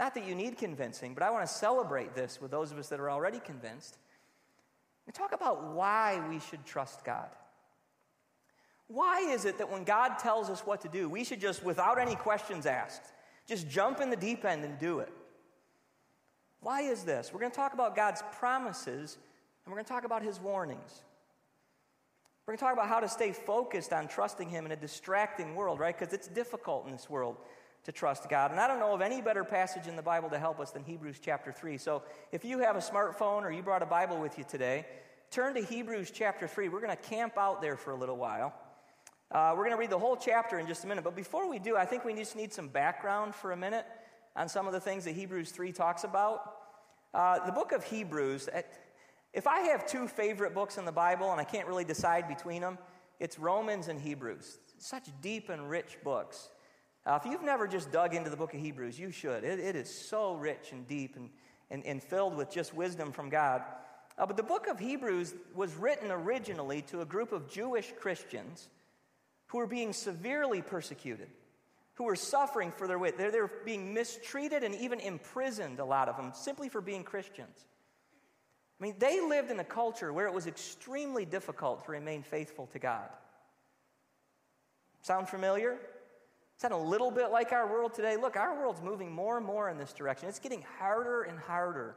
not 0.00 0.14
that 0.14 0.26
you 0.26 0.34
need 0.34 0.58
convincing, 0.58 1.14
but 1.14 1.22
I 1.22 1.30
want 1.30 1.46
to 1.46 1.52
celebrate 1.52 2.14
this 2.14 2.40
with 2.40 2.50
those 2.50 2.72
of 2.72 2.78
us 2.78 2.88
that 2.88 2.98
are 2.98 3.10
already 3.10 3.38
convinced. 3.38 3.98
And 5.06 5.14
talk 5.14 5.32
about 5.32 5.74
why 5.74 6.20
we 6.28 6.40
should 6.40 6.64
trust 6.64 7.04
God. 7.04 7.28
Why 8.88 9.20
is 9.20 9.44
it 9.44 9.58
that 9.58 9.70
when 9.70 9.84
God 9.84 10.18
tells 10.18 10.50
us 10.50 10.66
what 10.66 10.80
to 10.82 10.88
do, 10.88 11.08
we 11.08 11.24
should 11.24 11.40
just, 11.40 11.64
without 11.64 12.00
any 12.00 12.14
questions 12.14 12.66
asked, 12.66 13.02
just 13.46 13.68
jump 13.68 14.00
in 14.00 14.10
the 14.10 14.16
deep 14.16 14.44
end 14.44 14.64
and 14.64 14.78
do 14.78 14.98
it? 14.98 15.12
Why 16.60 16.82
is 16.82 17.04
this? 17.04 17.32
We're 17.32 17.40
going 17.40 17.52
to 17.52 17.56
talk 17.56 17.72
about 17.72 17.96
God's 17.96 18.22
promises 18.38 19.18
and 19.64 19.72
we're 19.72 19.76
going 19.76 19.84
to 19.84 19.92
talk 19.92 20.04
about 20.04 20.22
his 20.22 20.40
warnings. 20.40 21.02
We're 22.46 22.52
going 22.52 22.58
to 22.58 22.64
talk 22.64 22.72
about 22.72 22.88
how 22.88 23.00
to 23.00 23.08
stay 23.08 23.32
focused 23.32 23.92
on 23.92 24.08
trusting 24.08 24.48
him 24.48 24.66
in 24.66 24.72
a 24.72 24.76
distracting 24.76 25.54
world, 25.54 25.78
right? 25.78 25.96
Because 25.96 26.12
it's 26.12 26.26
difficult 26.26 26.86
in 26.86 26.92
this 26.92 27.08
world 27.08 27.36
to 27.84 27.92
trust 27.92 28.28
God. 28.28 28.50
And 28.50 28.60
I 28.60 28.66
don't 28.66 28.80
know 28.80 28.94
of 28.94 29.00
any 29.00 29.20
better 29.20 29.44
passage 29.44 29.86
in 29.86 29.96
the 29.96 30.02
Bible 30.02 30.30
to 30.30 30.38
help 30.38 30.58
us 30.58 30.70
than 30.70 30.82
Hebrews 30.82 31.20
chapter 31.20 31.52
3. 31.52 31.78
So 31.78 32.02
if 32.32 32.44
you 32.44 32.58
have 32.58 32.76
a 32.76 32.80
smartphone 32.80 33.42
or 33.42 33.50
you 33.50 33.62
brought 33.62 33.82
a 33.82 33.86
Bible 33.86 34.20
with 34.20 34.38
you 34.38 34.44
today, 34.44 34.86
turn 35.30 35.54
to 35.54 35.62
Hebrews 35.62 36.10
chapter 36.12 36.48
3. 36.48 36.68
We're 36.68 36.80
going 36.80 36.96
to 36.96 37.02
camp 37.02 37.38
out 37.38 37.62
there 37.62 37.76
for 37.76 37.92
a 37.92 37.96
little 37.96 38.16
while. 38.16 38.54
Uh, 39.30 39.52
we're 39.52 39.64
going 39.64 39.70
to 39.70 39.76
read 39.76 39.90
the 39.90 39.98
whole 39.98 40.16
chapter 40.16 40.58
in 40.58 40.66
just 40.66 40.84
a 40.84 40.86
minute. 40.86 41.04
But 41.04 41.16
before 41.16 41.48
we 41.48 41.58
do, 41.58 41.76
I 41.76 41.84
think 41.84 42.04
we 42.04 42.12
just 42.14 42.36
need 42.36 42.52
some 42.52 42.68
background 42.68 43.34
for 43.34 43.52
a 43.52 43.56
minute 43.56 43.86
on 44.36 44.48
some 44.48 44.66
of 44.66 44.72
the 44.72 44.80
things 44.80 45.04
that 45.04 45.14
Hebrews 45.14 45.50
3 45.50 45.72
talks 45.72 46.04
about. 46.04 46.56
Uh, 47.14 47.44
the 47.46 47.52
book 47.52 47.72
of 47.72 47.84
Hebrews, 47.84 48.48
if 49.32 49.46
I 49.46 49.60
have 49.60 49.86
two 49.86 50.06
favorite 50.06 50.54
books 50.54 50.76
in 50.76 50.84
the 50.84 50.92
Bible 50.92 51.32
and 51.32 51.40
I 51.40 51.44
can't 51.44 51.66
really 51.66 51.84
decide 51.84 52.28
between 52.28 52.60
them, 52.60 52.78
it's 53.18 53.38
Romans 53.38 53.88
and 53.88 54.00
Hebrews. 54.00 54.58
Such 54.78 55.08
deep 55.20 55.48
and 55.48 55.70
rich 55.70 55.96
books. 56.04 56.50
Uh, 57.06 57.18
if 57.20 57.30
you've 57.30 57.42
never 57.42 57.66
just 57.66 57.90
dug 57.90 58.14
into 58.14 58.30
the 58.30 58.36
book 58.36 58.54
of 58.54 58.60
Hebrews, 58.60 58.98
you 58.98 59.10
should. 59.10 59.44
it, 59.44 59.58
it 59.58 59.76
is 59.76 59.92
so 59.92 60.34
rich 60.34 60.72
and 60.72 60.86
deep 60.86 61.16
and, 61.16 61.30
and, 61.70 61.84
and 61.84 62.02
filled 62.02 62.36
with 62.36 62.50
just 62.50 62.74
wisdom 62.74 63.12
from 63.12 63.28
God. 63.28 63.62
Uh, 64.18 64.26
but 64.26 64.36
the 64.36 64.42
book 64.42 64.66
of 64.66 64.78
Hebrews 64.78 65.34
was 65.54 65.74
written 65.74 66.10
originally 66.10 66.82
to 66.82 67.00
a 67.00 67.04
group 67.04 67.32
of 67.32 67.50
Jewish 67.50 67.92
Christians 67.98 68.68
who 69.46 69.58
were 69.58 69.66
being 69.66 69.92
severely 69.92 70.62
persecuted, 70.62 71.28
who 71.94 72.04
were 72.04 72.16
suffering 72.16 72.70
for 72.70 72.86
their 72.86 72.98
faith. 72.98 73.16
They're, 73.16 73.30
they're 73.30 73.50
being 73.64 73.94
mistreated 73.94 74.62
and 74.62 74.74
even 74.74 75.00
imprisoned, 75.00 75.78
a 75.78 75.84
lot 75.84 76.08
of 76.08 76.16
them, 76.16 76.32
simply 76.34 76.68
for 76.68 76.80
being 76.80 77.04
Christians. 77.04 77.66
I 78.82 78.84
mean, 78.84 78.96
they 78.98 79.20
lived 79.20 79.52
in 79.52 79.60
a 79.60 79.64
culture 79.64 80.12
where 80.12 80.26
it 80.26 80.34
was 80.34 80.48
extremely 80.48 81.24
difficult 81.24 81.84
to 81.84 81.92
remain 81.92 82.24
faithful 82.24 82.66
to 82.72 82.80
God. 82.80 83.08
Sound 85.02 85.28
familiar? 85.28 85.78
That 86.62 86.72
a 86.72 86.76
little 86.76 87.12
bit 87.12 87.30
like 87.30 87.52
our 87.52 87.70
world 87.70 87.94
today? 87.94 88.16
Look, 88.16 88.36
our 88.36 88.58
world's 88.58 88.82
moving 88.82 89.12
more 89.12 89.36
and 89.36 89.46
more 89.46 89.68
in 89.68 89.78
this 89.78 89.92
direction. 89.92 90.28
It's 90.28 90.40
getting 90.40 90.64
harder 90.80 91.22
and 91.22 91.38
harder 91.38 91.94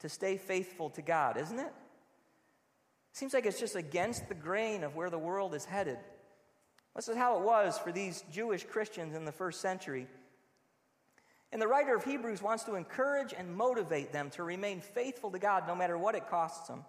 to 0.00 0.08
stay 0.08 0.38
faithful 0.38 0.88
to 0.90 1.02
God, 1.02 1.36
isn't 1.36 1.58
it? 1.58 1.72
Seems 3.12 3.34
like 3.34 3.44
it's 3.44 3.60
just 3.60 3.76
against 3.76 4.26
the 4.30 4.34
grain 4.34 4.82
of 4.82 4.96
where 4.96 5.10
the 5.10 5.18
world 5.18 5.54
is 5.54 5.66
headed. 5.66 5.98
This 6.96 7.08
is 7.08 7.16
how 7.18 7.38
it 7.38 7.44
was 7.44 7.78
for 7.78 7.92
these 7.92 8.24
Jewish 8.32 8.64
Christians 8.64 9.14
in 9.14 9.26
the 9.26 9.32
first 9.32 9.60
century. 9.60 10.06
And 11.54 11.62
the 11.62 11.68
writer 11.68 11.94
of 11.94 12.02
Hebrews 12.02 12.42
wants 12.42 12.64
to 12.64 12.74
encourage 12.74 13.32
and 13.32 13.56
motivate 13.56 14.12
them 14.12 14.28
to 14.30 14.42
remain 14.42 14.80
faithful 14.80 15.30
to 15.30 15.38
God 15.38 15.68
no 15.68 15.76
matter 15.76 15.96
what 15.96 16.16
it 16.16 16.28
costs 16.28 16.66
them. 16.66 16.84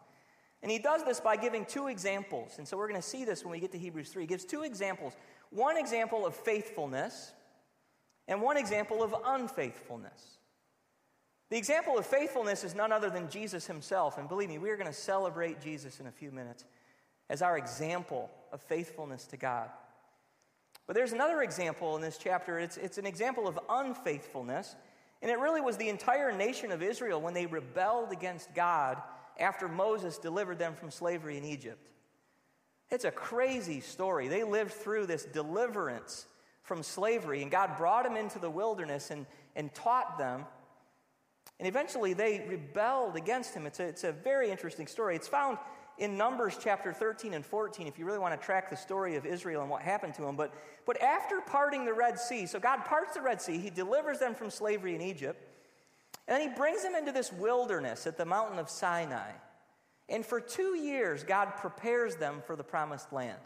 And 0.64 0.72
he 0.72 0.80
does 0.80 1.06
this 1.06 1.20
by 1.20 1.36
giving 1.36 1.66
two 1.66 1.86
examples. 1.86 2.56
And 2.58 2.68
so 2.68 2.76
we're 2.76 2.88
going 2.88 3.00
to 3.00 3.08
see 3.08 3.26
this 3.26 3.46
when 3.46 3.52
we 3.52 3.60
get 3.60 3.72
to 3.74 3.78
Hebrews 3.78 4.10
3. 4.10 4.24
He 4.24 4.28
gives 4.28 4.44
two 4.44 4.64
examples 4.64 5.14
one 5.52 5.78
example 5.78 6.26
of 6.26 6.36
faithfulness 6.36 7.32
and 8.28 8.42
one 8.42 8.58
example 8.58 9.04
of 9.04 9.14
unfaithfulness. 9.24 10.40
The 11.52 11.58
example 11.58 12.00
of 12.00 12.08
faithfulness 12.08 12.64
is 12.64 12.74
none 12.74 12.92
other 12.92 13.12
than 13.12 13.30
Jesus 13.30 13.68
himself. 13.68 14.18
And 14.18 14.28
believe 14.28 14.50
me, 14.50 14.58
we 14.58 14.72
are 14.72 14.78
going 14.78 14.88
to 14.88 14.94
celebrate 14.94 15.62
Jesus 15.62 16.00
in 16.00 16.08
a 16.08 16.12
few 16.12 16.32
minutes 16.32 16.66
as 17.30 17.44
our 17.44 17.56
example 17.56 18.32
of 18.52 18.62
faithfulness 18.62 19.26
to 19.28 19.38
God. 19.38 19.70
But 20.88 20.96
there's 20.96 21.14
another 21.14 21.42
example 21.42 21.96
in 21.96 22.02
this 22.02 22.18
chapter. 22.18 22.60
It's, 22.60 22.78
it's 22.78 22.98
an 22.98 23.06
example 23.06 23.48
of 23.48 23.60
unfaithfulness. 23.70 24.76
And 25.22 25.32
it 25.32 25.40
really 25.40 25.62
was 25.62 25.78
the 25.78 25.90
entire 25.90 26.32
nation 26.32 26.72
of 26.72 26.84
Israel 26.84 27.22
when 27.22 27.34
they 27.34 27.46
rebelled 27.46 28.12
against 28.12 28.54
God 28.54 29.02
after 29.40 29.68
Moses 29.68 30.18
delivered 30.18 30.60
them 30.60 30.76
from 30.76 30.92
slavery 30.92 31.38
in 31.38 31.44
Egypt. 31.44 31.90
It's 32.92 33.06
a 33.06 33.12
crazy 33.12 33.80
story. 33.80 34.28
They 34.28 34.44
lived 34.44 34.72
through 34.72 35.08
this 35.08 35.26
deliverance 35.26 36.28
from 36.62 36.84
slavery, 36.84 37.42
and 37.42 37.52
God 37.52 37.78
brought 37.78 38.04
them 38.04 38.16
into 38.16 38.40
the 38.40 38.50
wilderness 38.50 39.12
and, 39.12 39.26
and 39.56 39.74
taught 39.74 40.18
them. 40.18 40.46
And 41.60 41.68
eventually 41.68 42.14
they 42.14 42.46
rebelled 42.48 43.16
against 43.16 43.54
him. 43.54 43.66
It's 43.66 43.80
a, 43.80 43.84
it's 43.88 44.04
a 44.04 44.12
very 44.12 44.52
interesting 44.52 44.88
story. 44.88 45.16
It's 45.16 45.28
found 45.28 45.58
in 45.98 46.18
Numbers 46.18 46.58
chapter 46.62 46.92
13 46.92 47.34
and 47.34 47.46
14 47.46 47.88
if 47.88 47.98
you 47.98 48.06
really 48.06 48.20
want 48.20 48.40
to 48.40 48.46
track 48.46 48.70
the 48.70 48.76
story 48.76 49.16
of 49.16 49.26
Israel 49.26 49.62
and 49.62 49.70
what 49.70 49.82
happened 49.82 50.14
to 50.16 50.22
them. 50.22 50.36
But, 50.36 50.54
but 50.86 51.02
after 51.02 51.40
parting 51.42 51.86
the 51.86 51.94
Red 51.94 52.20
Sea, 52.20 52.46
so 52.46 52.60
God 52.60 52.84
parts 52.84 53.14
the 53.14 53.22
Red 53.22 53.42
Sea, 53.42 53.58
He 53.58 53.70
delivers 53.70 54.20
them 54.20 54.36
from 54.36 54.50
slavery 54.50 54.96
in 54.96 55.02
Egypt, 55.02 55.42
and 56.28 56.36
then 56.36 56.50
He 56.50 56.56
brings 56.56 56.84
them 56.84 56.96
into 56.96 57.12
this 57.12 57.32
wilderness 57.32 58.06
at 58.06 58.18
the 58.18 58.26
mountain 58.26 58.60
of 58.60 58.70
Sinai. 58.70 59.32
And 60.10 60.26
for 60.26 60.40
two 60.40 60.78
years, 60.78 61.24
God 61.24 61.56
prepares 61.58 62.18
them 62.18 62.44
for 62.46 62.56
the 62.56 62.64
promised 62.64 63.12
land. 63.14 63.40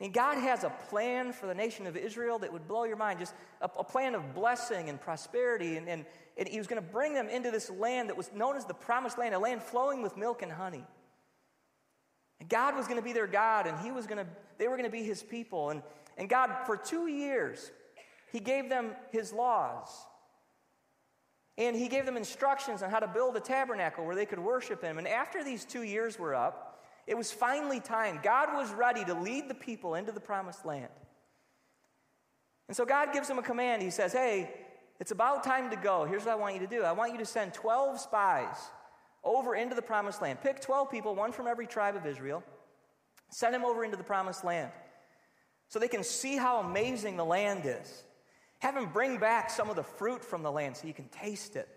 I 0.00 0.04
mean, 0.04 0.12
God 0.12 0.38
has 0.38 0.64
a 0.64 0.70
plan 0.88 1.32
for 1.34 1.46
the 1.46 1.54
nation 1.54 1.86
of 1.86 1.94
Israel 1.94 2.38
that 2.38 2.50
would 2.50 2.66
blow 2.66 2.84
your 2.84 2.96
mind, 2.96 3.18
just 3.18 3.34
a, 3.60 3.68
a 3.78 3.84
plan 3.84 4.14
of 4.14 4.34
blessing 4.34 4.88
and 4.88 4.98
prosperity. 4.98 5.76
And, 5.76 5.86
and, 5.88 6.06
and 6.38 6.48
He 6.48 6.56
was 6.56 6.66
going 6.66 6.82
to 6.82 6.88
bring 6.88 7.12
them 7.12 7.28
into 7.28 7.50
this 7.50 7.68
land 7.68 8.08
that 8.08 8.16
was 8.16 8.30
known 8.34 8.56
as 8.56 8.64
the 8.64 8.72
promised 8.72 9.18
land, 9.18 9.34
a 9.34 9.38
land 9.38 9.62
flowing 9.62 10.00
with 10.00 10.16
milk 10.16 10.40
and 10.40 10.50
honey. 10.50 10.84
And 12.40 12.48
God 12.48 12.76
was 12.76 12.86
going 12.86 12.96
to 12.96 13.04
be 13.04 13.12
their 13.12 13.26
God, 13.26 13.66
and 13.66 13.78
He 13.80 13.92
was 13.92 14.06
going 14.06 14.24
to, 14.24 14.26
they 14.56 14.68
were 14.68 14.76
going 14.76 14.88
to 14.88 14.90
be 14.90 15.02
His 15.02 15.22
people. 15.22 15.68
And, 15.68 15.82
and 16.16 16.30
God, 16.30 16.50
for 16.64 16.78
two 16.78 17.06
years, 17.06 17.70
He 18.32 18.40
gave 18.40 18.70
them 18.70 18.92
His 19.12 19.34
laws. 19.34 19.88
And 21.58 21.76
He 21.76 21.88
gave 21.88 22.06
them 22.06 22.16
instructions 22.16 22.82
on 22.82 22.88
how 22.88 23.00
to 23.00 23.06
build 23.06 23.36
a 23.36 23.40
tabernacle 23.40 24.06
where 24.06 24.16
they 24.16 24.24
could 24.24 24.38
worship 24.38 24.82
Him. 24.82 24.96
And 24.96 25.06
after 25.06 25.44
these 25.44 25.66
two 25.66 25.82
years 25.82 26.18
were 26.18 26.34
up, 26.34 26.69
it 27.10 27.16
was 27.16 27.32
finally 27.32 27.80
time. 27.80 28.20
God 28.22 28.54
was 28.54 28.72
ready 28.72 29.04
to 29.04 29.14
lead 29.14 29.48
the 29.48 29.54
people 29.54 29.96
into 29.96 30.12
the 30.12 30.20
promised 30.20 30.64
land. 30.64 30.92
And 32.68 32.76
so 32.76 32.84
God 32.84 33.12
gives 33.12 33.26
them 33.26 33.36
a 33.36 33.42
command. 33.42 33.82
He 33.82 33.90
says, 33.90 34.12
Hey, 34.12 34.48
it's 35.00 35.10
about 35.10 35.42
time 35.42 35.70
to 35.70 35.76
go. 35.76 36.04
Here's 36.04 36.24
what 36.24 36.30
I 36.30 36.34
want 36.36 36.54
you 36.54 36.60
to 36.60 36.68
do 36.68 36.84
I 36.84 36.92
want 36.92 37.10
you 37.10 37.18
to 37.18 37.26
send 37.26 37.52
12 37.52 37.98
spies 37.98 38.56
over 39.24 39.56
into 39.56 39.74
the 39.74 39.82
promised 39.82 40.22
land. 40.22 40.40
Pick 40.40 40.60
12 40.60 40.88
people, 40.88 41.16
one 41.16 41.32
from 41.32 41.48
every 41.48 41.66
tribe 41.66 41.96
of 41.96 42.06
Israel. 42.06 42.44
Send 43.28 43.54
them 43.54 43.64
over 43.64 43.84
into 43.84 43.96
the 43.96 44.04
promised 44.04 44.44
land 44.44 44.70
so 45.66 45.80
they 45.80 45.88
can 45.88 46.04
see 46.04 46.36
how 46.36 46.60
amazing 46.60 47.16
the 47.16 47.24
land 47.24 47.62
is. 47.64 48.04
Have 48.60 48.76
them 48.76 48.86
bring 48.92 49.18
back 49.18 49.50
some 49.50 49.68
of 49.68 49.74
the 49.74 49.82
fruit 49.82 50.24
from 50.24 50.44
the 50.44 50.52
land 50.52 50.76
so 50.76 50.86
you 50.86 50.94
can 50.94 51.08
taste 51.08 51.56
it. 51.56 51.68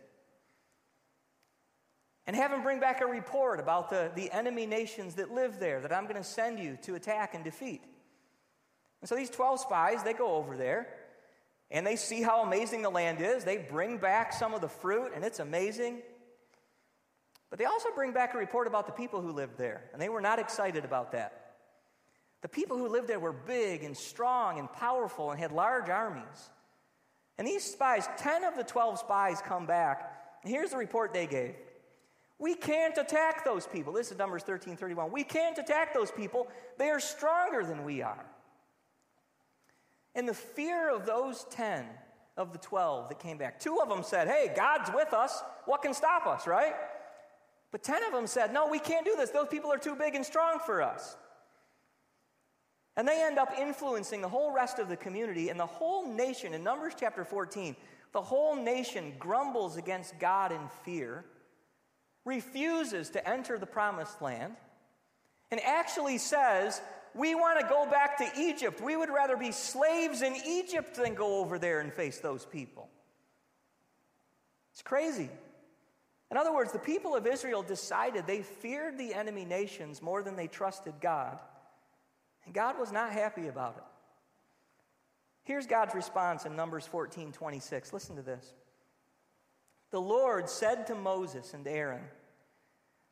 And 2.25 2.35
have 2.35 2.51
them 2.51 2.63
bring 2.63 2.79
back 2.79 3.01
a 3.01 3.05
report 3.05 3.59
about 3.59 3.89
the, 3.89 4.11
the 4.15 4.31
enemy 4.31 4.65
nations 4.65 5.15
that 5.15 5.31
live 5.31 5.59
there 5.59 5.81
that 5.81 5.91
I'm 5.91 6.03
going 6.03 6.15
to 6.15 6.23
send 6.23 6.57
you 6.59 6.77
to 6.83 6.95
attack 6.95 7.35
and 7.35 7.43
defeat. 7.43 7.83
And 9.01 9.09
so 9.09 9.15
these 9.15 9.29
12 9.29 9.59
spies, 9.59 10.03
they 10.03 10.13
go 10.13 10.35
over 10.35 10.55
there 10.55 10.87
and 11.69 11.85
they 11.85 11.95
see 11.95 12.21
how 12.21 12.43
amazing 12.43 12.83
the 12.83 12.89
land 12.89 13.19
is. 13.19 13.43
They 13.43 13.57
bring 13.57 13.97
back 13.97 14.31
some 14.31 14.53
of 14.53 14.61
the 14.61 14.69
fruit, 14.69 15.11
and 15.15 15.25
it's 15.25 15.39
amazing. 15.39 16.03
But 17.49 17.59
they 17.59 17.65
also 17.65 17.89
bring 17.95 18.13
back 18.13 18.33
a 18.33 18.37
report 18.37 18.67
about 18.67 18.85
the 18.85 18.93
people 18.93 19.21
who 19.21 19.31
lived 19.31 19.57
there, 19.57 19.83
and 19.91 20.01
they 20.01 20.07
were 20.07 20.21
not 20.21 20.39
excited 20.39 20.85
about 20.85 21.11
that. 21.13 21.55
The 22.41 22.47
people 22.47 22.77
who 22.77 22.87
lived 22.87 23.07
there 23.07 23.19
were 23.19 23.33
big 23.33 23.83
and 23.83 23.97
strong 23.97 24.59
and 24.59 24.71
powerful 24.71 25.31
and 25.31 25.39
had 25.39 25.51
large 25.51 25.89
armies. 25.89 26.49
And 27.37 27.47
these 27.47 27.63
spies, 27.63 28.07
10 28.17 28.43
of 28.43 28.55
the 28.55 28.63
12 28.63 28.99
spies 28.99 29.41
come 29.43 29.65
back, 29.65 30.39
and 30.43 30.51
here's 30.51 30.71
the 30.71 30.77
report 30.77 31.13
they 31.13 31.25
gave. 31.25 31.55
We 32.43 32.55
can't 32.55 32.97
attack 32.97 33.45
those 33.45 33.65
people. 33.65 33.93
This 33.93 34.11
is 34.11 34.17
Numbers 34.17 34.43
13 34.43 34.75
31. 34.75 35.13
We 35.13 35.23
can't 35.23 35.57
attack 35.57 35.93
those 35.93 36.11
people. 36.11 36.49
They 36.77 36.89
are 36.89 36.99
stronger 36.99 37.63
than 37.63 37.85
we 37.85 38.01
are. 38.01 38.25
And 40.13 40.27
the 40.27 40.33
fear 40.33 40.93
of 40.93 41.05
those 41.05 41.45
10 41.51 41.85
of 42.35 42.51
the 42.51 42.59
12 42.59 43.07
that 43.07 43.19
came 43.19 43.37
back, 43.37 43.61
two 43.61 43.79
of 43.81 43.87
them 43.87 44.03
said, 44.03 44.27
Hey, 44.27 44.51
God's 44.53 44.91
with 44.93 45.13
us. 45.13 45.41
What 45.67 45.83
can 45.83 45.93
stop 45.93 46.27
us, 46.27 46.45
right? 46.45 46.73
But 47.71 47.81
10 47.81 48.03
of 48.03 48.11
them 48.11 48.27
said, 48.27 48.51
No, 48.51 48.67
we 48.67 48.77
can't 48.77 49.05
do 49.05 49.15
this. 49.15 49.29
Those 49.29 49.47
people 49.47 49.71
are 49.71 49.77
too 49.77 49.95
big 49.95 50.13
and 50.13 50.25
strong 50.25 50.59
for 50.65 50.81
us. 50.81 51.15
And 52.97 53.07
they 53.07 53.23
end 53.23 53.39
up 53.39 53.53
influencing 53.57 54.19
the 54.19 54.27
whole 54.27 54.51
rest 54.53 54.79
of 54.79 54.89
the 54.89 54.97
community 54.97 55.47
and 55.47 55.57
the 55.57 55.65
whole 55.65 56.13
nation. 56.13 56.53
In 56.53 56.61
Numbers 56.61 56.91
chapter 56.99 57.23
14, 57.23 57.73
the 58.11 58.21
whole 58.21 58.53
nation 58.53 59.13
grumbles 59.17 59.77
against 59.77 60.19
God 60.19 60.51
in 60.51 60.59
fear, 60.83 61.23
refuses 62.25 63.09
to 63.11 63.29
enter 63.29 63.57
the 63.57 63.65
promised 63.65 64.21
land, 64.21 64.55
and 65.51 65.59
actually 65.61 66.17
says, 66.17 66.81
We 67.13 67.35
want 67.35 67.59
to 67.59 67.67
go 67.67 67.89
back 67.89 68.17
to 68.17 68.29
Egypt. 68.39 68.81
We 68.81 68.95
would 68.95 69.09
rather 69.09 69.37
be 69.37 69.51
slaves 69.51 70.21
in 70.21 70.35
Egypt 70.45 70.95
than 70.95 71.13
go 71.13 71.39
over 71.39 71.59
there 71.59 71.79
and 71.79 71.93
face 71.93 72.19
those 72.19 72.45
people. 72.45 72.89
It's 74.71 74.81
crazy. 74.81 75.29
In 76.31 76.37
other 76.37 76.51
words, 76.51 76.71
the 76.71 76.79
people 76.79 77.15
of 77.15 77.27
Israel 77.27 77.61
decided 77.61 78.25
they 78.25 78.41
feared 78.41 78.97
the 78.97 79.13
enemy 79.13 79.45
nations 79.45 80.01
more 80.01 80.23
than 80.23 80.35
they 80.35 80.47
trusted 80.47 80.95
God. 80.99 81.37
And 82.45 82.55
God 82.55 82.79
was 82.79 82.91
not 82.91 83.11
happy 83.11 83.47
about 83.47 83.75
it. 83.77 83.83
Here's 85.43 85.67
God's 85.67 85.93
response 85.93 86.45
in 86.45 86.55
Numbers 86.55 86.87
14 86.87 87.31
26. 87.31 87.93
Listen 87.93 88.15
to 88.15 88.21
this. 88.21 88.53
The 89.93 90.01
Lord 90.01 90.49
said 90.49 90.87
to 90.87 90.95
Moses 90.95 91.53
and 91.53 91.67
Aaron, 91.67 92.01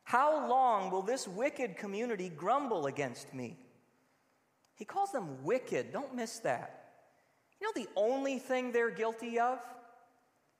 How 0.02 0.48
long 0.48 0.90
will 0.90 1.02
this 1.02 1.28
wicked 1.28 1.76
community 1.76 2.28
grumble 2.28 2.86
against 2.86 3.32
me? 3.32 3.56
He 4.74 4.84
calls 4.84 5.12
them 5.12 5.44
wicked. 5.44 5.92
Don't 5.92 6.16
miss 6.16 6.40
that. 6.40 6.90
You 7.60 7.68
know 7.68 7.84
the 7.84 7.88
only 7.94 8.40
thing 8.40 8.72
they're 8.72 8.90
guilty 8.90 9.38
of? 9.38 9.60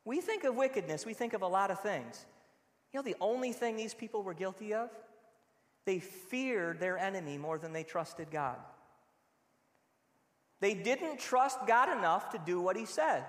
We 0.05 0.21
think 0.21 0.45
of 0.45 0.55
wickedness, 0.55 1.05
we 1.05 1.13
think 1.13 1.33
of 1.33 1.43
a 1.43 1.49
lot 1.49 1.73
of 1.73 1.81
things. 1.81 2.25
You 2.93 3.01
know 3.01 3.05
the 3.05 3.17
only 3.21 3.51
thing 3.51 3.75
these 3.75 3.93
people 3.93 4.23
were 4.23 4.33
guilty 4.33 4.75
of? 4.75 4.91
They 5.87 5.99
feared 5.99 6.79
their 6.79 6.99
enemy 6.99 7.37
more 7.37 7.59
than 7.59 7.73
they 7.73 7.83
trusted 7.83 8.31
God. 8.31 8.59
They 10.61 10.75
didn't 10.75 11.19
trust 11.19 11.67
God 11.67 11.89
enough 11.99 12.31
to 12.31 12.39
do 12.39 12.61
what 12.61 12.77
He 12.77 12.87
said. 12.87 13.25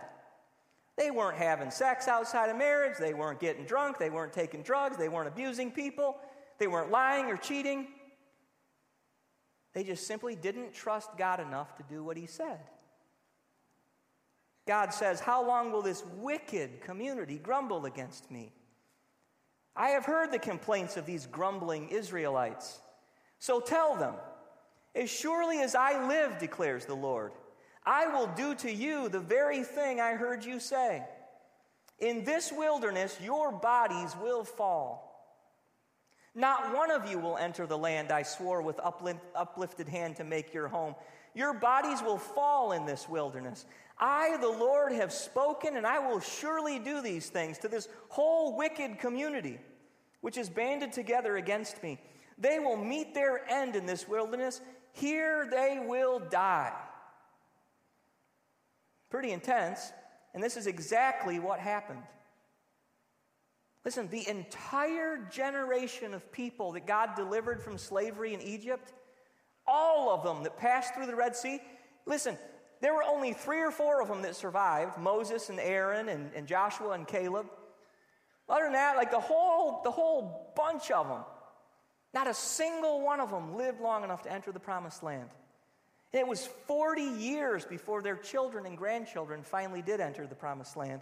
They 0.98 1.10
weren't 1.10 1.38
having 1.38 1.72
sex 1.72 2.08
outside 2.08 2.50
of 2.50 2.58
marriage. 2.58 2.98
They 3.00 3.14
weren't 3.14 3.40
getting 3.40 3.66
drunk. 3.66 3.98
They 3.98 4.10
weren't 4.10 4.34
taking 4.34 4.62
drugs. 4.62 4.98
They 4.98 5.10
weren't 5.10 5.28
abusing 5.28 5.72
people. 5.72 6.18
They 6.60 6.68
weren't 6.68 6.92
lying 6.92 7.26
or 7.26 7.38
cheating. 7.38 7.88
They 9.74 9.84
just 9.84 10.06
simply 10.06 10.36
didn't 10.36 10.74
trust 10.74 11.10
God 11.18 11.40
enough 11.40 11.76
to 11.78 11.84
do 11.84 12.04
what 12.04 12.16
He 12.16 12.28
said. 12.28 12.60
God 14.68 14.94
says, 14.94 15.20
How 15.20 15.46
long 15.46 15.72
will 15.72 15.82
this 15.82 16.04
wicked 16.18 16.82
community 16.82 17.40
grumble 17.40 17.86
against 17.86 18.30
me? 18.30 18.54
I 19.76 19.90
have 19.90 20.06
heard 20.06 20.32
the 20.32 20.40
complaints 20.40 20.98
of 20.98 21.06
these 21.06 21.26
grumbling 21.26 21.90
Israelites. 21.90 22.80
So 23.40 23.60
tell 23.60 23.96
them, 23.96 24.14
as 24.96 25.10
surely 25.10 25.60
as 25.60 25.74
I 25.74 26.08
live, 26.08 26.38
declares 26.38 26.86
the 26.86 26.94
Lord, 26.94 27.32
I 27.86 28.08
will 28.08 28.28
do 28.28 28.56
to 28.56 28.72
you 28.72 29.10
the 29.10 29.20
very 29.20 29.64
thing 29.64 30.00
I 30.00 30.14
heard 30.14 30.44
you 30.44 30.60
say. 30.60 31.04
In 32.00 32.24
this 32.24 32.52
wilderness, 32.52 33.18
your 33.22 33.52
bodies 33.52 34.16
will 34.22 34.44
fall. 34.44 35.10
Not 36.36 36.74
one 36.74 36.90
of 36.90 37.10
you 37.10 37.20
will 37.20 37.38
enter 37.38 37.68
the 37.68 37.78
land 37.78 38.12
I 38.12 38.24
swore 38.24 38.62
with 38.62 38.80
uplifted 38.80 39.88
hand 39.88 40.16
to 40.16 40.24
make 40.24 40.54
your 40.54 40.68
home. 40.68 40.96
Your 41.36 41.54
bodies 41.54 42.02
will 42.02 42.18
fall 42.18 42.72
in 42.72 42.86
this 42.86 43.08
wilderness. 43.08 43.66
I, 44.00 44.38
the 44.38 44.50
Lord, 44.50 44.92
have 44.94 45.14
spoken, 45.14 45.78
and 45.78 45.86
I 45.86 46.00
will 46.00 46.20
surely 46.20 46.80
do 46.80 47.02
these 47.02 47.30
things 47.30 47.60
to 47.60 47.68
this 47.68 47.88
whole 48.10 48.58
wicked 48.58 48.98
community, 49.00 49.60
which 50.22 50.38
is 50.38 50.50
banded 50.50 50.92
together 50.92 51.38
against 51.38 51.84
me. 51.84 52.00
They 52.40 52.58
will 52.58 52.78
meet 52.78 53.14
their 53.14 53.48
end 53.50 53.76
in 53.76 53.86
this 53.86 54.08
wilderness. 54.08 54.62
Here 54.94 55.48
they 55.50 55.84
will 55.86 56.20
die. 56.20 56.74
Pretty 59.14 59.32
intense, 59.32 59.94
and 60.34 60.42
this 60.42 60.58
is 60.58 60.66
exactly 60.66 61.38
what 61.38 61.60
happened. 61.60 62.02
Listen, 63.86 64.08
the 64.08 64.28
entire 64.28 65.20
generation 65.32 66.16
of 66.16 66.32
people 66.32 66.72
that 66.72 66.88
God 66.88 67.12
delivered 67.16 67.62
from 67.62 67.78
slavery 67.78 68.34
in 68.34 68.42
Egypt, 68.42 68.92
all 69.68 70.10
of 70.10 70.24
them 70.24 70.42
that 70.42 70.58
passed 70.58 70.96
through 70.96 71.06
the 71.06 71.16
Red 71.16 71.36
Sea, 71.36 71.60
listen, 72.08 72.40
there 72.82 72.96
were 72.96 73.04
only 73.04 73.34
three 73.34 73.62
or 73.62 73.70
four 73.70 74.02
of 74.02 74.08
them 74.08 74.24
that 74.24 74.36
survived 74.36 74.98
Moses 74.98 75.52
and 75.52 75.60
Aaron 75.60 76.10
and, 76.10 76.32
and 76.34 76.48
Joshua 76.48 76.94
and 76.94 77.08
Caleb. 77.08 77.46
Other 78.50 78.64
than 78.64 78.74
that, 78.74 78.98
like 78.98 79.12
the 79.12 79.20
whole, 79.20 79.82
the 79.84 79.92
whole 79.92 80.52
bunch 80.56 80.90
of 80.90 81.08
them, 81.08 81.22
not 82.16 82.26
a 82.26 82.34
single 82.34 83.02
one 83.02 83.20
of 83.20 83.30
them 83.30 83.56
lived 83.56 83.80
long 83.80 84.04
enough 84.04 84.24
to 84.24 84.32
enter 84.32 84.52
the 84.52 84.60
promised 84.60 85.04
land. 85.04 85.30
It 86.14 86.28
was 86.28 86.48
40 86.68 87.02
years 87.02 87.66
before 87.66 88.04
their 88.04 88.16
children 88.16 88.68
and 88.68 88.78
grandchildren 88.78 89.42
finally 89.42 89.82
did 89.82 90.00
enter 90.00 90.28
the 90.28 90.36
promised 90.36 90.78
land. 90.78 91.02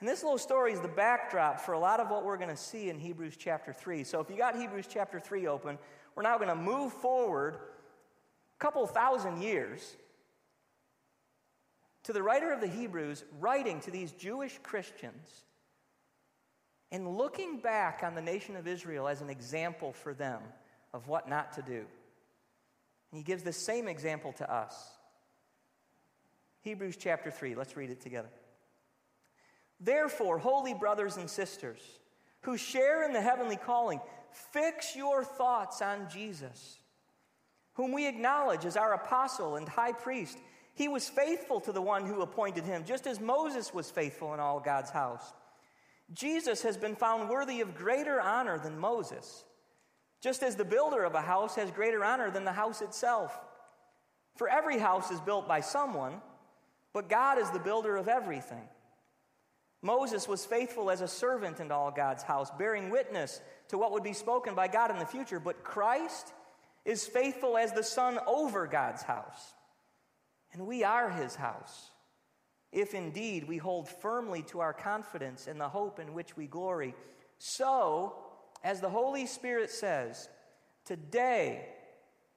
And 0.00 0.08
this 0.08 0.22
little 0.22 0.38
story 0.38 0.72
is 0.72 0.80
the 0.80 0.88
backdrop 0.88 1.58
for 1.60 1.72
a 1.72 1.78
lot 1.78 1.98
of 1.98 2.10
what 2.10 2.24
we're 2.24 2.36
going 2.36 2.50
to 2.50 2.56
see 2.56 2.90
in 2.90 2.98
Hebrews 2.98 3.36
chapter 3.36 3.72
3. 3.72 4.04
So 4.04 4.20
if 4.20 4.30
you 4.30 4.36
got 4.36 4.54
Hebrews 4.54 4.86
chapter 4.88 5.18
3 5.18 5.46
open, 5.48 5.78
we're 6.14 6.22
now 6.22 6.36
going 6.36 6.50
to 6.50 6.54
move 6.54 6.92
forward 6.92 7.54
a 7.54 8.58
couple 8.58 8.86
thousand 8.86 9.42
years 9.42 9.96
to 12.04 12.12
the 12.12 12.22
writer 12.22 12.52
of 12.52 12.60
the 12.60 12.68
Hebrews 12.68 13.24
writing 13.40 13.80
to 13.80 13.90
these 13.90 14.12
Jewish 14.12 14.58
Christians 14.62 15.44
and 16.92 17.16
looking 17.16 17.60
back 17.60 18.02
on 18.04 18.14
the 18.14 18.22
nation 18.22 18.56
of 18.56 18.66
Israel 18.66 19.08
as 19.08 19.20
an 19.20 19.30
example 19.30 19.92
for 19.92 20.14
them 20.14 20.40
of 20.92 21.08
what 21.08 21.28
not 21.28 21.52
to 21.54 21.62
do. 21.62 21.86
And 23.10 23.18
he 23.18 23.24
gives 23.24 23.42
the 23.42 23.52
same 23.52 23.88
example 23.88 24.32
to 24.34 24.52
us. 24.52 24.74
Hebrews 26.60 26.96
chapter 26.96 27.30
3, 27.30 27.54
let's 27.54 27.76
read 27.76 27.90
it 27.90 28.00
together. 28.00 28.28
Therefore, 29.80 30.38
holy 30.38 30.74
brothers 30.74 31.16
and 31.16 31.30
sisters 31.30 31.80
who 32.42 32.56
share 32.56 33.04
in 33.04 33.12
the 33.12 33.20
heavenly 33.20 33.56
calling, 33.56 34.00
fix 34.52 34.94
your 34.96 35.24
thoughts 35.24 35.80
on 35.82 36.08
Jesus, 36.10 36.78
whom 37.74 37.92
we 37.92 38.06
acknowledge 38.06 38.64
as 38.64 38.76
our 38.76 38.94
apostle 38.94 39.56
and 39.56 39.68
high 39.68 39.92
priest. 39.92 40.38
He 40.74 40.88
was 40.88 41.08
faithful 41.08 41.60
to 41.60 41.72
the 41.72 41.82
one 41.82 42.06
who 42.06 42.22
appointed 42.22 42.64
him, 42.64 42.84
just 42.84 43.06
as 43.06 43.20
Moses 43.20 43.74
was 43.74 43.90
faithful 43.90 44.34
in 44.34 44.40
all 44.40 44.60
God's 44.60 44.90
house. 44.90 45.32
Jesus 46.12 46.62
has 46.62 46.76
been 46.76 46.96
found 46.96 47.28
worthy 47.28 47.60
of 47.60 47.76
greater 47.76 48.20
honor 48.20 48.58
than 48.58 48.78
Moses, 48.78 49.44
just 50.20 50.42
as 50.42 50.56
the 50.56 50.64
builder 50.64 51.04
of 51.04 51.14
a 51.14 51.20
house 51.20 51.54
has 51.56 51.70
greater 51.70 52.04
honor 52.04 52.30
than 52.30 52.44
the 52.44 52.52
house 52.52 52.82
itself. 52.82 53.38
For 54.36 54.48
every 54.48 54.78
house 54.78 55.10
is 55.10 55.20
built 55.20 55.48
by 55.48 55.60
someone, 55.60 56.20
but 56.92 57.08
God 57.08 57.38
is 57.38 57.50
the 57.50 57.58
builder 57.58 57.96
of 57.96 58.08
everything. 58.08 58.68
Moses 59.82 60.26
was 60.26 60.44
faithful 60.44 60.90
as 60.90 61.00
a 61.00 61.08
servant 61.08 61.60
in 61.60 61.70
all 61.70 61.90
God's 61.90 62.22
house, 62.22 62.50
bearing 62.58 62.90
witness 62.90 63.40
to 63.68 63.78
what 63.78 63.92
would 63.92 64.02
be 64.02 64.12
spoken 64.12 64.54
by 64.54 64.66
God 64.66 64.90
in 64.90 64.98
the 64.98 65.06
future. 65.06 65.38
But 65.38 65.62
Christ 65.62 66.32
is 66.84 67.06
faithful 67.06 67.56
as 67.56 67.72
the 67.72 67.84
Son 67.84 68.18
over 68.26 68.66
God's 68.66 69.02
house. 69.02 69.54
And 70.52 70.66
we 70.66 70.82
are 70.82 71.10
his 71.10 71.36
house, 71.36 71.90
if 72.72 72.94
indeed 72.94 73.46
we 73.46 73.58
hold 73.58 73.88
firmly 73.88 74.42
to 74.44 74.60
our 74.60 74.72
confidence 74.72 75.46
in 75.46 75.58
the 75.58 75.68
hope 75.68 76.00
in 76.00 76.14
which 76.14 76.36
we 76.36 76.46
glory. 76.46 76.94
So, 77.38 78.16
as 78.62 78.80
the 78.80 78.88
Holy 78.88 79.26
Spirit 79.26 79.70
says, 79.70 80.28
today, 80.84 81.66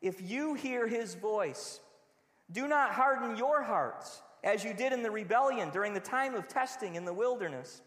if 0.02 0.22
you 0.22 0.54
hear 0.54 0.88
his 0.88 1.16
voice, 1.16 1.80
do 2.52 2.68
not 2.68 2.92
harden 2.92 3.38
your 3.38 3.64
hearts 3.64 4.22
as 4.44 4.64
you 4.64 4.74
did 4.74 4.94
in 4.94 5.04
the 5.04 5.12
rebellion 5.12 5.70
during 5.70 5.94
the 5.94 6.00
time 6.00 6.36
of 6.36 6.48
testing 6.48 6.96
in 6.96 7.06
the 7.06 7.14
wilderness, 7.14 7.82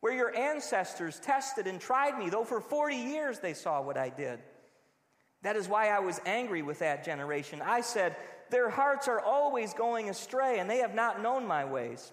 where 0.00 0.14
your 0.14 0.34
ancestors 0.34 1.20
tested 1.20 1.66
and 1.66 1.80
tried 1.80 2.18
me, 2.18 2.30
though 2.30 2.44
for 2.44 2.60
40 2.60 2.96
years 2.96 3.38
they 3.38 3.52
saw 3.52 3.82
what 3.82 3.98
I 3.98 4.08
did. 4.08 4.40
That 5.42 5.56
is 5.56 5.68
why 5.68 5.88
I 5.88 6.00
was 6.00 6.20
angry 6.26 6.62
with 6.62 6.78
that 6.80 7.04
generation. 7.04 7.62
I 7.62 7.80
said, 7.80 8.16
Their 8.50 8.70
hearts 8.70 9.08
are 9.08 9.20
always 9.20 9.74
going 9.74 10.08
astray, 10.08 10.58
and 10.58 10.68
they 10.68 10.78
have 10.78 10.94
not 10.94 11.22
known 11.22 11.46
my 11.46 11.64
ways. 11.64 12.12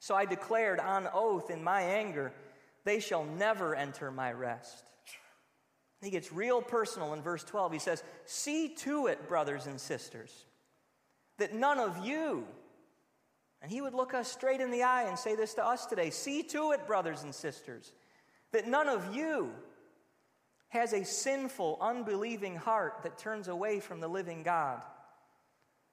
So 0.00 0.14
I 0.14 0.24
declared 0.24 0.78
on 0.78 1.08
oath 1.12 1.50
in 1.50 1.62
my 1.62 1.80
anger, 1.80 2.32
They 2.84 3.00
shall 3.00 3.24
never 3.24 3.74
enter 3.74 4.10
my 4.10 4.32
rest. 4.32 4.84
He 6.00 6.10
gets 6.10 6.32
real 6.32 6.62
personal 6.62 7.12
in 7.12 7.22
verse 7.22 7.42
12. 7.44 7.72
He 7.72 7.78
says, 7.78 8.02
See 8.24 8.68
to 8.76 9.08
it, 9.08 9.28
brothers 9.28 9.66
and 9.66 9.80
sisters, 9.80 10.44
that 11.38 11.54
none 11.54 11.78
of 11.78 12.06
you 12.06 12.46
and 13.60 13.70
he 13.70 13.80
would 13.80 13.94
look 13.94 14.14
us 14.14 14.30
straight 14.30 14.60
in 14.60 14.70
the 14.70 14.82
eye 14.82 15.04
and 15.04 15.18
say 15.18 15.34
this 15.34 15.54
to 15.54 15.66
us 15.66 15.86
today 15.86 16.10
See 16.10 16.42
to 16.44 16.72
it, 16.72 16.86
brothers 16.86 17.22
and 17.22 17.34
sisters, 17.34 17.92
that 18.52 18.68
none 18.68 18.88
of 18.88 19.14
you 19.14 19.50
has 20.68 20.92
a 20.92 21.04
sinful, 21.04 21.78
unbelieving 21.80 22.54
heart 22.54 23.00
that 23.02 23.18
turns 23.18 23.48
away 23.48 23.80
from 23.80 24.00
the 24.00 24.08
living 24.08 24.42
God, 24.42 24.82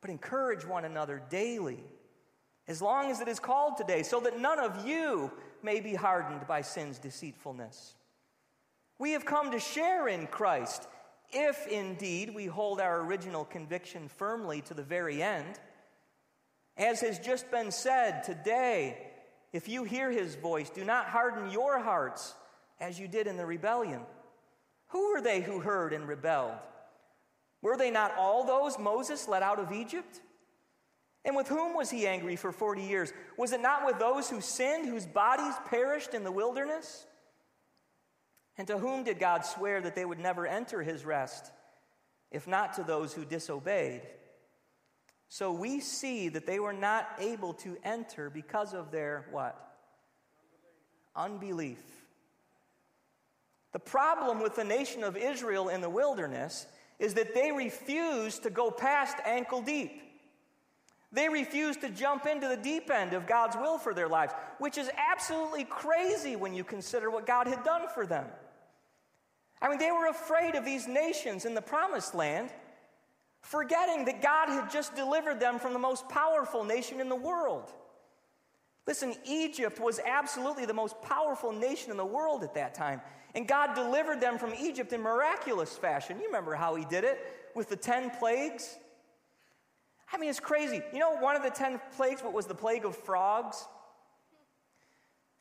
but 0.01 0.09
encourage 0.09 0.65
one 0.65 0.83
another 0.83 1.21
daily, 1.29 1.79
as 2.67 2.81
long 2.81 3.09
as 3.09 3.21
it 3.21 3.27
is 3.27 3.39
called 3.39 3.77
today, 3.77 4.03
so 4.03 4.19
that 4.19 4.39
none 4.39 4.59
of 4.59 4.85
you 4.85 5.31
may 5.63 5.79
be 5.79 5.95
hardened 5.95 6.47
by 6.47 6.61
sin's 6.61 6.99
deceitfulness. 6.99 7.95
We 8.97 9.11
have 9.11 9.25
come 9.25 9.51
to 9.51 9.59
share 9.59 10.07
in 10.07 10.27
Christ, 10.27 10.87
if 11.31 11.67
indeed 11.67 12.33
we 12.33 12.45
hold 12.45 12.79
our 12.79 13.01
original 13.01 13.45
conviction 13.45 14.07
firmly 14.07 14.61
to 14.61 14.73
the 14.73 14.83
very 14.83 15.21
end. 15.21 15.59
As 16.77 17.01
has 17.01 17.19
just 17.19 17.49
been 17.51 17.71
said 17.71 18.23
today, 18.23 18.97
if 19.53 19.67
you 19.69 19.83
hear 19.83 20.11
his 20.11 20.35
voice, 20.35 20.69
do 20.69 20.83
not 20.83 21.07
harden 21.07 21.49
your 21.49 21.79
hearts 21.79 22.33
as 22.79 22.99
you 22.99 23.07
did 23.07 23.27
in 23.27 23.37
the 23.37 23.45
rebellion. 23.45 24.01
Who 24.89 25.13
were 25.13 25.21
they 25.21 25.41
who 25.41 25.59
heard 25.59 25.93
and 25.93 26.07
rebelled? 26.07 26.57
Were 27.61 27.77
they 27.77 27.91
not 27.91 28.15
all 28.17 28.45
those 28.45 28.77
Moses 28.77 29.27
led 29.27 29.43
out 29.43 29.59
of 29.59 29.71
Egypt? 29.71 30.21
And 31.25 31.35
with 31.35 31.47
whom 31.47 31.75
was 31.75 31.89
he 31.89 32.05
angry 32.05 32.35
for 32.35 32.51
40 32.51 32.83
years? 32.83 33.11
Was 33.35 33.51
it 33.51 33.59
not 33.59 33.85
with 33.85 33.97
those 33.97 34.29
who 34.29 34.41
sinned, 34.41 34.87
whose 34.87 35.07
bodies 35.07 35.55
perished 35.65 36.13
in 36.13 36.23
the 36.23 36.31
wilderness? 36.31 37.07
And 38.57 38.67
to 38.67 38.77
whom 38.77 39.03
did 39.03 39.19
God 39.19 39.43
swear 39.43 39.81
that 39.81 39.95
they 39.95 40.05
would 40.05 40.19
never 40.19 40.45
enter 40.45 40.83
his 40.83 41.03
rest, 41.03 41.51
if 42.31 42.47
not 42.47 42.73
to 42.73 42.83
those 42.83 43.11
who 43.13 43.25
disobeyed? 43.25 44.03
So 45.27 45.51
we 45.51 45.79
see 45.79 46.29
that 46.29 46.45
they 46.45 46.59
were 46.59 46.73
not 46.73 47.09
able 47.19 47.55
to 47.55 47.75
enter 47.83 48.29
because 48.29 48.73
of 48.73 48.91
their 48.91 49.25
what? 49.31 49.59
Unbelief. 51.15 51.81
The 53.73 53.79
problem 53.79 54.39
with 54.39 54.55
the 54.55 54.63
nation 54.63 55.03
of 55.03 55.17
Israel 55.17 55.69
in 55.69 55.81
the 55.81 55.89
wilderness 55.89 56.67
is 56.99 57.15
that 57.15 57.33
they 57.33 57.51
refused 57.51 58.43
to 58.43 58.49
go 58.49 58.71
past 58.71 59.17
ankle 59.25 59.61
deep. 59.61 60.01
They 61.15 61.29
refuse 61.29 61.77
to 61.77 61.89
jump 61.89 62.25
into 62.25 62.49
the 62.49 62.57
deep 62.57 62.91
end 62.91 63.13
of 63.13 63.25
God's 63.25 63.55
will 63.55 63.77
for 63.77 63.93
their 63.93 64.09
lives, 64.09 64.33
which 64.59 64.77
is 64.77 64.89
absolutely 64.97 65.63
crazy 65.63 66.35
when 66.35 66.53
you 66.53 66.65
consider 66.65 67.09
what 67.09 67.25
God 67.25 67.47
had 67.47 67.63
done 67.63 67.83
for 67.93 68.05
them. 68.05 68.25
I 69.61 69.69
mean, 69.69 69.79
they 69.79 69.91
were 69.91 70.07
afraid 70.07 70.55
of 70.55 70.65
these 70.65 70.89
nations 70.89 71.45
in 71.45 71.53
the 71.53 71.61
promised 71.61 72.13
land 72.15 72.49
forgetting 73.39 74.03
that 74.05 74.21
God 74.21 74.49
had 74.49 74.69
just 74.69 74.93
delivered 74.93 75.39
them 75.39 75.57
from 75.57 75.71
the 75.71 75.79
most 75.79 76.09
powerful 76.09 76.65
nation 76.65 76.99
in 76.99 77.07
the 77.07 77.15
world. 77.15 77.71
Listen, 78.85 79.15
Egypt 79.25 79.79
was 79.79 80.01
absolutely 80.05 80.65
the 80.65 80.73
most 80.73 81.01
powerful 81.01 81.53
nation 81.53 81.91
in 81.91 81.97
the 81.97 82.05
world 82.05 82.43
at 82.43 82.53
that 82.55 82.73
time. 82.73 82.99
And 83.35 83.47
God 83.47 83.73
delivered 83.73 84.19
them 84.19 84.37
from 84.37 84.53
Egypt 84.53 84.91
in 84.91 85.01
miraculous 85.01 85.77
fashion. 85.77 86.17
You 86.19 86.25
remember 86.25 86.55
how 86.55 86.75
He 86.75 86.83
did 86.85 87.05
it 87.05 87.19
with 87.55 87.69
the 87.69 87.77
10 87.77 88.09
plagues? 88.11 88.77
I 90.11 90.17
mean, 90.17 90.29
it's 90.29 90.39
crazy. 90.39 90.81
You 90.93 90.99
know, 90.99 91.15
one 91.17 91.35
of 91.35 91.43
the 91.43 91.49
10 91.49 91.79
plagues, 91.95 92.21
what 92.21 92.33
was 92.33 92.45
the 92.45 92.55
plague 92.55 92.85
of 92.85 92.95
frogs? 92.95 93.65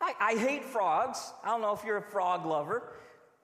I, 0.01 0.15
I 0.21 0.35
hate 0.35 0.65
frogs. 0.65 1.33
I 1.43 1.49
don't 1.49 1.61
know 1.61 1.73
if 1.73 1.85
you're 1.85 1.99
a 1.99 2.03
frog 2.03 2.47
lover, 2.47 2.93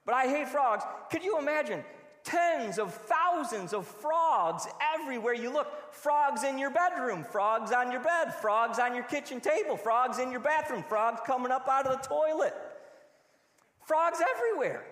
but 0.04 0.14
I 0.14 0.26
hate 0.26 0.48
frogs. 0.48 0.84
Could 1.10 1.24
you 1.24 1.38
imagine 1.38 1.84
tens 2.24 2.78
of 2.78 2.94
thousands 2.94 3.72
of 3.72 3.86
frogs 3.86 4.66
everywhere 4.94 5.34
you 5.34 5.50
look. 5.50 5.92
Frogs 5.92 6.44
in 6.44 6.58
your 6.58 6.70
bedroom, 6.70 7.24
frogs 7.24 7.72
on 7.72 7.90
your 7.90 8.00
bed, 8.00 8.34
frogs 8.34 8.78
on 8.78 8.94
your 8.94 9.04
kitchen 9.04 9.40
table, 9.40 9.76
frogs 9.76 10.18
in 10.18 10.30
your 10.30 10.40
bathroom, 10.40 10.84
frogs 10.88 11.20
coming 11.26 11.52
up 11.52 11.68
out 11.68 11.86
of 11.86 12.00
the 12.00 12.08
toilet. 12.08 12.54
Frogs 13.86 14.18
everywhere. 14.36 14.84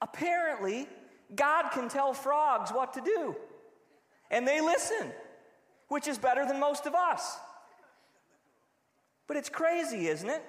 Apparently, 0.00 0.86
God 1.34 1.70
can 1.70 1.88
tell 1.88 2.12
frogs 2.12 2.70
what 2.70 2.92
to 2.94 3.00
do, 3.00 3.36
and 4.30 4.46
they 4.46 4.60
listen, 4.60 5.12
which 5.88 6.06
is 6.06 6.18
better 6.18 6.46
than 6.46 6.60
most 6.60 6.86
of 6.86 6.94
us. 6.94 7.36
But 9.26 9.36
it's 9.36 9.48
crazy, 9.48 10.08
isn't 10.08 10.28
it? 10.28 10.42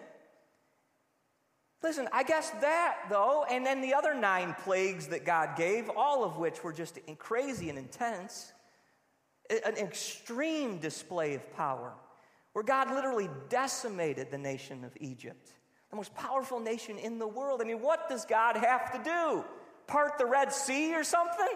Listen, 1.82 2.10
I 2.12 2.24
guess 2.24 2.50
that, 2.62 2.98
though, 3.10 3.46
and 3.50 3.66
then 3.66 3.82
the 3.82 3.94
other 3.94 4.14
nine 4.14 4.54
plagues 4.64 5.08
that 5.08 5.26
God 5.26 5.56
gave, 5.56 5.90
all 5.96 6.26
of 6.26 6.38
which 6.38 6.62
were 6.64 6.74
just 6.74 7.00
crazy 7.18 7.70
and 7.70 7.78
intense, 7.78 8.52
an 9.50 9.78
extreme 9.78 10.78
display 10.80 11.36
of 11.36 11.54
power, 11.56 11.94
where 12.54 12.64
God 12.64 12.92
literally 12.92 13.30
decimated 13.48 14.30
the 14.30 14.38
nation 14.38 14.84
of 14.84 14.92
Egypt, 15.00 15.54
the 15.90 15.96
most 15.96 16.14
powerful 16.16 16.60
nation 16.60 16.98
in 16.98 17.18
the 17.18 17.28
world. 17.28 17.62
I 17.62 17.66
mean, 17.66 17.82
what 17.82 18.10
does 18.10 18.26
God 18.26 18.58
have 18.58 18.92
to 18.92 19.04
do? 19.10 19.46
Part 19.88 20.18
the 20.18 20.26
Red 20.26 20.52
Sea 20.52 20.94
or 20.94 21.04
something? 21.04 21.48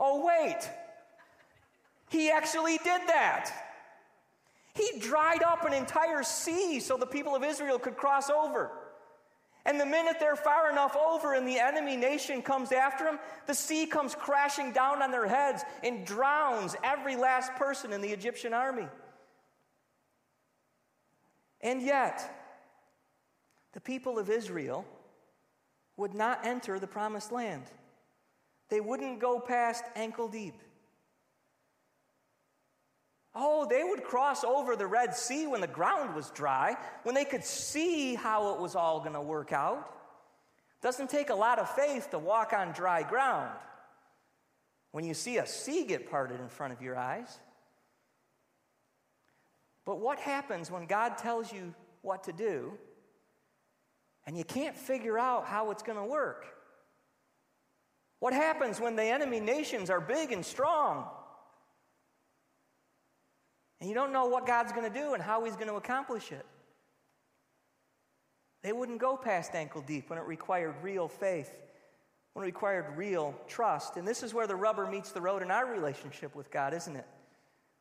Oh, 0.00 0.24
wait. 0.24 0.68
He 2.08 2.30
actually 2.30 2.78
did 2.78 3.02
that. 3.06 3.52
He 4.74 4.98
dried 4.98 5.42
up 5.42 5.66
an 5.66 5.74
entire 5.74 6.22
sea 6.22 6.80
so 6.80 6.96
the 6.96 7.06
people 7.06 7.36
of 7.36 7.44
Israel 7.44 7.78
could 7.78 7.96
cross 7.96 8.30
over. 8.30 8.70
And 9.66 9.78
the 9.78 9.84
minute 9.84 10.16
they're 10.18 10.36
far 10.36 10.70
enough 10.70 10.96
over 10.96 11.34
and 11.34 11.46
the 11.46 11.58
enemy 11.58 11.96
nation 11.96 12.40
comes 12.40 12.72
after 12.72 13.04
them, 13.04 13.18
the 13.46 13.54
sea 13.54 13.84
comes 13.84 14.14
crashing 14.14 14.72
down 14.72 15.02
on 15.02 15.10
their 15.10 15.28
heads 15.28 15.62
and 15.84 16.06
drowns 16.06 16.74
every 16.82 17.14
last 17.14 17.54
person 17.56 17.92
in 17.92 18.00
the 18.00 18.08
Egyptian 18.08 18.54
army. 18.54 18.88
And 21.60 21.82
yet, 21.82 22.56
the 23.74 23.80
people 23.80 24.18
of 24.18 24.30
Israel 24.30 24.86
would 25.98 26.14
not 26.14 26.46
enter 26.46 26.78
the 26.78 26.86
promised 26.86 27.30
land. 27.30 27.64
They 28.70 28.80
wouldn't 28.80 29.20
go 29.20 29.40
past 29.40 29.84
ankle 29.94 30.28
deep. 30.28 30.54
Oh, 33.34 33.66
they 33.68 33.84
would 33.84 34.02
cross 34.02 34.42
over 34.42 34.74
the 34.74 34.86
Red 34.86 35.14
Sea 35.14 35.46
when 35.46 35.60
the 35.60 35.66
ground 35.66 36.14
was 36.14 36.30
dry, 36.30 36.76
when 37.04 37.14
they 37.14 37.24
could 37.24 37.44
see 37.44 38.14
how 38.14 38.54
it 38.54 38.60
was 38.60 38.74
all 38.74 39.00
going 39.00 39.12
to 39.12 39.20
work 39.20 39.52
out. 39.52 39.88
Doesn't 40.80 41.10
take 41.10 41.30
a 41.30 41.34
lot 41.34 41.58
of 41.58 41.68
faith 41.70 42.10
to 42.10 42.18
walk 42.18 42.52
on 42.52 42.72
dry 42.72 43.02
ground 43.02 43.50
when 44.92 45.04
you 45.04 45.14
see 45.14 45.36
a 45.38 45.46
sea 45.46 45.84
get 45.84 46.10
parted 46.10 46.40
in 46.40 46.48
front 46.48 46.72
of 46.72 46.82
your 46.82 46.96
eyes. 46.96 47.38
But 49.84 50.00
what 50.00 50.18
happens 50.18 50.70
when 50.70 50.86
God 50.86 51.18
tells 51.18 51.52
you 51.52 51.74
what 52.02 52.24
to 52.24 52.32
do 52.32 52.72
and 54.26 54.36
you 54.36 54.44
can't 54.44 54.76
figure 54.76 55.18
out 55.18 55.46
how 55.46 55.70
it's 55.70 55.82
going 55.82 55.98
to 55.98 56.04
work? 56.04 56.46
What 58.20 58.32
happens 58.32 58.80
when 58.80 58.96
the 58.96 59.04
enemy 59.04 59.40
nations 59.40 59.90
are 59.90 60.00
big 60.00 60.30
and 60.30 60.44
strong 60.44 61.06
and 63.80 63.88
you 63.88 63.94
don't 63.94 64.12
know 64.12 64.26
what 64.26 64.46
God's 64.46 64.72
going 64.72 64.90
to 64.90 64.98
do 64.98 65.14
and 65.14 65.22
how 65.22 65.44
He's 65.44 65.56
going 65.56 65.68
to 65.68 65.74
accomplish 65.74 66.32
it. 66.32 66.44
They 68.62 68.72
wouldn't 68.72 69.00
go 69.00 69.16
past 69.16 69.54
ankle 69.54 69.80
deep 69.80 70.10
when 70.10 70.18
it 70.18 70.26
required 70.26 70.74
real 70.82 71.08
faith, 71.08 71.50
when 72.34 72.44
it 72.44 72.46
required 72.46 72.96
real 72.96 73.34
trust. 73.48 73.96
And 73.96 74.06
this 74.06 74.22
is 74.22 74.34
where 74.34 74.46
the 74.46 74.56
rubber 74.56 74.86
meets 74.86 75.12
the 75.12 75.20
road 75.20 75.42
in 75.42 75.50
our 75.50 75.66
relationship 75.66 76.34
with 76.34 76.50
God, 76.50 76.74
isn't 76.74 76.94
it? 76.94 77.06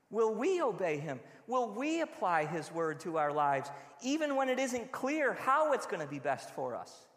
Will 0.09 0.33
we 0.33 0.61
obey 0.61 0.97
Him? 0.97 1.19
Will 1.47 1.69
we 1.69 2.01
apply 2.01 2.45
His 2.45 2.71
word 2.71 3.01
to 3.01 3.17
our 3.17 3.33
lives, 3.33 3.69
even 4.01 4.37
when 4.37 4.47
it 4.47 4.57
isn't 4.57 4.93
clear 4.93 5.33
how 5.33 5.73
it's 5.73 5.85
going 5.85 6.01
to 6.01 6.07
be 6.07 6.19
best 6.19 6.51
for 6.51 6.75
us? 6.75 7.08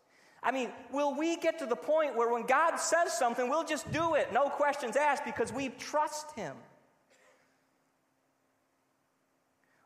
I 0.42 0.50
mean, 0.50 0.70
will 0.90 1.14
we 1.14 1.36
get 1.36 1.58
to 1.60 1.66
the 1.66 1.76
point 1.76 2.16
where 2.16 2.32
when 2.32 2.46
God 2.46 2.76
says 2.76 3.16
something, 3.16 3.48
we'll 3.48 3.64
just 3.64 3.90
do 3.92 4.14
it, 4.14 4.32
no 4.32 4.48
questions 4.48 4.96
asked, 4.96 5.24
because 5.24 5.52
we 5.52 5.68
trust 5.68 6.32
Him? 6.34 6.56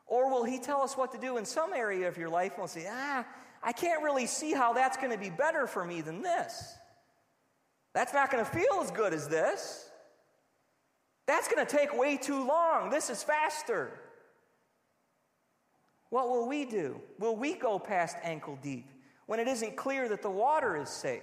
Or 0.07 0.31
will 0.31 0.43
He 0.43 0.57
tell 0.57 0.81
us 0.81 0.97
what 0.97 1.11
to 1.11 1.19
do 1.19 1.37
in 1.37 1.45
some 1.45 1.73
area 1.73 2.07
of 2.07 2.17
your 2.17 2.29
life 2.29 2.53
and 2.53 2.59
we'll 2.59 2.67
say, 2.67 2.87
ah, 2.89 3.25
I 3.61 3.71
can't 3.71 4.01
really 4.01 4.25
see 4.25 4.53
how 4.53 4.73
that's 4.73 4.97
going 4.97 5.11
to 5.11 5.17
be 5.17 5.29
better 5.29 5.67
for 5.67 5.85
me 5.85 6.01
than 6.01 6.21
this. 6.21 6.75
That's 7.93 8.13
not 8.13 8.31
going 8.31 8.43
to 8.43 8.49
feel 8.49 8.81
as 8.81 8.89
good 8.89 9.13
as 9.13 9.27
this. 9.27 9.89
That's 11.27 11.47
going 11.47 11.65
to 11.65 11.77
take 11.77 11.95
way 11.95 12.17
too 12.17 12.47
long. 12.47 12.89
This 12.89 13.09
is 13.09 13.21
faster. 13.21 13.91
What 16.09 16.29
will 16.29 16.47
we 16.47 16.65
do? 16.65 17.01
Will 17.19 17.35
we 17.35 17.53
go 17.53 17.77
past 17.77 18.17
ankle 18.23 18.57
deep 18.63 18.87
when 19.27 19.39
it 19.39 19.47
isn't 19.47 19.75
clear 19.75 20.09
that 20.09 20.23
the 20.23 20.31
water 20.31 20.75
is 20.75 20.89
safe? 20.89 21.21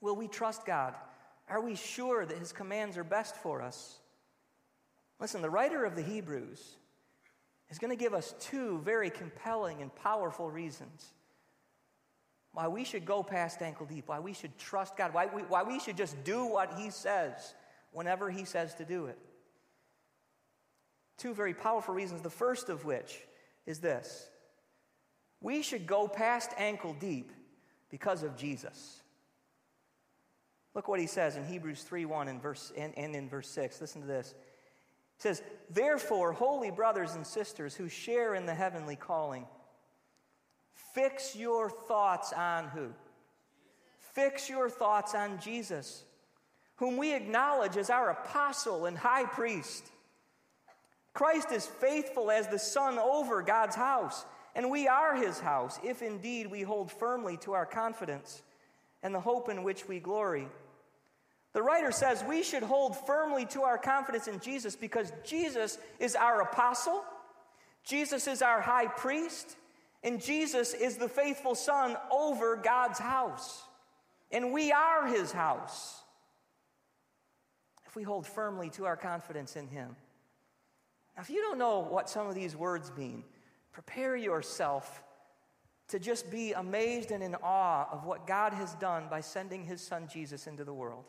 Will 0.00 0.14
we 0.14 0.28
trust 0.28 0.64
God? 0.64 0.94
Are 1.48 1.60
we 1.60 1.74
sure 1.74 2.24
that 2.24 2.38
His 2.38 2.52
commands 2.52 2.96
are 2.96 3.04
best 3.04 3.34
for 3.36 3.62
us? 3.62 3.98
Listen, 5.18 5.42
the 5.42 5.50
writer 5.50 5.84
of 5.84 5.96
the 5.96 6.02
Hebrews 6.02 6.76
is 7.70 7.78
going 7.78 7.90
to 7.90 7.96
give 7.96 8.14
us 8.14 8.34
two 8.38 8.78
very 8.84 9.10
compelling 9.10 9.82
and 9.82 9.94
powerful 9.96 10.50
reasons 10.50 11.12
why 12.52 12.68
we 12.68 12.84
should 12.84 13.04
go 13.04 13.22
past 13.22 13.60
ankle 13.60 13.86
deep, 13.86 14.08
why 14.08 14.18
we 14.18 14.32
should 14.32 14.56
trust 14.58 14.96
God, 14.96 15.12
why 15.12 15.26
we, 15.26 15.42
why 15.42 15.62
we 15.62 15.78
should 15.78 15.96
just 15.96 16.22
do 16.24 16.46
what 16.46 16.74
He 16.78 16.90
says 16.90 17.54
whenever 17.92 18.30
He 18.30 18.44
says 18.44 18.74
to 18.74 18.84
do 18.84 19.06
it. 19.06 19.18
Two 21.18 21.34
very 21.34 21.54
powerful 21.54 21.94
reasons, 21.94 22.20
the 22.20 22.30
first 22.30 22.68
of 22.68 22.84
which 22.84 23.18
is 23.66 23.78
this 23.78 24.28
we 25.40 25.62
should 25.62 25.86
go 25.86 26.08
past 26.08 26.50
ankle 26.56 26.94
deep 26.98 27.32
because 27.90 28.22
of 28.22 28.36
Jesus. 28.36 29.02
Look 30.74 30.88
what 30.88 31.00
he 31.00 31.06
says 31.06 31.36
in 31.36 31.44
Hebrews 31.44 31.82
3 31.82 32.04
1 32.04 32.28
and, 32.28 32.42
verse, 32.42 32.72
and, 32.76 32.96
and 32.98 33.16
in 33.16 33.28
verse 33.28 33.48
6. 33.48 33.80
Listen 33.80 34.02
to 34.02 34.06
this. 34.06 34.34
It 35.18 35.22
says, 35.22 35.42
Therefore, 35.70 36.32
holy 36.32 36.70
brothers 36.70 37.14
and 37.14 37.26
sisters 37.26 37.74
who 37.74 37.88
share 37.88 38.34
in 38.34 38.44
the 38.44 38.54
heavenly 38.54 38.96
calling, 38.96 39.46
fix 40.94 41.34
your 41.34 41.70
thoughts 41.70 42.32
on 42.34 42.68
who? 42.68 42.88
Fix 43.98 44.50
your 44.50 44.68
thoughts 44.68 45.14
on 45.14 45.38
Jesus, 45.40 46.04
whom 46.76 46.98
we 46.98 47.14
acknowledge 47.14 47.76
as 47.76 47.88
our 47.88 48.10
apostle 48.10 48.84
and 48.84 48.98
high 48.98 49.24
priest. 49.24 49.90
Christ 51.14 51.52
is 51.52 51.64
faithful 51.64 52.30
as 52.30 52.48
the 52.48 52.58
Son 52.58 52.98
over 52.98 53.40
God's 53.40 53.76
house, 53.76 54.26
and 54.56 54.70
we 54.70 54.88
are 54.88 55.14
his 55.14 55.38
house, 55.38 55.78
if 55.84 56.00
indeed 56.00 56.50
we 56.50 56.62
hold 56.62 56.90
firmly 56.90 57.36
to 57.42 57.52
our 57.52 57.66
confidence 57.66 58.42
and 59.02 59.14
the 59.14 59.20
hope 59.20 59.50
in 59.50 59.62
which 59.62 59.86
we 59.86 60.00
glory. 60.00 60.48
The 61.52 61.62
writer 61.62 61.92
says 61.92 62.24
we 62.26 62.42
should 62.42 62.62
hold 62.62 62.96
firmly 63.06 63.44
to 63.46 63.62
our 63.62 63.76
confidence 63.76 64.28
in 64.28 64.40
Jesus 64.40 64.74
because 64.74 65.12
Jesus 65.24 65.76
is 66.00 66.16
our 66.16 66.40
apostle, 66.40 67.04
Jesus 67.84 68.26
is 68.26 68.40
our 68.40 68.62
high 68.62 68.86
priest, 68.86 69.56
and 70.02 70.22
Jesus 70.22 70.72
is 70.72 70.96
the 70.96 71.08
faithful 71.08 71.54
Son 71.54 71.94
over 72.10 72.56
God's 72.56 72.98
house. 72.98 73.62
And 74.32 74.52
we 74.52 74.72
are 74.72 75.06
his 75.06 75.32
house 75.32 76.00
if 77.86 77.94
we 77.94 78.04
hold 78.04 78.26
firmly 78.26 78.70
to 78.70 78.86
our 78.86 78.96
confidence 78.96 79.54
in 79.54 79.68
him. 79.68 79.94
Now, 81.14 81.22
if 81.22 81.28
you 81.28 81.42
don't 81.42 81.58
know 81.58 81.80
what 81.80 82.08
some 82.08 82.26
of 82.26 82.34
these 82.34 82.56
words 82.56 82.90
mean, 82.96 83.22
prepare 83.76 84.16
yourself 84.16 85.02
to 85.88 85.98
just 85.98 86.30
be 86.30 86.54
amazed 86.54 87.10
and 87.10 87.22
in 87.22 87.34
awe 87.42 87.86
of 87.92 88.06
what 88.06 88.26
God 88.26 88.54
has 88.54 88.72
done 88.76 89.04
by 89.10 89.20
sending 89.20 89.66
his 89.66 89.82
son 89.82 90.08
Jesus 90.10 90.46
into 90.46 90.64
the 90.64 90.72
world. 90.72 91.04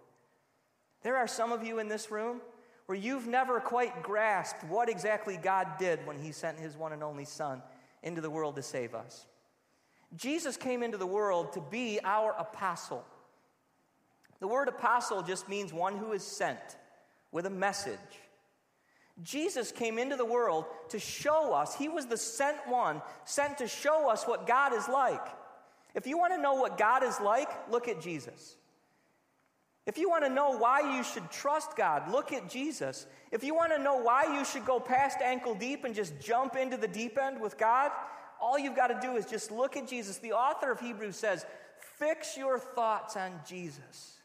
There 1.02 1.16
are 1.16 1.28
some 1.28 1.54
of 1.54 1.64
you 1.64 1.80
in 1.80 1.88
this 1.88 2.12
room 2.12 2.42
where 2.86 2.98
you've 2.98 3.26
never 3.26 3.62
quite 3.62 4.04
grasped 4.04 4.66
what 4.66 4.90
exactly 4.90 5.38
God 5.38 5.66
did 5.80 6.06
when 6.06 6.20
He 6.20 6.34
sent 6.34 6.60
His 6.60 6.76
one 6.76 6.92
and 6.92 7.02
only 7.02 7.24
Son 7.24 7.62
into 8.04 8.20
the 8.20 8.30
world 8.30 8.58
to 8.58 8.62
save 8.62 8.94
us. 8.94 9.28
Jesus 10.18 10.58
came 10.58 10.84
into 10.84 10.98
the 10.98 11.08
world 11.08 11.54
to 11.54 11.62
be 11.62 12.02
our 12.04 12.34
apostle. 12.38 13.06
The 14.42 14.48
word 14.48 14.68
apostle 14.68 15.24
just 15.24 15.48
means 15.48 15.72
one 15.72 15.96
who 15.96 16.12
is 16.12 16.24
sent 16.24 16.60
with 17.32 17.46
a 17.46 17.50
message. 17.50 17.98
Jesus 19.24 19.72
came 19.72 19.98
into 19.98 20.16
the 20.16 20.26
world 20.26 20.66
to 20.90 21.00
show 21.00 21.54
us, 21.54 21.76
He 21.76 21.90
was 21.90 22.06
the 22.06 22.18
sent 22.18 22.58
one, 22.68 23.02
sent 23.26 23.58
to 23.58 23.68
show 23.68 24.10
us 24.10 24.26
what 24.26 24.46
God 24.46 24.74
is 24.74 24.88
like. 24.88 25.26
If 25.96 26.06
you 26.06 26.18
want 26.18 26.34
to 26.34 26.42
know 26.42 26.54
what 26.54 26.78
God 26.78 27.04
is 27.04 27.20
like, 27.20 27.50
look 27.72 27.88
at 27.88 28.02
Jesus. 28.02 28.56
If 29.88 29.98
you 29.98 30.10
want 30.10 30.26
to 30.26 30.30
know 30.30 30.52
why 30.52 30.98
you 30.98 31.04
should 31.04 31.32
trust 31.32 31.76
God, 31.78 32.12
look 32.12 32.34
at 32.34 32.50
Jesus. 32.50 33.08
If 33.32 33.44
you 33.44 33.56
want 33.56 33.72
to 33.72 33.80
know 33.80 33.96
why 33.96 34.38
you 34.38 34.44
should 34.46 34.66
go 34.66 34.80
past 34.80 35.20
ankle 35.22 35.56
deep 35.56 35.86
and 35.86 35.96
just 35.96 36.20
jump 36.20 36.56
into 36.56 36.76
the 36.78 36.90
deep 36.90 37.18
end 37.18 37.40
with 37.40 37.58
God, 37.58 37.92
all 38.40 38.60
you've 38.60 38.76
got 38.76 38.88
to 38.88 39.00
do 39.02 39.16
is 39.16 39.26
just 39.26 39.50
look 39.50 39.78
at 39.78 39.88
Jesus. 39.88 40.18
The 40.18 40.34
author 40.34 40.72
of 40.72 40.80
Hebrews 40.80 41.16
says, 41.16 41.46
Fix 41.98 42.38
your 42.38 42.60
thoughts 42.60 43.16
on 43.16 43.40
Jesus. 43.48 44.20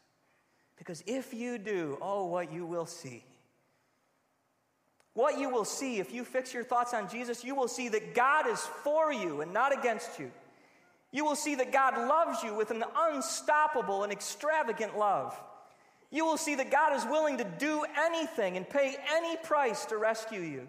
Because 0.77 1.03
if 1.07 1.33
you 1.33 1.59
do, 1.59 1.97
oh, 2.03 2.27
what 2.27 2.53
you 2.53 2.67
will 2.67 2.87
see. 2.87 3.25
What 5.15 5.39
you 5.39 5.51
will 5.51 5.65
see 5.65 5.99
if 5.99 6.13
you 6.13 6.25
fix 6.25 6.55
your 6.55 6.65
thoughts 6.65 6.95
on 6.95 7.09
Jesus, 7.09 7.45
you 7.45 7.55
will 7.55 7.69
see 7.69 7.89
that 7.89 8.15
God 8.15 8.47
is 8.47 8.61
for 8.61 9.13
you 9.13 9.41
and 9.43 9.53
not 9.53 9.77
against 9.77 10.19
you. 10.19 10.31
You 11.11 11.25
will 11.25 11.37
see 11.37 11.55
that 11.57 11.73
God 11.73 11.97
loves 11.97 12.43
you 12.43 12.55
with 12.55 12.71
an 12.71 12.83
unstoppable 12.97 14.05
and 14.05 14.13
extravagant 14.13 14.97
love 14.97 15.39
you 16.13 16.27
will 16.27 16.37
see 16.37 16.55
that 16.57 16.71
God 16.71 16.95
is 16.95 17.05
willing 17.07 17.39
to 17.39 17.45
do 17.59 17.85
anything 17.99 18.59
and 18.59 18.69
pay 18.69 18.95
any 19.11 19.37
price 19.39 19.87
to 19.87 19.97
rescue 19.97 20.43
you. 20.43 20.69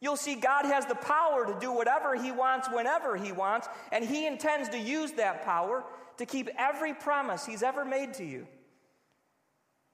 You'll 0.00 0.16
see 0.16 0.36
God 0.36 0.64
has 0.64 0.86
the 0.86 0.94
power 0.94 1.44
to 1.44 1.58
do 1.60 1.72
whatever 1.72 2.14
He 2.14 2.30
wants 2.30 2.68
whenever 2.72 3.16
He 3.16 3.32
wants, 3.32 3.68
and 3.90 4.04
He 4.04 4.26
intends 4.26 4.68
to 4.70 4.78
use 4.78 5.12
that 5.12 5.44
power 5.44 5.82
to 6.18 6.24
keep 6.24 6.48
every 6.56 6.94
promise 6.94 7.44
He's 7.44 7.64
ever 7.64 7.84
made 7.84 8.14
to 8.14 8.24
you. 8.24 8.46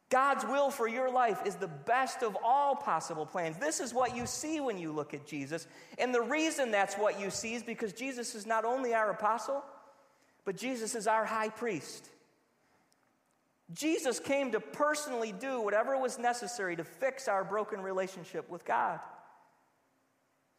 God's 0.09 0.45
will 0.45 0.71
for 0.71 0.87
your 0.87 1.11
life 1.11 1.41
is 1.45 1.57
the 1.57 1.67
best 1.67 2.23
of 2.23 2.37
all 2.45 2.77
possible 2.77 3.27
plans. 3.27 3.59
This 3.59 3.81
is 3.81 3.93
what 3.93 4.17
you 4.17 4.25
see 4.25 4.61
when 4.61 4.79
you 4.79 4.93
look 4.93 5.15
at 5.15 5.27
Jesus. 5.27 5.67
And 5.99 6.15
the 6.15 6.23
reason 6.23 6.71
that's 6.71 6.95
what 6.95 7.19
you 7.19 7.29
see 7.29 7.55
is 7.55 7.65
because 7.65 7.93
Jesus 7.93 8.35
is 8.37 8.47
not 8.47 8.65
only 8.65 8.95
our 8.95 9.11
apostle, 9.11 9.65
but 10.45 10.57
Jesus 10.57 10.95
is 10.95 11.09
our 11.09 11.25
high 11.25 11.49
priest. 11.49 12.09
Jesus 13.75 14.21
came 14.21 14.53
to 14.53 14.61
personally 14.61 15.33
do 15.33 15.61
whatever 15.61 15.99
was 15.99 16.21
necessary 16.21 16.77
to 16.77 16.85
fix 16.85 17.27
our 17.27 17.43
broken 17.43 17.81
relationship 17.81 18.49
with 18.49 18.65
God. 18.65 19.01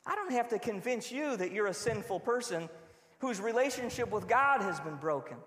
I 0.06 0.16
don't 0.16 0.34
have 0.34 0.50
to 0.50 0.60
convince 0.60 1.10
you 1.10 1.38
that 1.38 1.54
you're 1.54 1.68
a 1.68 1.74
sinful 1.74 2.20
person 2.20 2.68
whose 3.20 3.40
relationship 3.40 4.12
with 4.12 4.28
God 4.28 4.62
has 4.62 4.82
been 4.82 4.98
broken. 4.98 5.38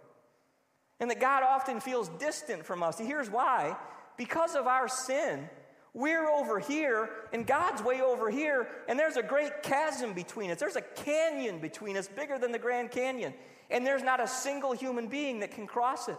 And 1.01 1.11
that 1.11 1.21
God 1.21 1.43
often 1.43 1.81
feels 1.81 2.09
distant 2.19 2.65
from 2.65 2.83
us. 2.83 2.99
Here's 2.99 3.31
why 3.31 3.77
because 4.17 4.55
of 4.55 4.67
our 4.67 4.87
sin, 4.87 5.49
we're 5.95 6.29
over 6.29 6.61
here 6.61 7.11
and 7.33 7.47
God's 7.47 7.83
way 7.83 8.01
over 8.01 8.31
here, 8.31 8.69
and 8.87 8.99
there's 8.99 9.17
a 9.17 9.23
great 9.23 9.63
chasm 9.63 10.13
between 10.13 10.51
us. 10.51 10.59
There's 10.59 10.77
a 10.77 10.83
canyon 10.83 11.59
between 11.59 11.97
us 11.97 12.07
bigger 12.07 12.39
than 12.39 12.53
the 12.53 12.59
Grand 12.59 12.91
Canyon, 12.91 13.35
and 13.71 13.87
there's 13.87 14.03
not 14.03 14.21
a 14.21 14.29
single 14.29 14.73
human 14.73 15.09
being 15.09 15.41
that 15.41 15.53
can 15.53 15.67
cross 15.67 16.09
it. 16.09 16.19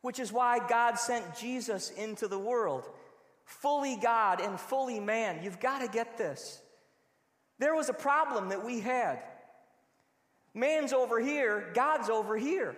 Which 0.00 0.18
is 0.18 0.32
why 0.32 0.66
God 0.66 0.98
sent 0.98 1.36
Jesus 1.36 1.90
into 1.90 2.26
the 2.26 2.38
world, 2.38 2.88
fully 3.44 3.96
God 3.96 4.40
and 4.40 4.58
fully 4.58 4.98
man. 4.98 5.44
You've 5.44 5.60
got 5.60 5.80
to 5.80 5.88
get 5.88 6.18
this. 6.18 6.60
There 7.60 7.74
was 7.74 7.88
a 7.88 7.94
problem 7.94 8.48
that 8.48 8.64
we 8.64 8.80
had. 8.80 9.22
Man's 10.54 10.92
over 10.92 11.20
here, 11.20 11.70
God's 11.74 12.10
over 12.10 12.36
here. 12.36 12.76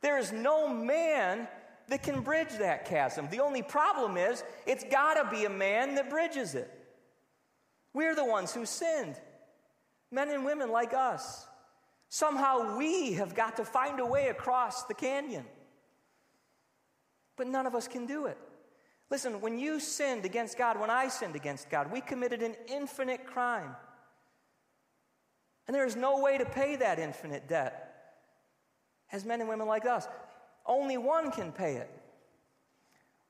There 0.00 0.18
is 0.18 0.32
no 0.32 0.68
man 0.68 1.48
that 1.88 2.02
can 2.02 2.20
bridge 2.20 2.52
that 2.58 2.84
chasm. 2.86 3.28
The 3.30 3.40
only 3.40 3.62
problem 3.62 4.16
is 4.16 4.42
it's 4.66 4.84
got 4.84 5.14
to 5.14 5.36
be 5.36 5.44
a 5.44 5.50
man 5.50 5.94
that 5.94 6.10
bridges 6.10 6.54
it. 6.54 6.70
We're 7.92 8.14
the 8.14 8.24
ones 8.24 8.52
who 8.52 8.66
sinned, 8.66 9.20
men 10.10 10.30
and 10.30 10.44
women 10.44 10.70
like 10.70 10.92
us. 10.92 11.46
Somehow 12.08 12.76
we 12.76 13.14
have 13.14 13.34
got 13.34 13.56
to 13.56 13.64
find 13.64 14.00
a 14.00 14.06
way 14.06 14.28
across 14.28 14.84
the 14.84 14.94
canyon. 14.94 15.44
But 17.36 17.46
none 17.46 17.66
of 17.66 17.74
us 17.74 17.88
can 17.88 18.06
do 18.06 18.26
it. 18.26 18.38
Listen, 19.10 19.40
when 19.40 19.58
you 19.58 19.80
sinned 19.80 20.24
against 20.24 20.56
God, 20.56 20.80
when 20.80 20.90
I 20.90 21.08
sinned 21.08 21.36
against 21.36 21.70
God, 21.70 21.92
we 21.92 22.00
committed 22.00 22.42
an 22.42 22.56
infinite 22.68 23.26
crime. 23.26 23.74
And 25.66 25.74
there 25.74 25.86
is 25.86 25.96
no 25.96 26.20
way 26.20 26.38
to 26.38 26.44
pay 26.44 26.76
that 26.76 26.98
infinite 26.98 27.48
debt 27.48 27.94
as 29.12 29.24
men 29.24 29.40
and 29.40 29.48
women 29.48 29.66
like 29.66 29.86
us. 29.86 30.06
Only 30.66 30.96
one 30.98 31.30
can 31.30 31.52
pay 31.52 31.76
it. 31.76 31.90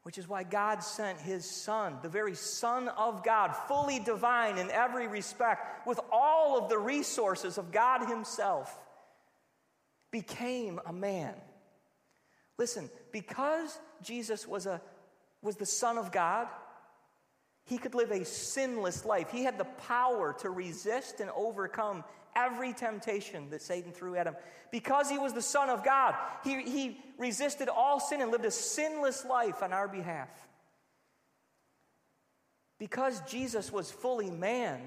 Which 0.03 0.19
is 0.19 0.29
why 0.29 0.43
God 0.43 0.83
sent 0.83 1.19
his 1.19 1.49
Son, 1.49 1.97
the 2.03 2.11
very 2.11 2.35
Son 2.35 2.89
of 2.89 3.25
God, 3.25 3.57
fully 3.69 3.99
divine 3.99 4.59
in 4.59 4.71
every 4.71 5.09
respect, 5.09 5.87
with 5.87 5.99
all 6.13 6.59
of 6.59 6.69
the 6.69 6.79
resources 6.79 7.57
of 7.57 7.73
God 7.73 8.07
Himself, 8.07 8.79
became 10.11 10.79
a 10.85 10.93
man. 10.93 11.35
Listen, 12.59 12.91
because 13.13 13.79
Jesus 14.03 14.47
was, 14.47 14.67
a, 14.67 14.81
was 15.41 15.57
the 15.57 15.67
Son 15.67 15.97
of 15.97 16.13
God, 16.13 16.49
he 17.65 17.79
could 17.79 17.95
live 17.95 18.11
a 18.11 18.27
sinless 18.27 19.07
life. 19.07 19.31
He 19.31 19.43
had 19.43 19.57
the 19.57 19.65
power 19.65 20.35
to 20.41 20.51
resist 20.51 21.21
and 21.21 21.31
overcome 21.31 22.05
every 22.37 22.73
temptation 22.73 23.51
that 23.51 23.63
Satan 23.63 23.93
threw 23.93 24.17
at 24.17 24.27
him. 24.27 24.37
Because 24.71 25.09
he 25.09 25.19
was 25.19 25.33
the 25.33 25.43
Son 25.43 25.71
of 25.71 25.85
God, 25.85 26.15
he, 26.43 26.63
he 26.63 27.01
resisted 27.19 27.69
all 27.69 28.01
sin 28.01 28.21
and 28.21 28.31
lived 28.31 28.45
a 28.45 28.51
sinless 28.51 29.25
life 29.25 29.63
on 29.63 29.73
our 29.73 29.89
behalf. 29.89 30.29
Because 32.79 33.21
Jesus 33.23 33.73
was 33.73 33.91
fully 33.91 34.31
man, 34.31 34.81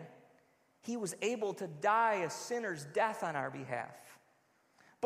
he 0.81 0.97
was 0.97 1.15
able 1.21 1.53
to 1.55 1.67
die 1.67 2.21
a 2.25 2.29
sinner's 2.29 2.85
death 2.93 3.23
on 3.23 3.35
our 3.35 3.49
behalf. 3.49 3.91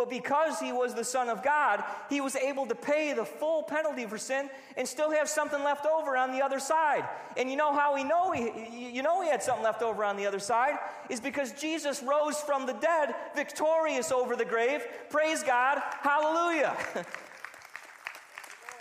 But 0.01 0.09
because 0.09 0.59
he 0.59 0.73
was 0.73 0.95
the 0.95 1.03
Son 1.03 1.29
of 1.29 1.43
God, 1.43 1.83
he 2.09 2.21
was 2.21 2.35
able 2.35 2.65
to 2.65 2.73
pay 2.73 3.13
the 3.13 3.23
full 3.23 3.61
penalty 3.61 4.07
for 4.07 4.17
sin 4.17 4.49
and 4.75 4.87
still 4.87 5.11
have 5.11 5.29
something 5.29 5.63
left 5.63 5.85
over 5.85 6.17
on 6.17 6.31
the 6.31 6.41
other 6.41 6.59
side. 6.59 7.07
And 7.37 7.51
you 7.51 7.55
know 7.55 7.71
how 7.71 7.93
we 7.93 8.03
know 8.03 8.31
he, 8.31 8.89
you 8.89 9.03
know 9.03 9.21
he 9.21 9.29
had 9.29 9.43
something 9.43 9.63
left 9.63 9.83
over 9.83 10.03
on 10.03 10.17
the 10.17 10.25
other 10.25 10.39
side? 10.39 10.79
Is 11.11 11.19
because 11.19 11.51
Jesus 11.51 12.01
rose 12.01 12.41
from 12.41 12.65
the 12.65 12.73
dead, 12.73 13.13
victorious 13.35 14.11
over 14.11 14.35
the 14.35 14.43
grave. 14.43 14.81
Praise 15.11 15.43
God. 15.43 15.77
Hallelujah. 16.01 16.75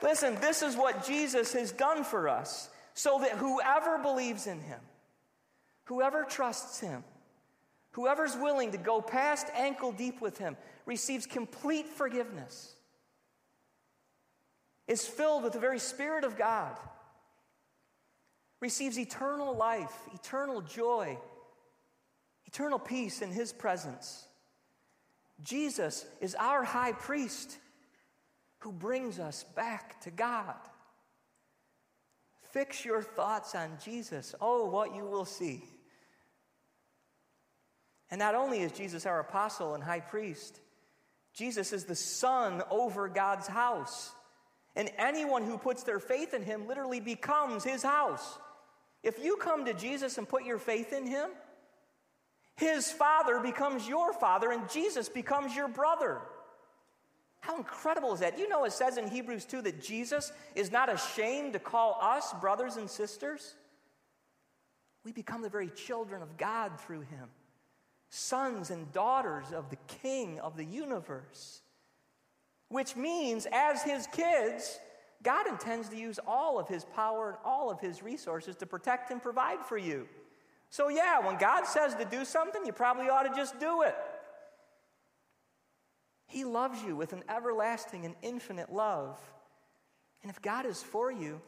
Listen, 0.02 0.38
this 0.40 0.62
is 0.62 0.74
what 0.74 1.04
Jesus 1.04 1.52
has 1.52 1.70
done 1.70 2.02
for 2.02 2.30
us 2.30 2.70
so 2.94 3.18
that 3.18 3.32
whoever 3.32 3.98
believes 3.98 4.46
in 4.46 4.58
him, 4.62 4.80
whoever 5.84 6.24
trusts 6.24 6.80
him, 6.80 7.04
whoever's 7.90 8.36
willing 8.36 8.72
to 8.72 8.78
go 8.78 9.02
past 9.02 9.48
ankle 9.54 9.92
deep 9.92 10.22
with 10.22 10.38
him, 10.38 10.56
receives 10.86 11.26
complete 11.26 11.86
forgiveness, 11.86 12.74
is 14.86 15.06
filled 15.06 15.44
with 15.44 15.52
the 15.52 15.60
very 15.60 15.78
Spirit 15.78 16.24
of 16.24 16.36
God, 16.36 16.76
receives 18.60 18.98
eternal 18.98 19.54
life, 19.54 19.92
eternal 20.14 20.60
joy, 20.60 21.16
eternal 22.46 22.78
peace 22.78 23.22
in 23.22 23.30
His 23.30 23.52
presence. 23.52 24.26
Jesus 25.42 26.04
is 26.20 26.34
our 26.34 26.64
high 26.64 26.92
priest 26.92 27.56
who 28.58 28.72
brings 28.72 29.18
us 29.18 29.44
back 29.56 30.00
to 30.02 30.10
God. 30.10 30.56
Fix 32.50 32.84
your 32.84 33.02
thoughts 33.02 33.54
on 33.54 33.78
Jesus. 33.82 34.34
Oh, 34.40 34.68
what 34.68 34.94
you 34.94 35.04
will 35.04 35.24
see. 35.24 35.64
And 38.10 38.18
not 38.18 38.34
only 38.34 38.60
is 38.60 38.72
Jesus 38.72 39.06
our 39.06 39.20
apostle 39.20 39.74
and 39.74 39.84
high 39.84 40.00
priest, 40.00 40.60
Jesus 41.34 41.72
is 41.72 41.84
the 41.84 41.94
son 41.94 42.62
over 42.70 43.08
God's 43.08 43.46
house. 43.46 44.12
And 44.76 44.90
anyone 44.98 45.44
who 45.44 45.58
puts 45.58 45.82
their 45.82 46.00
faith 46.00 46.34
in 46.34 46.42
him 46.42 46.66
literally 46.66 47.00
becomes 47.00 47.64
his 47.64 47.82
house. 47.82 48.38
If 49.02 49.22
you 49.22 49.36
come 49.36 49.64
to 49.64 49.74
Jesus 49.74 50.18
and 50.18 50.28
put 50.28 50.44
your 50.44 50.58
faith 50.58 50.92
in 50.92 51.06
him, 51.06 51.30
his 52.56 52.90
father 52.92 53.40
becomes 53.40 53.88
your 53.88 54.12
father 54.12 54.50
and 54.52 54.70
Jesus 54.70 55.08
becomes 55.08 55.56
your 55.56 55.68
brother. 55.68 56.20
How 57.40 57.56
incredible 57.56 58.12
is 58.12 58.20
that? 58.20 58.38
You 58.38 58.48
know, 58.48 58.64
it 58.64 58.72
says 58.72 58.98
in 58.98 59.08
Hebrews 59.08 59.46
2 59.46 59.62
that 59.62 59.82
Jesus 59.82 60.30
is 60.54 60.70
not 60.70 60.92
ashamed 60.92 61.54
to 61.54 61.58
call 61.58 61.98
us 62.02 62.34
brothers 62.34 62.76
and 62.76 62.88
sisters. 62.88 63.54
We 65.04 65.12
become 65.12 65.40
the 65.40 65.48
very 65.48 65.70
children 65.70 66.20
of 66.22 66.36
God 66.36 66.78
through 66.80 67.00
him 67.00 67.28
sons 68.10 68.70
and 68.70 68.92
daughters 68.92 69.52
of 69.52 69.70
the 69.70 69.78
King 70.02 70.38
of 70.40 70.56
the 70.56 70.64
universe. 70.64 71.62
Which 72.68 72.94
means, 72.94 73.46
as 73.50 73.82
his 73.82 74.06
kids, 74.08 74.78
God 75.22 75.46
intends 75.46 75.88
to 75.88 75.96
use 75.96 76.20
all 76.26 76.58
of 76.58 76.68
his 76.68 76.84
power 76.84 77.30
and 77.30 77.38
all 77.44 77.70
of 77.70 77.80
his 77.80 78.02
resources 78.02 78.56
to 78.56 78.66
protect 78.66 79.10
and 79.10 79.22
provide 79.22 79.64
for 79.64 79.78
you. 79.78 80.08
So, 80.70 80.88
yeah, 80.88 81.18
when 81.24 81.36
God 81.36 81.66
says 81.66 81.94
to 81.96 82.04
do 82.04 82.24
something, 82.24 82.64
you 82.64 82.72
probably 82.72 83.08
ought 83.08 83.24
to 83.24 83.34
just 83.34 83.58
do 83.58 83.82
it. 83.82 83.96
He 86.26 86.44
loves 86.44 86.80
you 86.82 86.94
with 86.94 87.12
an 87.12 87.24
everlasting 87.28 88.04
and 88.04 88.14
infinite 88.22 88.72
love. 88.72 89.18
And 90.22 90.30
if 90.30 90.40
God 90.40 90.64
is 90.64 90.80
for 90.80 91.10
you, 91.10 91.40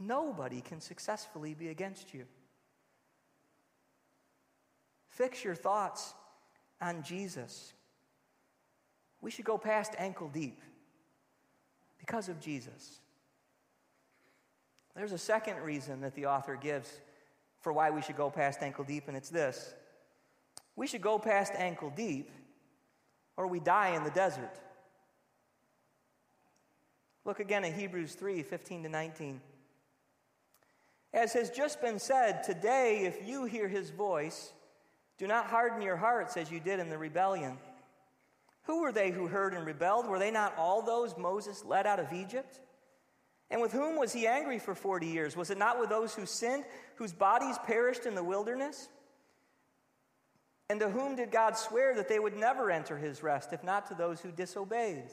nobody 0.00 0.60
can 0.60 0.80
successfully 0.80 1.54
be 1.54 1.68
against 1.68 2.12
you. 2.12 2.24
Fix 5.12 5.44
your 5.44 5.54
thoughts 5.54 6.14
on 6.80 7.02
Jesus. 7.02 7.74
We 9.20 9.30
should 9.30 9.44
go 9.44 9.58
past 9.58 9.92
ankle 9.98 10.28
deep 10.28 10.58
because 11.98 12.30
of 12.30 12.40
Jesus. 12.40 12.98
There's 14.96 15.12
a 15.12 15.18
second 15.18 15.58
reason 15.58 16.00
that 16.00 16.14
the 16.14 16.26
author 16.26 16.56
gives 16.56 16.90
for 17.60 17.72
why 17.72 17.90
we 17.90 18.00
should 18.00 18.16
go 18.16 18.30
past 18.30 18.62
ankle 18.62 18.84
deep, 18.84 19.04
and 19.06 19.16
it's 19.16 19.28
this 19.30 19.74
we 20.74 20.86
should 20.86 21.02
go 21.02 21.18
past 21.18 21.52
ankle 21.56 21.92
deep 21.94 22.30
or 23.36 23.46
we 23.46 23.60
die 23.60 23.94
in 23.94 24.04
the 24.04 24.10
desert. 24.10 24.58
Look 27.26 27.38
again 27.38 27.64
at 27.64 27.74
Hebrews 27.74 28.14
3 28.14 28.42
15 28.42 28.84
to 28.84 28.88
19. 28.88 29.40
As 31.12 31.34
has 31.34 31.50
just 31.50 31.82
been 31.82 31.98
said, 31.98 32.42
today, 32.42 33.00
if 33.04 33.28
you 33.28 33.44
hear 33.44 33.68
his 33.68 33.90
voice, 33.90 34.54
do 35.22 35.28
not 35.28 35.46
harden 35.46 35.80
your 35.80 35.94
hearts 35.94 36.36
as 36.36 36.50
you 36.50 36.58
did 36.58 36.80
in 36.80 36.88
the 36.88 36.98
rebellion. 36.98 37.56
Who 38.64 38.80
were 38.80 38.90
they 38.90 39.12
who 39.12 39.28
heard 39.28 39.54
and 39.54 39.64
rebelled? 39.64 40.08
Were 40.08 40.18
they 40.18 40.32
not 40.32 40.52
all 40.58 40.82
those 40.82 41.16
Moses 41.16 41.64
led 41.64 41.86
out 41.86 42.00
of 42.00 42.12
Egypt? 42.12 42.58
And 43.48 43.62
with 43.62 43.70
whom 43.70 43.96
was 43.96 44.12
he 44.12 44.26
angry 44.26 44.58
for 44.58 44.74
40 44.74 45.06
years? 45.06 45.36
Was 45.36 45.50
it 45.50 45.58
not 45.58 45.78
with 45.78 45.90
those 45.90 46.12
who 46.12 46.26
sinned, 46.26 46.64
whose 46.96 47.12
bodies 47.12 47.56
perished 47.64 48.04
in 48.04 48.16
the 48.16 48.24
wilderness? 48.24 48.88
And 50.68 50.80
to 50.80 50.90
whom 50.90 51.14
did 51.14 51.30
God 51.30 51.56
swear 51.56 51.94
that 51.94 52.08
they 52.08 52.18
would 52.18 52.36
never 52.36 52.68
enter 52.68 52.98
his 52.98 53.22
rest, 53.22 53.52
if 53.52 53.62
not 53.62 53.86
to 53.90 53.94
those 53.94 54.20
who 54.20 54.32
disobeyed? 54.32 55.04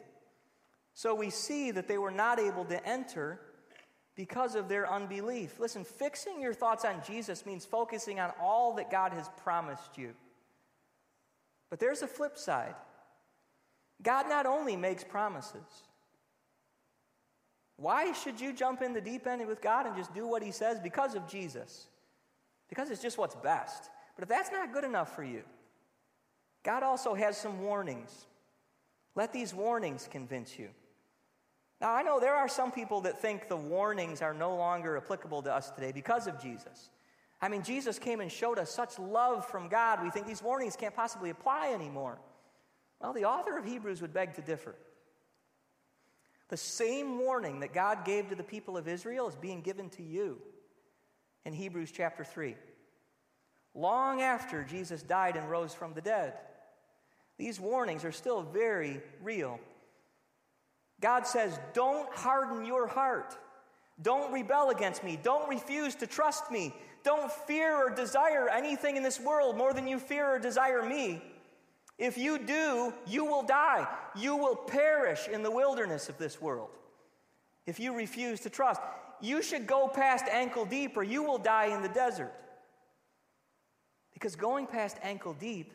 So 0.96 1.14
we 1.14 1.30
see 1.30 1.70
that 1.70 1.88
they 1.88 2.00
were 2.00 2.10
not 2.10 2.40
able 2.40 2.66
to 2.66 2.84
enter 2.84 3.40
because 4.20 4.56
of 4.56 4.68
their 4.68 4.92
unbelief. 4.92 5.62
Listen, 5.62 5.86
fixing 5.86 6.42
your 6.42 6.54
thoughts 6.54 6.84
on 6.84 7.02
Jesus 7.08 7.46
means 7.46 7.64
focusing 7.64 8.20
on 8.20 8.34
all 8.42 8.74
that 8.74 8.92
God 8.92 9.14
has 9.14 9.30
promised 9.46 9.98
you. 9.98 10.12
But 11.70 11.80
there's 11.80 12.02
a 12.02 12.08
flip 12.08 12.38
side. 12.38 12.76
God 14.04 14.28
not 14.28 14.46
only 14.46 14.76
makes 14.76 15.06
promises, 15.06 15.86
why 17.78 18.12
should 18.12 18.42
you 18.42 18.52
jump 18.52 18.82
in 18.82 18.92
the 18.92 19.00
deep 19.00 19.26
end 19.26 19.48
with 19.48 19.62
God 19.62 19.86
and 19.86 19.96
just 19.96 20.14
do 20.14 20.28
what 20.28 20.44
He 20.44 20.52
says? 20.52 20.82
Because 20.82 21.16
of 21.16 21.26
Jesus. 21.26 21.88
because 22.68 22.90
it's 22.90 23.02
just 23.02 23.18
what's 23.18 23.36
best. 23.36 23.90
But 24.16 24.24
if 24.24 24.30
that's 24.30 24.52
not 24.52 24.74
good 24.74 24.84
enough 24.84 25.16
for 25.16 25.24
you, 25.24 25.44
God 26.64 26.84
also 26.84 27.14
has 27.14 27.38
some 27.38 27.62
warnings. 27.62 28.26
Let 29.16 29.32
these 29.32 29.54
warnings 29.54 30.10
convince 30.12 30.60
you. 30.60 30.70
Now, 31.82 31.94
I 31.94 32.04
know 32.04 32.20
there 32.20 32.36
are 32.36 32.50
some 32.50 32.72
people 32.72 33.02
that 33.02 33.22
think 33.22 33.48
the 33.48 33.56
warnings 33.56 34.22
are 34.22 34.34
no 34.34 34.56
longer 34.56 34.98
applicable 34.98 35.44
to 35.44 35.54
us 35.54 35.72
today 35.72 35.92
because 35.92 36.28
of 36.28 36.42
Jesus. 36.42 36.90
I 37.42 37.48
mean, 37.48 37.64
Jesus 37.64 37.98
came 37.98 38.20
and 38.20 38.32
showed 38.32 38.60
us 38.60 38.70
such 38.70 39.00
love 39.00 39.46
from 39.46 39.70
God, 39.70 40.04
we 40.04 40.10
think 40.10 40.28
these 40.28 40.44
warnings 40.44 40.76
can't 40.76 40.96
possibly 40.96 41.30
apply 41.30 41.72
anymore. 41.74 42.20
Well, 43.00 43.14
the 43.14 43.26
author 43.26 43.58
of 43.58 43.64
Hebrews 43.64 44.02
would 44.02 44.14
beg 44.14 44.34
to 44.36 44.42
differ. 44.42 44.76
The 46.50 46.58
same 46.58 47.20
warning 47.20 47.62
that 47.62 47.74
God 47.74 48.04
gave 48.04 48.30
to 48.30 48.36
the 48.36 48.44
people 48.44 48.76
of 48.76 48.88
Israel 48.88 49.30
is 49.30 49.36
being 49.36 49.62
given 49.62 49.90
to 49.92 50.04
you 50.04 50.40
in 51.46 51.54
Hebrews 51.54 51.92
chapter 51.92 52.26
3. 52.26 52.56
Long 53.74 54.22
after 54.22 54.64
Jesus 54.64 55.02
died 55.02 55.38
and 55.38 55.50
rose 55.50 55.74
from 55.74 55.94
the 55.94 56.02
dead, 56.02 56.34
these 57.38 57.60
warnings 57.60 58.04
are 58.04 58.12
still 58.12 58.42
very 58.42 59.00
real. 59.22 59.60
God 61.02 61.26
says, 61.26 61.60
Don't 61.74 62.14
harden 62.14 62.66
your 62.66 62.88
heart. 62.88 63.38
Don't 64.02 64.32
rebel 64.32 64.70
against 64.70 65.04
me. 65.04 65.20
Don't 65.22 65.50
refuse 65.50 65.96
to 65.96 66.08
trust 66.08 66.52
me. 66.52 66.74
Don't 67.04 67.32
fear 67.32 67.76
or 67.76 67.90
desire 67.90 68.50
anything 68.50 68.98
in 68.98 69.04
this 69.04 69.20
world 69.20 69.58
more 69.58 69.74
than 69.74 69.88
you 69.88 70.00
fear 70.00 70.36
or 70.36 70.40
desire 70.40 70.84
me. 70.84 71.22
If 71.98 72.18
you 72.18 72.38
do, 72.38 72.94
you 73.06 73.26
will 73.26 73.44
die. 73.44 73.88
You 74.16 74.36
will 74.38 74.56
perish 74.56 75.28
in 75.28 75.44
the 75.44 75.52
wilderness 75.52 76.08
of 76.08 76.18
this 76.18 76.42
world 76.42 76.70
if 77.66 77.80
you 77.80 77.94
refuse 77.94 78.40
to 78.42 78.50
trust. 78.50 78.82
You 79.22 79.42
should 79.42 79.68
go 79.68 79.90
past 79.90 80.26
ankle 80.32 80.66
deep 80.66 80.96
or 80.96 81.04
you 81.04 81.24
will 81.24 81.38
die 81.38 81.68
in 81.68 81.82
the 81.82 81.90
desert. 81.90 82.34
Because 84.14 84.36
going 84.36 84.66
past 84.66 84.98
ankle 85.04 85.34
deep 85.34 85.74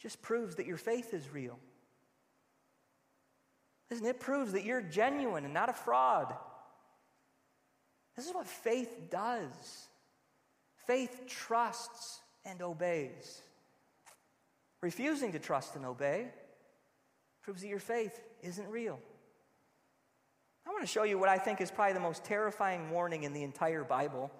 just 0.00 0.22
proves 0.22 0.56
that 0.56 0.66
your 0.66 0.76
faith 0.78 1.12
is 1.12 1.28
real. 1.30 1.58
Listen, 3.90 4.06
it 4.06 4.20
proves 4.20 4.52
that 4.52 4.64
you're 4.64 4.82
genuine 4.82 5.44
and 5.44 5.54
not 5.54 5.68
a 5.68 5.72
fraud. 5.72 6.34
This 8.16 8.26
is 8.26 8.34
what 8.34 8.46
faith 8.46 9.10
does 9.10 9.88
faith 10.86 11.24
trusts 11.28 12.20
and 12.46 12.62
obeys. 12.62 13.42
Refusing 14.80 15.32
to 15.32 15.38
trust 15.38 15.76
and 15.76 15.84
obey 15.84 16.28
proves 17.42 17.60
that 17.60 17.68
your 17.68 17.78
faith 17.78 18.18
isn't 18.42 18.66
real. 18.68 18.98
I 20.66 20.70
want 20.70 20.82
to 20.82 20.86
show 20.86 21.02
you 21.02 21.18
what 21.18 21.28
I 21.28 21.38
think 21.38 21.60
is 21.60 21.70
probably 21.70 21.94
the 21.94 22.00
most 22.00 22.24
terrifying 22.24 22.90
warning 22.90 23.24
in 23.24 23.32
the 23.32 23.42
entire 23.42 23.84
Bible. 23.84 24.30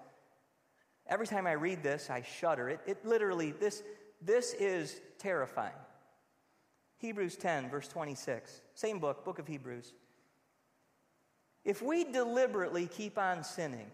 Every 1.07 1.27
time 1.27 1.47
I 1.47 1.53
read 1.53 1.83
this, 1.83 2.11
I 2.11 2.23
shudder. 2.23 2.69
It, 2.69 2.81
it 2.87 3.05
literally, 3.05 3.53
this, 3.53 3.83
this 4.21 4.55
is 4.55 5.01
terrifying. 5.19 5.73
Hebrews 6.99 7.37
10, 7.37 7.71
verse 7.71 7.89
26. 7.89 8.61
Same 8.79 9.01
book, 9.01 9.25
book 9.25 9.41
of 9.41 9.49
Hebrews. 9.49 9.93
If 11.65 11.83
we 11.83 12.05
deliberately 12.05 12.87
keep 12.87 13.19
on 13.19 13.43
sinning 13.43 13.91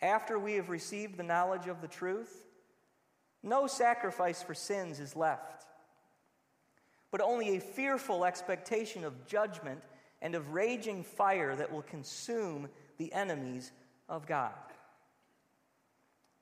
after 0.00 0.38
we 0.38 0.52
have 0.52 0.68
received 0.68 1.16
the 1.16 1.24
knowledge 1.24 1.66
of 1.66 1.80
the 1.80 1.88
truth, 1.88 2.46
no 3.42 3.66
sacrifice 3.66 4.44
for 4.44 4.54
sins 4.54 5.00
is 5.00 5.16
left, 5.16 5.66
but 7.10 7.20
only 7.20 7.56
a 7.56 7.60
fearful 7.60 8.24
expectation 8.24 9.02
of 9.02 9.26
judgment 9.26 9.82
and 10.22 10.36
of 10.36 10.52
raging 10.52 11.02
fire 11.02 11.56
that 11.56 11.72
will 11.72 11.82
consume 11.82 12.68
the 12.98 13.12
enemies 13.12 13.72
of 14.08 14.24
God. 14.24 14.52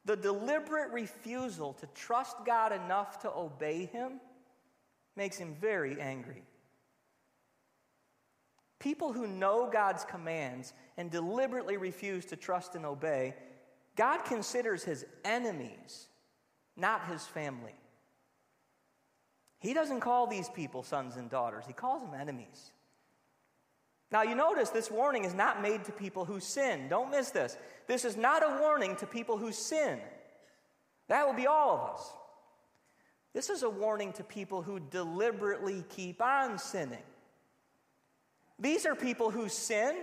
The 0.05 0.17
deliberate 0.17 0.93
refusal 0.93 1.73
to 1.81 1.87
trust 1.95 2.37
God 2.45 2.73
enough 2.73 3.21
to 3.21 3.33
obey 3.35 3.87
Him 3.87 4.21
makes 5.17 5.39
Him 5.39 5.57
very 5.59 5.99
angry. 5.99 6.43
People 8.85 9.12
who 9.12 9.26
know 9.26 9.68
God's 9.68 10.05
commands 10.05 10.72
and 10.97 11.11
deliberately 11.11 11.76
refuse 11.76 12.24
to 12.26 12.37
trust 12.37 12.76
and 12.76 12.87
obey, 12.87 13.35
God 13.97 14.24
considers 14.24 14.85
His 14.85 15.05
enemies 15.24 16.07
not 16.76 17.07
his 17.07 17.24
family. 17.24 17.74
He 19.59 19.74
doesn't 19.74 20.01
call 20.01 20.26
these 20.26 20.49
people 20.49 20.82
sons 20.82 21.16
and 21.16 21.30
daughters, 21.30 21.64
he 21.66 21.72
calls 21.72 22.03
them 22.03 22.18
enemies. 22.18 22.70
Now, 24.12 24.22
you 24.22 24.37
notice 24.37 24.70
this 24.70 24.91
warning 24.91 25.24
is 25.24 25.35
not 25.35 25.61
made 25.61 25.85
to 25.85 25.93
people 25.93 26.24
who 26.24 26.39
sin. 26.39 26.89
Don't 26.89 27.11
miss 27.11 27.30
this. 27.30 27.57
This 27.89 28.05
is 28.05 28.16
not 28.16 28.45
a 28.45 28.61
warning 28.61 28.95
to 28.97 29.07
people 29.07 29.39
who 29.39 29.51
sin. 29.51 29.99
That 31.09 31.26
will 31.26 31.35
be 31.35 31.49
all 31.49 31.74
of 31.74 31.95
us. 31.95 32.12
This 33.32 33.51
is 33.51 33.64
a 33.64 33.70
warning 33.70 34.12
to 34.12 34.22
people 34.22 34.62
who 34.62 34.78
deliberately 34.78 35.85
keep 35.89 36.22
on 36.22 36.59
sinning. 36.59 37.03
These 38.59 38.87
are 38.87 38.95
people 38.95 39.31
who 39.31 39.49
sin 39.49 39.97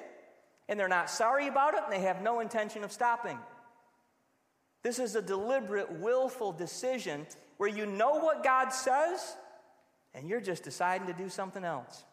and 0.67 0.79
they're 0.79 0.87
not 0.87 1.09
sorry 1.09 1.47
about 1.47 1.73
it 1.73 1.81
and 1.83 1.91
they 1.91 2.05
have 2.05 2.21
no 2.21 2.39
intention 2.39 2.83
of 2.83 2.91
stopping. 2.91 3.37
This 4.83 4.99
is 4.99 5.15
a 5.15 5.21
deliberate, 5.21 5.91
willful 5.99 6.51
decision 6.51 7.27
where 7.57 7.69
you 7.69 7.85
know 7.85 8.15
what 8.15 8.43
God 8.43 8.69
says 8.69 9.35
and 10.13 10.27
you're 10.27 10.41
just 10.41 10.63
deciding 10.63 11.07
to 11.07 11.13
do 11.13 11.29
something 11.29 11.63
else. 11.63 12.03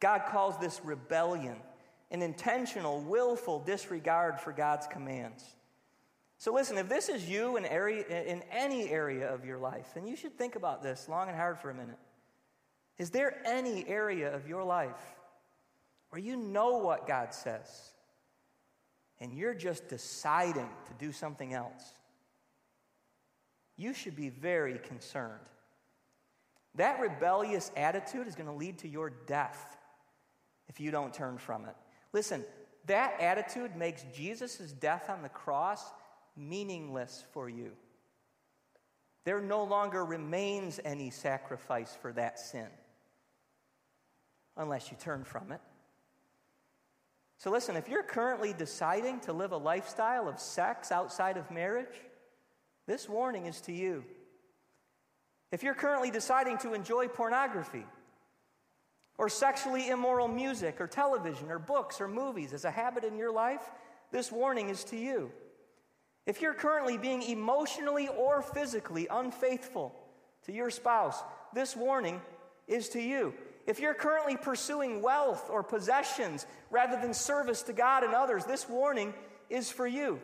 God 0.00 0.22
calls 0.28 0.58
this 0.58 0.80
rebellion, 0.84 1.56
an 2.10 2.20
intentional, 2.20 3.00
willful 3.00 3.60
disregard 3.60 4.40
for 4.40 4.52
God's 4.52 4.86
commands. 4.86 5.44
So, 6.36 6.52
listen, 6.52 6.76
if 6.76 6.88
this 6.88 7.08
is 7.08 7.26
you 7.26 7.56
in, 7.56 7.64
area, 7.64 8.04
in 8.06 8.42
any 8.50 8.90
area 8.90 9.32
of 9.32 9.46
your 9.46 9.56
life, 9.56 9.92
then 9.94 10.06
you 10.06 10.16
should 10.16 10.36
think 10.36 10.56
about 10.56 10.82
this 10.82 11.08
long 11.08 11.28
and 11.28 11.36
hard 11.36 11.58
for 11.58 11.70
a 11.70 11.74
minute. 11.74 11.98
Is 12.98 13.10
there 13.10 13.42
any 13.44 13.86
area 13.88 14.34
of 14.34 14.48
your 14.48 14.64
life 14.64 15.14
where 16.10 16.20
you 16.20 16.36
know 16.36 16.78
what 16.78 17.06
God 17.06 17.34
says? 17.34 17.94
and 19.20 19.32
you're 19.32 19.54
just 19.54 19.88
deciding 19.88 20.68
to 20.86 20.92
do 20.98 21.12
something 21.12 21.54
else, 21.54 21.94
you 23.76 23.94
should 23.94 24.14
be 24.14 24.28
very 24.28 24.78
concerned. 24.78 25.48
That 26.76 27.00
rebellious 27.00 27.70
attitude 27.76 28.26
is 28.26 28.34
going 28.34 28.48
to 28.48 28.54
lead 28.54 28.78
to 28.78 28.88
your 28.88 29.10
death 29.10 29.76
if 30.68 30.80
you 30.80 30.90
don't 30.90 31.14
turn 31.14 31.38
from 31.38 31.64
it. 31.64 31.74
Listen, 32.12 32.44
that 32.86 33.20
attitude 33.20 33.76
makes 33.76 34.04
Jesus' 34.14 34.72
death 34.72 35.08
on 35.08 35.22
the 35.22 35.28
cross 35.28 35.82
meaningless 36.36 37.24
for 37.32 37.48
you. 37.48 37.70
There 39.24 39.40
no 39.40 39.64
longer 39.64 40.04
remains 40.04 40.80
any 40.84 41.10
sacrifice 41.10 41.96
for 42.00 42.12
that 42.12 42.38
sin 42.38 42.66
unless 44.56 44.90
you 44.90 44.96
turn 45.00 45.24
from 45.24 45.52
it. 45.52 45.60
So, 47.38 47.50
listen, 47.50 47.76
if 47.76 47.88
you're 47.88 48.02
currently 48.02 48.52
deciding 48.52 49.20
to 49.20 49.32
live 49.32 49.52
a 49.52 49.56
lifestyle 49.56 50.28
of 50.28 50.38
sex 50.38 50.92
outside 50.92 51.36
of 51.36 51.50
marriage, 51.50 51.94
this 52.86 53.08
warning 53.08 53.46
is 53.46 53.60
to 53.62 53.72
you. 53.72 54.04
If 55.50 55.62
you're 55.62 55.74
currently 55.74 56.10
deciding 56.10 56.58
to 56.58 56.74
enjoy 56.74 57.08
pornography, 57.08 57.84
or 59.18 59.28
sexually 59.28 59.88
immoral 59.88 60.28
music, 60.28 60.80
or 60.80 60.86
television, 60.86 61.50
or 61.50 61.58
books, 61.58 62.00
or 62.00 62.08
movies 62.08 62.52
as 62.52 62.64
a 62.64 62.70
habit 62.70 63.04
in 63.04 63.16
your 63.16 63.32
life, 63.32 63.70
this 64.10 64.32
warning 64.32 64.68
is 64.68 64.84
to 64.84 64.96
you. 64.96 65.30
If 66.26 66.40
you're 66.40 66.54
currently 66.54 66.96
being 66.96 67.22
emotionally 67.22 68.08
or 68.08 68.42
physically 68.42 69.06
unfaithful 69.10 69.94
to 70.44 70.52
your 70.52 70.70
spouse, 70.70 71.22
this 71.52 71.76
warning 71.76 72.20
is 72.66 72.88
to 72.90 73.00
you. 73.00 73.34
If 73.66 73.80
you're 73.80 73.94
currently 73.94 74.36
pursuing 74.36 75.00
wealth 75.00 75.48
or 75.50 75.62
possessions 75.62 76.46
rather 76.70 77.00
than 77.00 77.14
service 77.14 77.62
to 77.62 77.72
God 77.72 78.04
and 78.04 78.14
others, 78.14 78.44
this 78.44 78.68
warning 78.68 79.14
is 79.48 79.70
for 79.70 79.86
you. 79.86 80.20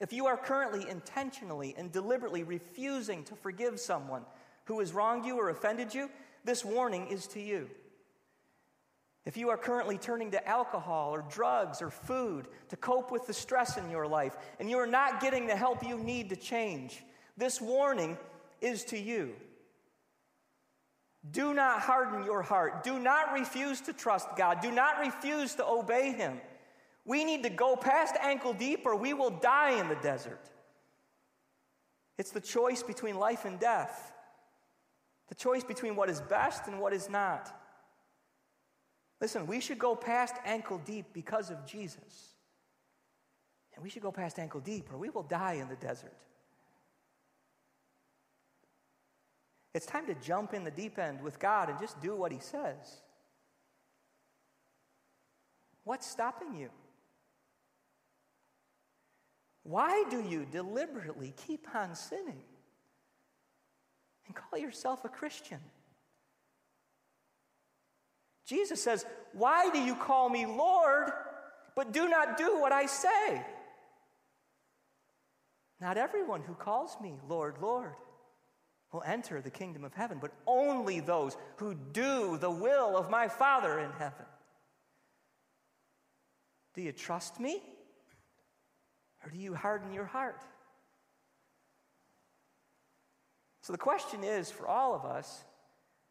If 0.00 0.12
you 0.12 0.26
are 0.26 0.36
currently 0.36 0.88
intentionally 0.88 1.74
and 1.78 1.90
deliberately 1.90 2.42
refusing 2.42 3.24
to 3.24 3.34
forgive 3.36 3.80
someone 3.80 4.24
who 4.64 4.80
has 4.80 4.92
wronged 4.92 5.24
you 5.24 5.38
or 5.38 5.50
offended 5.50 5.94
you, 5.94 6.10
this 6.44 6.64
warning 6.64 7.06
is 7.08 7.26
to 7.28 7.40
you. 7.40 7.70
If 9.24 9.38
you 9.38 9.48
are 9.48 9.56
currently 9.56 9.96
turning 9.96 10.30
to 10.32 10.46
alcohol 10.46 11.14
or 11.14 11.24
drugs 11.30 11.80
or 11.80 11.88
food 11.88 12.48
to 12.68 12.76
cope 12.76 13.10
with 13.10 13.26
the 13.26 13.32
stress 13.32 13.78
in 13.78 13.88
your 13.88 14.06
life 14.06 14.36
and 14.60 14.68
you 14.68 14.76
are 14.76 14.86
not 14.86 15.20
getting 15.20 15.46
the 15.46 15.56
help 15.56 15.82
you 15.82 15.96
need 15.96 16.28
to 16.28 16.36
change, 16.36 17.02
this 17.38 17.60
warning 17.60 18.18
is 18.60 18.84
to 18.86 18.98
you. 18.98 19.34
Do 21.30 21.54
not 21.54 21.80
harden 21.80 22.24
your 22.24 22.42
heart. 22.42 22.84
Do 22.84 22.98
not 22.98 23.32
refuse 23.32 23.80
to 23.82 23.92
trust 23.92 24.28
God. 24.36 24.60
Do 24.60 24.70
not 24.70 24.98
refuse 25.00 25.54
to 25.54 25.66
obey 25.66 26.12
Him. 26.12 26.40
We 27.04 27.24
need 27.24 27.42
to 27.44 27.50
go 27.50 27.76
past 27.76 28.14
ankle 28.20 28.52
deep 28.52 28.84
or 28.84 28.96
we 28.96 29.14
will 29.14 29.30
die 29.30 29.78
in 29.80 29.88
the 29.88 29.96
desert. 29.96 30.40
It's 32.18 32.30
the 32.30 32.40
choice 32.40 32.82
between 32.82 33.18
life 33.18 33.44
and 33.44 33.58
death, 33.58 34.12
the 35.28 35.34
choice 35.34 35.64
between 35.64 35.96
what 35.96 36.08
is 36.08 36.20
best 36.20 36.68
and 36.68 36.80
what 36.80 36.92
is 36.92 37.08
not. 37.08 37.52
Listen, 39.20 39.46
we 39.46 39.60
should 39.60 39.78
go 39.78 39.96
past 39.96 40.36
ankle 40.44 40.80
deep 40.84 41.06
because 41.12 41.50
of 41.50 41.66
Jesus. 41.66 42.34
And 43.74 43.82
we 43.82 43.90
should 43.90 44.02
go 44.02 44.12
past 44.12 44.38
ankle 44.38 44.60
deep 44.60 44.92
or 44.92 44.98
we 44.98 45.10
will 45.10 45.22
die 45.22 45.54
in 45.54 45.68
the 45.68 45.76
desert. 45.76 46.14
It's 49.74 49.86
time 49.86 50.06
to 50.06 50.14
jump 50.14 50.54
in 50.54 50.62
the 50.62 50.70
deep 50.70 50.98
end 50.98 51.20
with 51.20 51.40
God 51.40 51.68
and 51.68 51.78
just 51.80 52.00
do 52.00 52.14
what 52.14 52.30
He 52.30 52.38
says. 52.38 53.02
What's 55.82 56.06
stopping 56.06 56.54
you? 56.54 56.70
Why 59.64 60.04
do 60.10 60.22
you 60.22 60.46
deliberately 60.50 61.34
keep 61.46 61.66
on 61.74 61.96
sinning 61.96 62.42
and 64.26 64.36
call 64.36 64.58
yourself 64.58 65.04
a 65.04 65.08
Christian? 65.08 65.58
Jesus 68.46 68.80
says, 68.82 69.04
Why 69.32 69.70
do 69.70 69.80
you 69.80 69.96
call 69.96 70.28
me 70.28 70.46
Lord, 70.46 71.10
but 71.74 71.92
do 71.92 72.08
not 72.08 72.36
do 72.36 72.60
what 72.60 72.70
I 72.70 72.86
say? 72.86 73.44
Not 75.80 75.98
everyone 75.98 76.42
who 76.42 76.54
calls 76.54 76.96
me 77.02 77.14
Lord, 77.28 77.56
Lord 77.60 77.94
will 78.94 79.02
enter 79.04 79.42
the 79.42 79.50
kingdom 79.50 79.84
of 79.84 79.92
heaven, 79.92 80.18
but 80.20 80.30
only 80.46 81.00
those 81.00 81.36
who 81.56 81.74
do 81.74 82.38
the 82.38 82.50
will 82.50 82.96
of 82.96 83.10
my 83.10 83.26
Father 83.26 83.80
in 83.80 83.90
heaven. 83.90 84.24
Do 86.74 86.80
you 86.80 86.92
trust 86.92 87.40
me? 87.40 87.60
Or 89.24 89.30
do 89.30 89.38
you 89.38 89.52
harden 89.52 89.92
your 89.92 90.04
heart? 90.04 90.40
So 93.62 93.72
the 93.72 93.78
question 93.78 94.22
is 94.22 94.50
for 94.50 94.68
all 94.68 94.94
of 94.94 95.04
us 95.04 95.42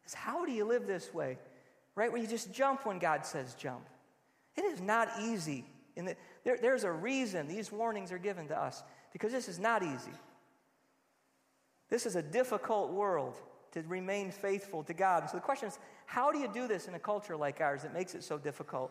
is 0.04 0.12
how 0.12 0.44
do 0.44 0.52
you 0.52 0.66
live 0.66 0.86
this 0.86 1.14
way? 1.14 1.38
Right 1.94 2.12
where 2.12 2.20
you 2.20 2.26
just 2.26 2.52
jump 2.52 2.84
when 2.84 2.98
God 2.98 3.24
says 3.24 3.54
jump. 3.54 3.88
It 4.56 4.62
is 4.62 4.82
not 4.82 5.08
easy. 5.22 5.64
In 5.96 6.04
the, 6.04 6.16
there, 6.44 6.58
there's 6.60 6.84
a 6.84 6.92
reason 6.92 7.48
these 7.48 7.72
warnings 7.72 8.12
are 8.12 8.18
given 8.18 8.48
to 8.48 8.60
us 8.60 8.82
because 9.12 9.32
this 9.32 9.48
is 9.48 9.58
not 9.58 9.82
easy. 9.82 10.12
This 11.94 12.06
is 12.06 12.16
a 12.16 12.22
difficult 12.22 12.90
world 12.90 13.36
to 13.70 13.80
remain 13.82 14.32
faithful 14.32 14.82
to 14.82 14.92
God. 14.92 15.22
And 15.22 15.30
so 15.30 15.36
the 15.36 15.42
question 15.42 15.68
is 15.68 15.78
how 16.06 16.32
do 16.32 16.40
you 16.40 16.48
do 16.52 16.66
this 16.66 16.88
in 16.88 16.94
a 16.94 16.98
culture 16.98 17.36
like 17.36 17.60
ours 17.60 17.82
that 17.82 17.94
makes 17.94 18.16
it 18.16 18.24
so 18.24 18.36
difficult? 18.36 18.90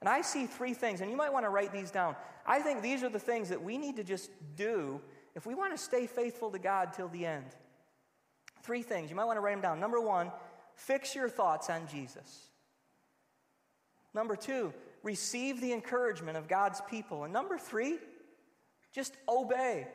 And 0.00 0.08
I 0.08 0.22
see 0.22 0.46
three 0.46 0.72
things, 0.72 1.02
and 1.02 1.10
you 1.10 1.18
might 1.18 1.34
want 1.34 1.44
to 1.44 1.50
write 1.50 1.70
these 1.70 1.90
down. 1.90 2.16
I 2.46 2.60
think 2.60 2.80
these 2.80 3.02
are 3.02 3.10
the 3.10 3.18
things 3.18 3.50
that 3.50 3.62
we 3.62 3.76
need 3.76 3.96
to 3.96 4.04
just 4.04 4.30
do 4.56 5.02
if 5.34 5.44
we 5.44 5.54
want 5.54 5.76
to 5.76 5.78
stay 5.78 6.06
faithful 6.06 6.50
to 6.52 6.58
God 6.58 6.94
till 6.94 7.08
the 7.08 7.26
end. 7.26 7.44
Three 8.62 8.80
things. 8.80 9.10
You 9.10 9.16
might 9.16 9.26
want 9.26 9.36
to 9.36 9.42
write 9.42 9.56
them 9.56 9.60
down. 9.60 9.78
Number 9.78 10.00
one, 10.00 10.32
fix 10.72 11.14
your 11.14 11.28
thoughts 11.28 11.68
on 11.68 11.88
Jesus. 11.88 12.48
Number 14.14 14.34
two, 14.34 14.72
receive 15.02 15.60
the 15.60 15.74
encouragement 15.74 16.38
of 16.38 16.48
God's 16.48 16.80
people. 16.88 17.24
And 17.24 17.34
number 17.34 17.58
three, 17.58 17.98
just 18.94 19.14
obey. 19.28 19.88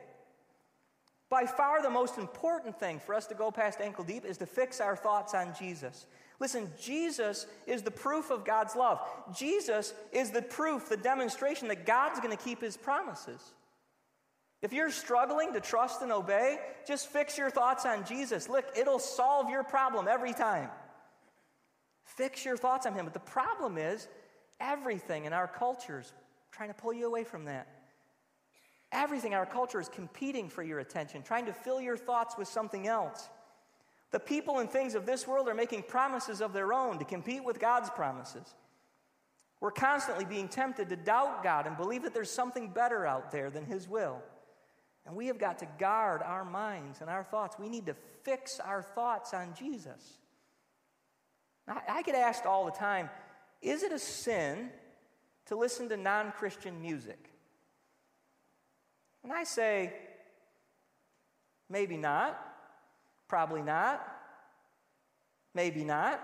By 1.28 1.44
far, 1.44 1.82
the 1.82 1.90
most 1.90 2.18
important 2.18 2.78
thing 2.78 3.00
for 3.00 3.14
us 3.14 3.26
to 3.26 3.34
go 3.34 3.50
past 3.50 3.80
ankle 3.80 4.04
deep 4.04 4.24
is 4.24 4.38
to 4.38 4.46
fix 4.46 4.80
our 4.80 4.96
thoughts 4.96 5.34
on 5.34 5.54
Jesus. 5.58 6.06
Listen, 6.38 6.70
Jesus 6.80 7.46
is 7.66 7.82
the 7.82 7.90
proof 7.90 8.30
of 8.30 8.44
God's 8.44 8.76
love. 8.76 9.00
Jesus 9.36 9.92
is 10.12 10.30
the 10.30 10.42
proof, 10.42 10.88
the 10.88 10.96
demonstration 10.96 11.68
that 11.68 11.86
God's 11.86 12.20
going 12.20 12.36
to 12.36 12.42
keep 12.42 12.60
his 12.60 12.76
promises. 12.76 13.40
If 14.62 14.72
you're 14.72 14.90
struggling 14.90 15.52
to 15.54 15.60
trust 15.60 16.02
and 16.02 16.12
obey, 16.12 16.58
just 16.86 17.08
fix 17.08 17.36
your 17.36 17.50
thoughts 17.50 17.84
on 17.84 18.04
Jesus. 18.04 18.48
Look, 18.48 18.66
it'll 18.76 18.98
solve 18.98 19.50
your 19.50 19.64
problem 19.64 20.08
every 20.08 20.32
time. 20.32 20.70
Fix 22.04 22.44
your 22.44 22.56
thoughts 22.56 22.86
on 22.86 22.94
him. 22.94 23.04
But 23.04 23.14
the 23.14 23.20
problem 23.20 23.78
is, 23.78 24.08
everything 24.60 25.24
in 25.24 25.32
our 25.32 25.48
culture 25.48 26.00
is 26.00 26.12
trying 26.52 26.68
to 26.68 26.74
pull 26.74 26.92
you 26.92 27.06
away 27.06 27.24
from 27.24 27.44
that. 27.46 27.66
Everything 28.92 29.34
our 29.34 29.46
culture 29.46 29.80
is 29.80 29.88
competing 29.88 30.48
for 30.48 30.62
your 30.62 30.78
attention, 30.78 31.22
trying 31.22 31.46
to 31.46 31.52
fill 31.52 31.80
your 31.80 31.96
thoughts 31.96 32.36
with 32.38 32.48
something 32.48 32.86
else. 32.86 33.28
The 34.12 34.20
people 34.20 34.60
and 34.60 34.70
things 34.70 34.94
of 34.94 35.04
this 35.04 35.26
world 35.26 35.48
are 35.48 35.54
making 35.54 35.82
promises 35.82 36.40
of 36.40 36.52
their 36.52 36.72
own 36.72 36.98
to 36.98 37.04
compete 37.04 37.44
with 37.44 37.58
God's 37.58 37.90
promises. 37.90 38.54
We're 39.60 39.72
constantly 39.72 40.24
being 40.24 40.48
tempted 40.48 40.88
to 40.90 40.96
doubt 40.96 41.42
God 41.42 41.66
and 41.66 41.76
believe 41.76 42.02
that 42.02 42.14
there's 42.14 42.30
something 42.30 42.68
better 42.70 43.06
out 43.06 43.32
there 43.32 43.50
than 43.50 43.64
His 43.64 43.88
will. 43.88 44.22
And 45.06 45.16
we 45.16 45.26
have 45.28 45.38
got 45.38 45.58
to 45.60 45.68
guard 45.78 46.22
our 46.22 46.44
minds 46.44 47.00
and 47.00 47.08
our 47.08 47.24
thoughts. 47.24 47.56
We 47.58 47.68
need 47.68 47.86
to 47.86 47.96
fix 48.22 48.60
our 48.60 48.82
thoughts 48.82 49.34
on 49.34 49.54
Jesus. 49.54 50.18
I, 51.68 51.80
I 51.88 52.02
get 52.02 52.14
asked 52.14 52.44
all 52.44 52.64
the 52.64 52.72
time 52.72 53.10
is 53.62 53.82
it 53.82 53.90
a 53.90 53.98
sin 53.98 54.70
to 55.46 55.56
listen 55.56 55.88
to 55.88 55.96
non 55.96 56.32
Christian 56.32 56.80
music? 56.80 57.30
And 59.26 59.34
I 59.34 59.42
say, 59.42 59.92
maybe 61.68 61.96
not. 61.96 62.40
Probably 63.26 63.60
not. 63.60 64.06
Maybe 65.52 65.82
not. 65.82 66.20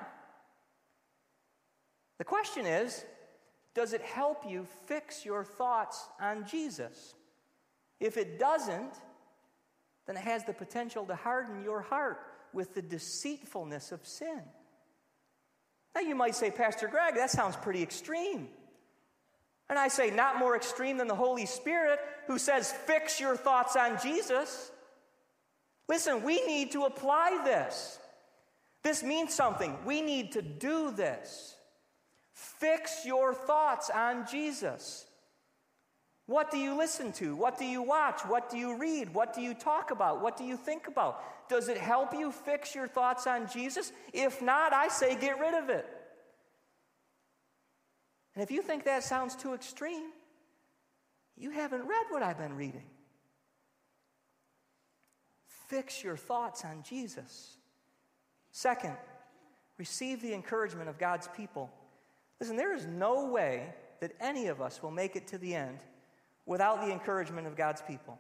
The 2.19 2.25
question 2.25 2.65
is 2.65 3.05
does 3.75 3.93
it 3.93 4.03
help 4.03 4.45
you 4.49 4.69
fix 4.87 5.25
your 5.25 5.43
thoughts 5.43 6.07
on 6.21 6.47
Jesus? 6.47 7.17
If 7.99 8.17
it 8.17 8.39
doesn't, 8.39 8.95
then 10.07 10.17
it 10.17 10.23
has 10.23 10.45
the 10.45 10.53
potential 10.53 11.05
to 11.07 11.17
harden 11.17 11.65
your 11.65 11.81
heart 11.81 12.21
with 12.53 12.73
the 12.73 12.83
deceitfulness 12.83 13.91
of 13.91 14.07
sin. 14.07 14.43
Now, 15.97 16.03
you 16.03 16.15
might 16.15 16.37
say, 16.37 16.53
Pastor 16.53 16.87
Greg, 16.87 17.17
that 17.17 17.31
sounds 17.33 17.57
pretty 17.57 17.83
extreme. 17.83 18.49
And 19.73 19.79
I 19.79 19.89
say, 19.89 20.11
not 20.11 20.39
more 20.39 20.55
extreme 20.55 20.99
than 20.99 21.09
the 21.09 21.14
Holy 21.14 21.47
Spirit, 21.47 21.99
who 22.27 22.37
says, 22.37 22.70
fix 22.70 23.18
your 23.18 23.39
thoughts 23.39 23.75
on 23.75 23.99
Jesus. 24.03 24.70
Listen, 25.89 26.23
we 26.23 26.45
need 26.47 26.73
to 26.73 26.83
apply 26.83 27.41
this. 27.43 27.99
This 28.85 29.03
means 29.03 29.33
something. 29.33 29.75
We 29.87 30.03
need 30.03 30.33
to 30.33 30.43
do 30.43 30.91
this. 30.91 31.57
Fix 32.35 33.07
your 33.07 33.33
thoughts 33.33 33.89
on 33.89 34.27
Jesus. 34.31 35.07
What 36.27 36.51
do 36.51 36.59
you 36.59 36.77
listen 36.77 37.11
to? 37.12 37.35
What 37.35 37.59
do 37.59 37.64
you 37.64 37.81
watch? 37.81 38.20
What 38.27 38.51
do 38.51 38.59
you 38.59 38.77
read? 38.77 39.14
What 39.14 39.33
do 39.33 39.41
you 39.41 39.55
talk 39.55 39.91
about? 39.91 40.20
What 40.20 40.37
do 40.37 40.45
you 40.45 40.59
think 40.59 40.87
about? 40.87 41.49
Does 41.49 41.70
it 41.70 41.79
help 41.79 42.12
you 42.12 42.31
fix 42.31 42.75
your 42.75 42.89
thoughts 42.89 43.27
on 43.27 43.49
Jesus? 43.51 43.91
If 44.12 44.43
not, 44.43 44.75
I 44.75 44.89
say 44.89 45.18
get 45.18 45.41
rid 45.41 45.55
of 45.55 45.70
it. 45.70 45.87
And 48.35 48.43
if 48.43 48.51
you 48.51 48.62
think 48.62 48.85
that 48.85 49.05
sounds 49.05 49.37
too 49.37 49.55
extreme, 49.55 50.11
you 51.37 51.51
haven't 51.51 51.83
read 51.83 52.07
what 52.11 52.22
I've 52.22 52.39
been 52.39 52.57
reading. 52.57 52.85
Fix 55.68 56.03
your 56.03 56.16
thoughts 56.16 56.64
on 56.64 56.83
Jesus. 56.83 57.57
Second, 58.51 58.97
receive 59.78 60.20
the 60.20 60.35
encouragement 60.35 60.89
of 60.89 60.99
God's 60.99 61.28
people. 61.37 61.70
Listen, 62.41 62.57
there 62.57 62.74
is 62.74 62.87
no 62.87 63.26
way 63.26 63.74
that 64.01 64.12
any 64.20 64.49
of 64.49 64.61
us 64.61 64.83
will 64.83 64.91
make 64.91 65.16
it 65.16 65.26
to 65.28 65.39
the 65.39 65.55
end 65.55 65.78
without 66.45 66.85
the 66.85 66.93
encouragement 66.93 67.47
of 67.47 67.57
God's 67.57 67.83
people. 67.83 68.18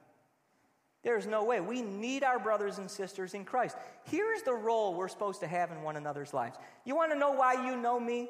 There 1.02 1.18
is 1.18 1.26
no 1.26 1.44
way. 1.44 1.60
We 1.60 1.82
need 1.82 2.22
our 2.22 2.38
brothers 2.38 2.78
and 2.78 2.88
sisters 2.88 3.34
in 3.34 3.44
Christ. 3.44 3.76
Here's 4.04 4.42
the 4.42 4.54
role 4.54 4.94
we're 4.94 5.08
supposed 5.08 5.40
to 5.40 5.48
have 5.48 5.72
in 5.72 5.82
one 5.82 5.96
another's 5.96 6.32
lives. 6.32 6.56
You 6.84 6.94
want 6.94 7.12
to 7.12 7.18
know 7.18 7.32
why 7.32 7.66
you 7.66 7.76
know 7.76 7.98
me? 7.98 8.28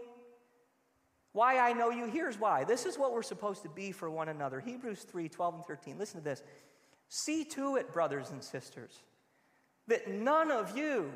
Why 1.33 1.59
I 1.59 1.73
know 1.73 1.91
you? 1.91 2.07
Here's 2.07 2.39
why. 2.39 2.65
This 2.65 2.85
is 2.85 2.99
what 2.99 3.13
we're 3.13 3.23
supposed 3.23 3.63
to 3.63 3.69
be 3.69 3.91
for 3.91 4.11
one 4.11 4.29
another. 4.29 4.61
Hebrews 4.61 5.03
3 5.03 5.29
12 5.29 5.55
and 5.55 5.65
13. 5.65 5.99
Listen 5.99 6.21
to 6.21 6.25
this. 6.25 6.43
See 7.09 7.45
to 7.45 7.77
it, 7.77 7.93
brothers 7.93 8.31
and 8.31 8.43
sisters, 8.43 9.03
that 9.87 10.09
none 10.09 10.51
of 10.51 10.77
you 10.77 11.13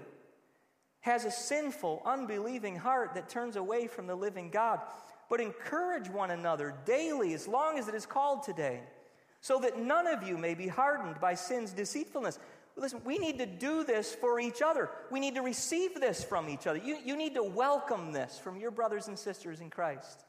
has 1.00 1.24
a 1.24 1.30
sinful, 1.30 2.02
unbelieving 2.04 2.76
heart 2.76 3.14
that 3.14 3.28
turns 3.28 3.56
away 3.56 3.86
from 3.86 4.06
the 4.06 4.14
living 4.14 4.50
God, 4.50 4.80
but 5.30 5.40
encourage 5.40 6.08
one 6.08 6.32
another 6.32 6.74
daily 6.84 7.32
as 7.32 7.46
long 7.46 7.78
as 7.78 7.88
it 7.88 7.94
is 7.94 8.06
called 8.06 8.42
today, 8.42 8.80
so 9.40 9.60
that 9.60 9.78
none 9.78 10.06
of 10.06 10.26
you 10.26 10.36
may 10.36 10.54
be 10.54 10.66
hardened 10.66 11.20
by 11.20 11.34
sin's 11.34 11.72
deceitfulness. 11.72 12.38
Listen, 12.76 13.00
we 13.04 13.18
need 13.18 13.38
to 13.38 13.46
do 13.46 13.84
this 13.84 14.14
for 14.14 14.38
each 14.38 14.60
other. 14.60 14.90
We 15.10 15.18
need 15.18 15.34
to 15.36 15.42
receive 15.42 15.98
this 15.98 16.22
from 16.22 16.48
each 16.48 16.66
other. 16.66 16.78
You, 16.78 16.98
you 17.02 17.16
need 17.16 17.34
to 17.34 17.42
welcome 17.42 18.12
this 18.12 18.38
from 18.38 18.58
your 18.58 18.70
brothers 18.70 19.08
and 19.08 19.18
sisters 19.18 19.60
in 19.60 19.70
Christ. 19.70 20.24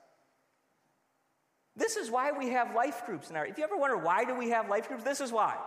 This 1.76 1.98
is 1.98 2.10
why 2.10 2.32
we 2.32 2.50
have 2.50 2.74
life 2.74 3.06
groups 3.06 3.30
in 3.30 3.36
our. 3.36 3.46
If 3.46 3.58
you 3.58 3.66
ever 3.66 3.78
wonder 3.78 3.98
why 3.98 4.24
do 4.24 4.34
we 4.34 4.50
have 4.50 4.70
life 4.70 4.88
groups, 4.88 5.04
this 5.04 5.20
is 5.20 5.32
why. 5.32 5.58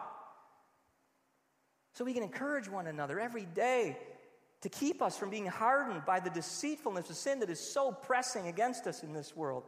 So 1.94 2.04
we 2.04 2.14
can 2.14 2.22
encourage 2.22 2.68
one 2.68 2.86
another 2.86 3.20
every 3.20 3.44
day 3.44 3.98
to 4.62 4.68
keep 4.68 5.02
us 5.02 5.18
from 5.18 5.30
being 5.30 5.46
hardened 5.46 6.04
by 6.06 6.18
the 6.20 6.30
deceitfulness 6.30 7.10
of 7.10 7.16
sin 7.16 7.40
that 7.40 7.50
is 7.50 7.60
so 7.60 7.92
pressing 7.92 8.46
against 8.46 8.86
us 8.86 9.02
in 9.02 9.12
this 9.12 9.36
world. 9.36 9.64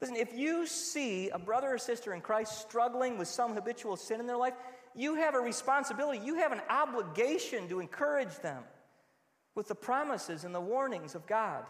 Listen, 0.00 0.16
if 0.16 0.32
you 0.32 0.66
see 0.66 1.28
a 1.28 1.38
brother 1.38 1.74
or 1.74 1.78
sister 1.78 2.14
in 2.14 2.22
Christ 2.22 2.60
struggling 2.62 3.18
with 3.18 3.28
some 3.28 3.54
habitual 3.54 3.96
sin 3.96 4.20
in 4.20 4.26
their 4.26 4.36
life, 4.36 4.54
you 4.94 5.16
have 5.16 5.34
a 5.34 5.40
responsibility, 5.40 6.20
you 6.24 6.36
have 6.36 6.52
an 6.52 6.62
obligation 6.68 7.68
to 7.68 7.80
encourage 7.80 8.36
them 8.40 8.62
with 9.54 9.68
the 9.68 9.74
promises 9.74 10.44
and 10.44 10.54
the 10.54 10.60
warnings 10.60 11.14
of 11.14 11.26
God. 11.26 11.64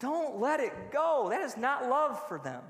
Don't 0.00 0.40
let 0.40 0.60
it 0.60 0.92
go. 0.92 1.28
That 1.30 1.42
is 1.42 1.56
not 1.56 1.88
love 1.88 2.20
for 2.28 2.38
them. 2.38 2.62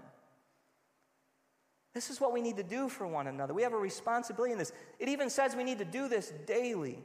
This 1.95 2.11
is 2.11 2.21
what 2.21 2.33
we 2.33 2.43
need 2.43 2.57
to 2.57 2.63
do 2.63 2.89
for 2.89 3.07
one 3.07 3.29
another. 3.29 3.55
We 3.55 3.63
have 3.63 3.73
a 3.73 3.79
responsibility 3.79 4.53
in 4.53 4.59
this. 4.59 4.73
It 4.99 5.09
even 5.09 5.31
says 5.31 5.55
we 5.55 5.65
need 5.65 5.79
to 5.79 5.85
do 5.85 6.09
this 6.09 6.33
daily. 6.47 7.05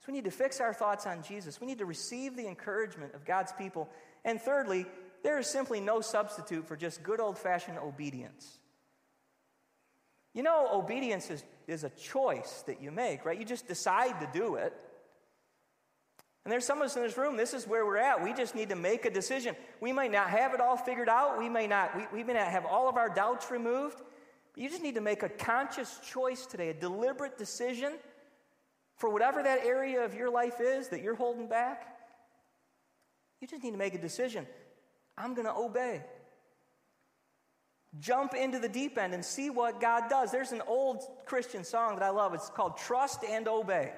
So 0.00 0.06
we 0.08 0.14
need 0.14 0.24
to 0.24 0.30
fix 0.30 0.60
our 0.60 0.74
thoughts 0.74 1.06
on 1.06 1.22
Jesus. 1.22 1.60
We 1.60 1.66
need 1.66 1.78
to 1.78 1.86
receive 1.86 2.36
the 2.36 2.46
encouragement 2.46 3.14
of 3.14 3.24
God's 3.24 3.52
people. 3.52 3.88
And 4.24 4.40
thirdly, 4.40 4.86
there 5.22 5.38
is 5.38 5.46
simply 5.46 5.80
no 5.80 6.00
substitute 6.00 6.66
for 6.66 6.76
just 6.76 7.02
good 7.02 7.20
old 7.20 7.38
fashioned 7.38 7.78
obedience. 7.78 8.58
You 10.34 10.42
know, 10.42 10.68
obedience 10.72 11.30
is, 11.30 11.44
is 11.66 11.84
a 11.84 11.90
choice 11.90 12.64
that 12.66 12.82
you 12.82 12.90
make, 12.90 13.24
right? 13.24 13.38
You 13.38 13.44
just 13.44 13.68
decide 13.68 14.20
to 14.20 14.28
do 14.38 14.56
it. 14.56 14.74
And 16.44 16.52
there's 16.52 16.66
some 16.66 16.78
of 16.82 16.86
us 16.86 16.96
in 16.96 17.02
this 17.02 17.16
room, 17.16 17.36
this 17.38 17.54
is 17.54 17.66
where 17.66 17.86
we're 17.86 17.96
at. 17.96 18.22
We 18.22 18.34
just 18.34 18.54
need 18.54 18.68
to 18.68 18.76
make 18.76 19.06
a 19.06 19.10
decision. 19.10 19.56
We 19.80 19.92
might 19.92 20.12
not 20.12 20.28
have 20.28 20.52
it 20.52 20.60
all 20.60 20.76
figured 20.76 21.08
out. 21.08 21.38
We 21.38 21.48
may 21.48 21.66
not, 21.66 21.96
we, 21.96 22.18
we 22.18 22.24
may 22.24 22.34
not 22.34 22.48
have 22.48 22.66
all 22.66 22.88
of 22.88 22.96
our 22.96 23.08
doubts 23.08 23.50
removed. 23.50 23.96
But 24.52 24.62
you 24.62 24.68
just 24.68 24.82
need 24.82 24.96
to 24.96 25.00
make 25.00 25.22
a 25.22 25.28
conscious 25.28 25.98
choice 26.06 26.44
today, 26.44 26.68
a 26.68 26.74
deliberate 26.74 27.38
decision 27.38 27.94
for 28.96 29.08
whatever 29.08 29.42
that 29.42 29.64
area 29.64 30.04
of 30.04 30.14
your 30.14 30.30
life 30.30 30.60
is 30.60 30.88
that 30.88 31.00
you're 31.00 31.14
holding 31.14 31.48
back. 31.48 31.96
You 33.40 33.48
just 33.48 33.62
need 33.62 33.72
to 33.72 33.78
make 33.78 33.94
a 33.94 34.00
decision. 34.00 34.46
I'm 35.16 35.34
going 35.34 35.46
to 35.46 35.54
obey. 35.54 36.02
Jump 38.00 38.34
into 38.34 38.58
the 38.58 38.68
deep 38.68 38.98
end 38.98 39.14
and 39.14 39.24
see 39.24 39.50
what 39.50 39.80
God 39.80 40.04
does. 40.08 40.32
There's 40.32 40.52
an 40.52 40.62
old 40.66 41.02
Christian 41.26 41.62
song 41.62 41.94
that 41.96 42.04
I 42.04 42.10
love. 42.10 42.34
It's 42.34 42.50
called 42.50 42.76
Trust 42.76 43.24
and 43.24 43.46
Obey. 43.46 43.92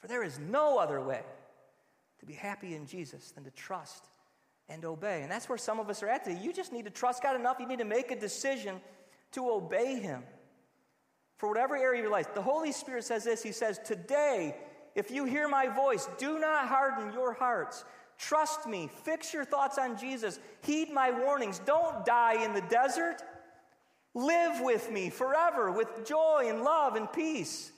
For 0.00 0.06
there 0.06 0.22
is 0.22 0.38
no 0.38 0.78
other 0.78 1.00
way 1.00 1.22
to 2.20 2.26
be 2.26 2.34
happy 2.34 2.74
in 2.74 2.86
Jesus 2.86 3.30
than 3.32 3.44
to 3.44 3.50
trust 3.50 4.06
and 4.68 4.84
obey. 4.84 5.22
And 5.22 5.30
that's 5.30 5.48
where 5.48 5.58
some 5.58 5.80
of 5.80 5.88
us 5.90 6.02
are 6.02 6.08
at 6.08 6.24
today. 6.24 6.40
You 6.42 6.52
just 6.52 6.72
need 6.72 6.84
to 6.84 6.90
trust 6.90 7.22
God 7.22 7.36
enough. 7.36 7.56
You 7.58 7.66
need 7.66 7.78
to 7.78 7.84
make 7.84 8.10
a 8.10 8.18
decision 8.18 8.80
to 9.32 9.50
obey 9.50 9.98
Him 9.98 10.22
for 11.38 11.48
whatever 11.48 11.76
area 11.76 12.00
of 12.00 12.04
your 12.04 12.12
life. 12.12 12.34
The 12.34 12.42
Holy 12.42 12.72
Spirit 12.72 13.04
says 13.04 13.24
this 13.24 13.42
He 13.42 13.52
says, 13.52 13.80
Today, 13.84 14.56
if 14.94 15.10
you 15.10 15.24
hear 15.24 15.48
my 15.48 15.68
voice, 15.68 16.08
do 16.18 16.38
not 16.38 16.68
harden 16.68 17.12
your 17.12 17.32
hearts. 17.32 17.84
Trust 18.20 18.66
me. 18.66 18.90
Fix 19.02 19.32
your 19.32 19.46
thoughts 19.46 19.78
on 19.78 19.96
Jesus. 19.96 20.38
Heed 20.62 20.92
my 20.92 21.10
warnings. 21.10 21.58
Don't 21.60 22.04
die 22.04 22.44
in 22.44 22.52
the 22.52 22.60
desert. 22.62 23.22
Live 24.12 24.60
with 24.60 24.90
me 24.92 25.08
forever 25.08 25.70
with 25.70 26.06
joy 26.06 26.44
and 26.48 26.62
love 26.62 26.96
and 26.96 27.10
peace. 27.10 27.72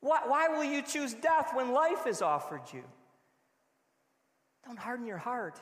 Why, 0.00 0.20
why 0.26 0.48
will 0.48 0.64
you 0.64 0.82
choose 0.82 1.14
death 1.14 1.52
when 1.54 1.72
life 1.72 2.06
is 2.06 2.20
offered 2.20 2.62
you? 2.72 2.84
Don't 4.66 4.78
harden 4.78 5.06
your 5.06 5.18
heart. 5.18 5.58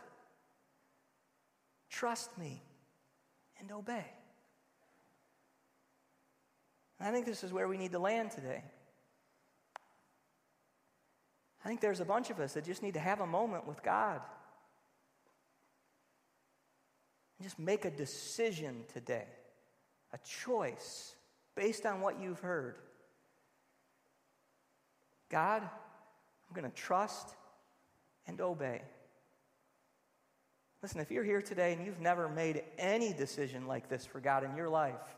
Trust 1.88 2.36
me 2.36 2.60
and 3.60 3.70
obey. 3.70 4.06
And 6.98 7.08
I 7.08 7.12
think 7.12 7.26
this 7.26 7.44
is 7.44 7.52
where 7.52 7.68
we 7.68 7.76
need 7.76 7.92
to 7.92 8.00
land 8.00 8.32
today. 8.32 8.64
I 11.66 11.68
think 11.68 11.80
there's 11.80 11.98
a 11.98 12.04
bunch 12.04 12.30
of 12.30 12.38
us 12.38 12.52
that 12.52 12.64
just 12.64 12.80
need 12.80 12.94
to 12.94 13.00
have 13.00 13.20
a 13.20 13.26
moment 13.26 13.66
with 13.66 13.82
God. 13.82 14.20
And 17.36 17.44
just 17.44 17.58
make 17.58 17.84
a 17.84 17.90
decision 17.90 18.84
today, 18.94 19.26
a 20.12 20.18
choice 20.18 21.16
based 21.56 21.84
on 21.84 22.00
what 22.00 22.20
you've 22.20 22.38
heard. 22.38 22.76
God, 25.28 25.60
I'm 25.60 26.54
going 26.54 26.70
to 26.70 26.76
trust 26.76 27.34
and 28.28 28.40
obey. 28.40 28.82
Listen, 30.84 31.00
if 31.00 31.10
you're 31.10 31.24
here 31.24 31.42
today 31.42 31.72
and 31.72 31.84
you've 31.84 32.00
never 32.00 32.28
made 32.28 32.62
any 32.78 33.12
decision 33.12 33.66
like 33.66 33.88
this 33.88 34.06
for 34.06 34.20
God 34.20 34.44
in 34.44 34.54
your 34.54 34.68
life, 34.68 35.16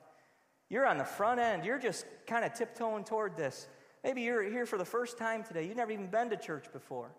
you're 0.70 0.86
on 0.86 0.96
the 0.96 1.04
front 1.04 1.40
end. 1.40 1.66
You're 1.66 1.78
just 1.78 2.06
kind 2.26 2.42
of 2.42 2.54
tiptoeing 2.54 3.04
toward 3.04 3.36
this. 3.36 3.68
Maybe 4.04 4.22
you're 4.22 4.42
here 4.42 4.66
for 4.66 4.78
the 4.78 4.84
first 4.84 5.18
time 5.18 5.42
today. 5.44 5.66
You've 5.66 5.76
never 5.76 5.92
even 5.92 6.06
been 6.06 6.30
to 6.30 6.36
church 6.36 6.66
before. 6.72 7.10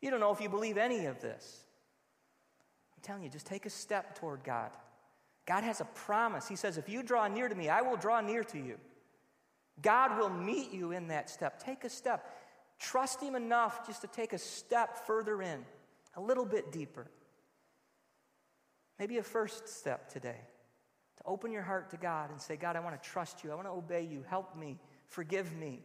You 0.00 0.10
don't 0.10 0.20
know 0.20 0.32
if 0.32 0.40
you 0.40 0.48
believe 0.48 0.76
any 0.76 1.06
of 1.06 1.20
this. 1.20 1.64
I'm 2.96 3.02
telling 3.02 3.22
you, 3.22 3.30
just 3.30 3.46
take 3.46 3.66
a 3.66 3.70
step 3.70 4.18
toward 4.18 4.44
God. 4.44 4.70
God 5.46 5.64
has 5.64 5.80
a 5.80 5.84
promise. 5.84 6.48
He 6.48 6.56
says, 6.56 6.76
If 6.76 6.88
you 6.88 7.02
draw 7.02 7.26
near 7.28 7.48
to 7.48 7.54
me, 7.54 7.68
I 7.68 7.82
will 7.82 7.96
draw 7.96 8.20
near 8.20 8.44
to 8.44 8.58
you. 8.58 8.78
God 9.80 10.18
will 10.18 10.28
meet 10.28 10.72
you 10.72 10.92
in 10.92 11.08
that 11.08 11.30
step. 11.30 11.62
Take 11.62 11.84
a 11.84 11.88
step. 11.88 12.38
Trust 12.78 13.20
Him 13.20 13.34
enough 13.34 13.86
just 13.86 14.02
to 14.02 14.06
take 14.06 14.32
a 14.32 14.38
step 14.38 15.06
further 15.06 15.40
in, 15.40 15.64
a 16.16 16.20
little 16.20 16.44
bit 16.44 16.70
deeper. 16.72 17.06
Maybe 18.98 19.18
a 19.18 19.22
first 19.22 19.68
step 19.68 20.10
today 20.10 20.40
to 21.16 21.22
open 21.26 21.50
your 21.50 21.62
heart 21.62 21.90
to 21.90 21.96
God 21.96 22.30
and 22.30 22.40
say, 22.40 22.56
God, 22.56 22.76
I 22.76 22.80
want 22.80 23.00
to 23.00 23.08
trust 23.08 23.42
you. 23.42 23.50
I 23.50 23.54
want 23.54 23.66
to 23.66 23.72
obey 23.72 24.02
you. 24.02 24.24
Help 24.28 24.56
me. 24.56 24.78
Forgive 25.06 25.52
me. 25.54 25.80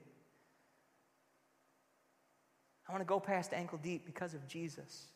I 2.88 2.92
want 2.92 3.02
to 3.02 3.08
go 3.08 3.20
past 3.20 3.54
ankle 3.54 3.80
deep 3.82 4.06
because 4.06 4.34
of 4.34 4.48
Jesus. 4.48 5.08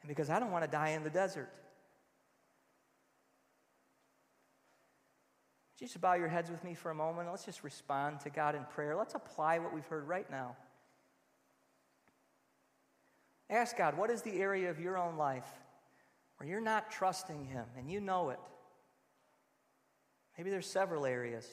And 0.00 0.08
because 0.08 0.30
I 0.30 0.40
don't 0.40 0.50
want 0.50 0.64
to 0.64 0.70
die 0.70 0.90
in 0.90 1.04
the 1.04 1.10
desert. 1.10 1.50
Just 5.78 6.00
bow 6.00 6.14
your 6.14 6.28
heads 6.28 6.50
with 6.50 6.62
me 6.64 6.74
for 6.74 6.90
a 6.90 6.94
moment. 6.94 7.28
Let's 7.30 7.44
just 7.44 7.64
respond 7.64 8.20
to 8.20 8.30
God 8.30 8.54
in 8.54 8.64
prayer. 8.64 8.96
Let's 8.96 9.14
apply 9.14 9.58
what 9.58 9.74
we've 9.74 9.86
heard 9.86 10.06
right 10.06 10.30
now. 10.30 10.56
Ask 13.50 13.76
God, 13.76 13.98
what 13.98 14.10
is 14.10 14.22
the 14.22 14.40
area 14.40 14.70
of 14.70 14.80
your 14.80 14.96
own 14.96 15.16
life 15.16 15.48
where 16.42 16.48
you're 16.50 16.60
not 16.60 16.90
trusting 16.90 17.44
Him 17.44 17.64
and 17.78 17.88
you 17.88 18.00
know 18.00 18.30
it. 18.30 18.40
Maybe 20.36 20.50
there's 20.50 20.66
several 20.66 21.06
areas. 21.06 21.46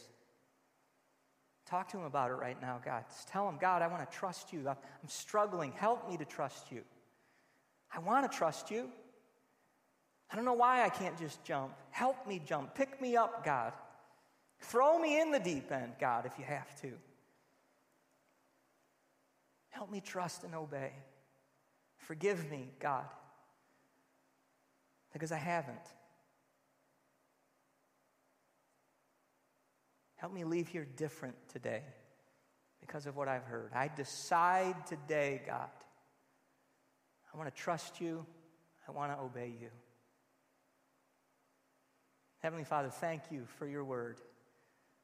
Talk 1.70 1.90
to 1.90 1.98
Him 1.98 2.06
about 2.06 2.32
it 2.32 2.36
right 2.36 2.60
now, 2.62 2.80
God. 2.84 3.04
Just 3.10 3.28
tell 3.28 3.48
Him, 3.48 3.58
God, 3.60 3.82
I 3.82 3.88
want 3.88 4.10
to 4.10 4.18
trust 4.18 4.52
you. 4.52 4.68
I'm 4.68 4.78
struggling. 5.08 5.72
Help 5.72 6.10
me 6.10 6.18
to 6.18 6.26
trust 6.26 6.72
you. 6.72 6.82
I 7.94 8.00
want 8.00 8.30
to 8.30 8.38
trust 8.38 8.72
you. 8.72 8.90
I 10.32 10.36
don't 10.36 10.46
know 10.46 10.54
why 10.54 10.84
I 10.84 10.90
can't 10.90 11.18
just 11.18 11.44
jump. 11.44 11.74
Help 11.92 12.28
me 12.28 12.42
jump. 12.46 12.76
Pick 12.76 13.02
me 13.02 13.16
up, 13.16 13.44
God. 13.44 13.74
Throw 14.62 15.00
me 15.00 15.20
in 15.20 15.32
the 15.32 15.40
deep 15.40 15.72
end, 15.72 15.94
God, 16.00 16.26
if 16.26 16.38
you 16.38 16.46
have 16.46 16.80
to. 16.82 16.92
Help 19.70 19.92
me 19.92 20.02
trust 20.02 20.44
and 20.44 20.54
obey. 20.54 20.92
Forgive 21.98 22.50
me, 22.50 22.70
God 22.80 23.06
because 25.14 25.32
I 25.32 25.38
haven't. 25.38 25.76
Help 30.20 30.34
me 30.34 30.44
leave 30.44 30.68
here 30.68 30.86
different 30.98 31.36
today 31.48 31.82
because 32.82 33.06
of 33.06 33.16
what 33.16 33.30
I've 33.30 33.46
heard. 33.46 33.72
I 33.74 33.88
decide 33.88 34.86
today, 34.86 35.42
God, 35.48 35.70
I 37.34 37.38
want 37.38 37.54
to 37.54 37.62
trust 37.62 38.02
you, 38.02 38.26
I 38.86 38.92
want 38.92 39.14
to 39.14 39.20
obey 39.20 39.54
you. 39.62 39.70
Heavenly 42.40 42.66
Father, 42.66 42.90
thank 42.90 43.24
you 43.32 43.46
for 43.58 43.66
your 43.66 43.86
word. 43.86 44.20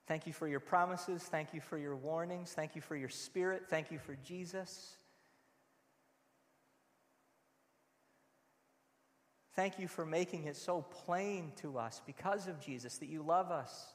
Thank 0.05 0.28
you 0.28 0.34
for 0.34 0.49
your 0.49 0.59
promises. 0.59 1.24
Thank 1.24 1.53
you 1.53 1.61
for 1.61 1.78
your 1.78 1.95
warnings. 1.95 2.51
Thank 2.51 2.76
you 2.76 2.82
for 2.82 2.95
your 2.95 3.09
spirit. 3.09 3.63
Thank 3.70 3.91
you 3.91 3.99
for 3.99 4.18
Jesus. 4.24 4.97
Thank 9.53 9.80
you 9.80 9.88
for 9.88 10.05
making 10.05 10.43
it 10.43 10.57
so 10.57 10.82
plain 10.82 11.53
to 11.61 11.78
us 11.78 12.01
because 12.05 12.47
of 12.47 12.59
Jesus 12.59 12.97
that 12.97 13.07
you 13.07 13.24
love 13.24 13.49
us. 13.49 13.95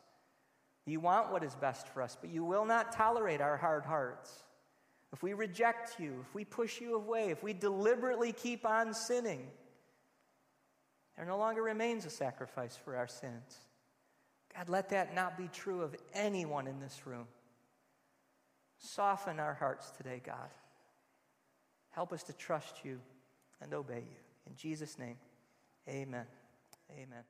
You 0.90 0.98
want 0.98 1.30
what 1.30 1.44
is 1.44 1.54
best 1.54 1.86
for 1.88 2.02
us, 2.02 2.16
but 2.20 2.30
you 2.30 2.44
will 2.44 2.64
not 2.64 2.92
tolerate 2.92 3.40
our 3.40 3.56
hard 3.56 3.84
hearts. 3.84 4.42
If 5.12 5.22
we 5.22 5.34
reject 5.34 6.00
you, 6.00 6.24
if 6.26 6.34
we 6.34 6.44
push 6.44 6.80
you 6.80 6.96
away, 6.96 7.30
if 7.30 7.42
we 7.42 7.52
deliberately 7.52 8.32
keep 8.32 8.66
on 8.66 8.92
sinning, 8.92 9.46
there 11.16 11.24
no 11.24 11.38
longer 11.38 11.62
remains 11.62 12.06
a 12.06 12.10
sacrifice 12.10 12.76
for 12.76 12.96
our 12.96 13.06
sins. 13.06 13.58
God, 14.56 14.68
let 14.68 14.88
that 14.88 15.14
not 15.14 15.38
be 15.38 15.48
true 15.52 15.82
of 15.82 15.94
anyone 16.12 16.66
in 16.66 16.80
this 16.80 17.06
room. 17.06 17.26
Soften 18.78 19.38
our 19.38 19.54
hearts 19.54 19.90
today, 19.90 20.20
God. 20.24 20.50
Help 21.90 22.12
us 22.12 22.24
to 22.24 22.32
trust 22.32 22.84
you 22.84 22.98
and 23.60 23.74
obey 23.74 23.98
you. 24.10 24.16
In 24.48 24.56
Jesus' 24.56 24.98
name. 24.98 25.16
Amen. 25.88 26.26
Amen. 26.90 27.22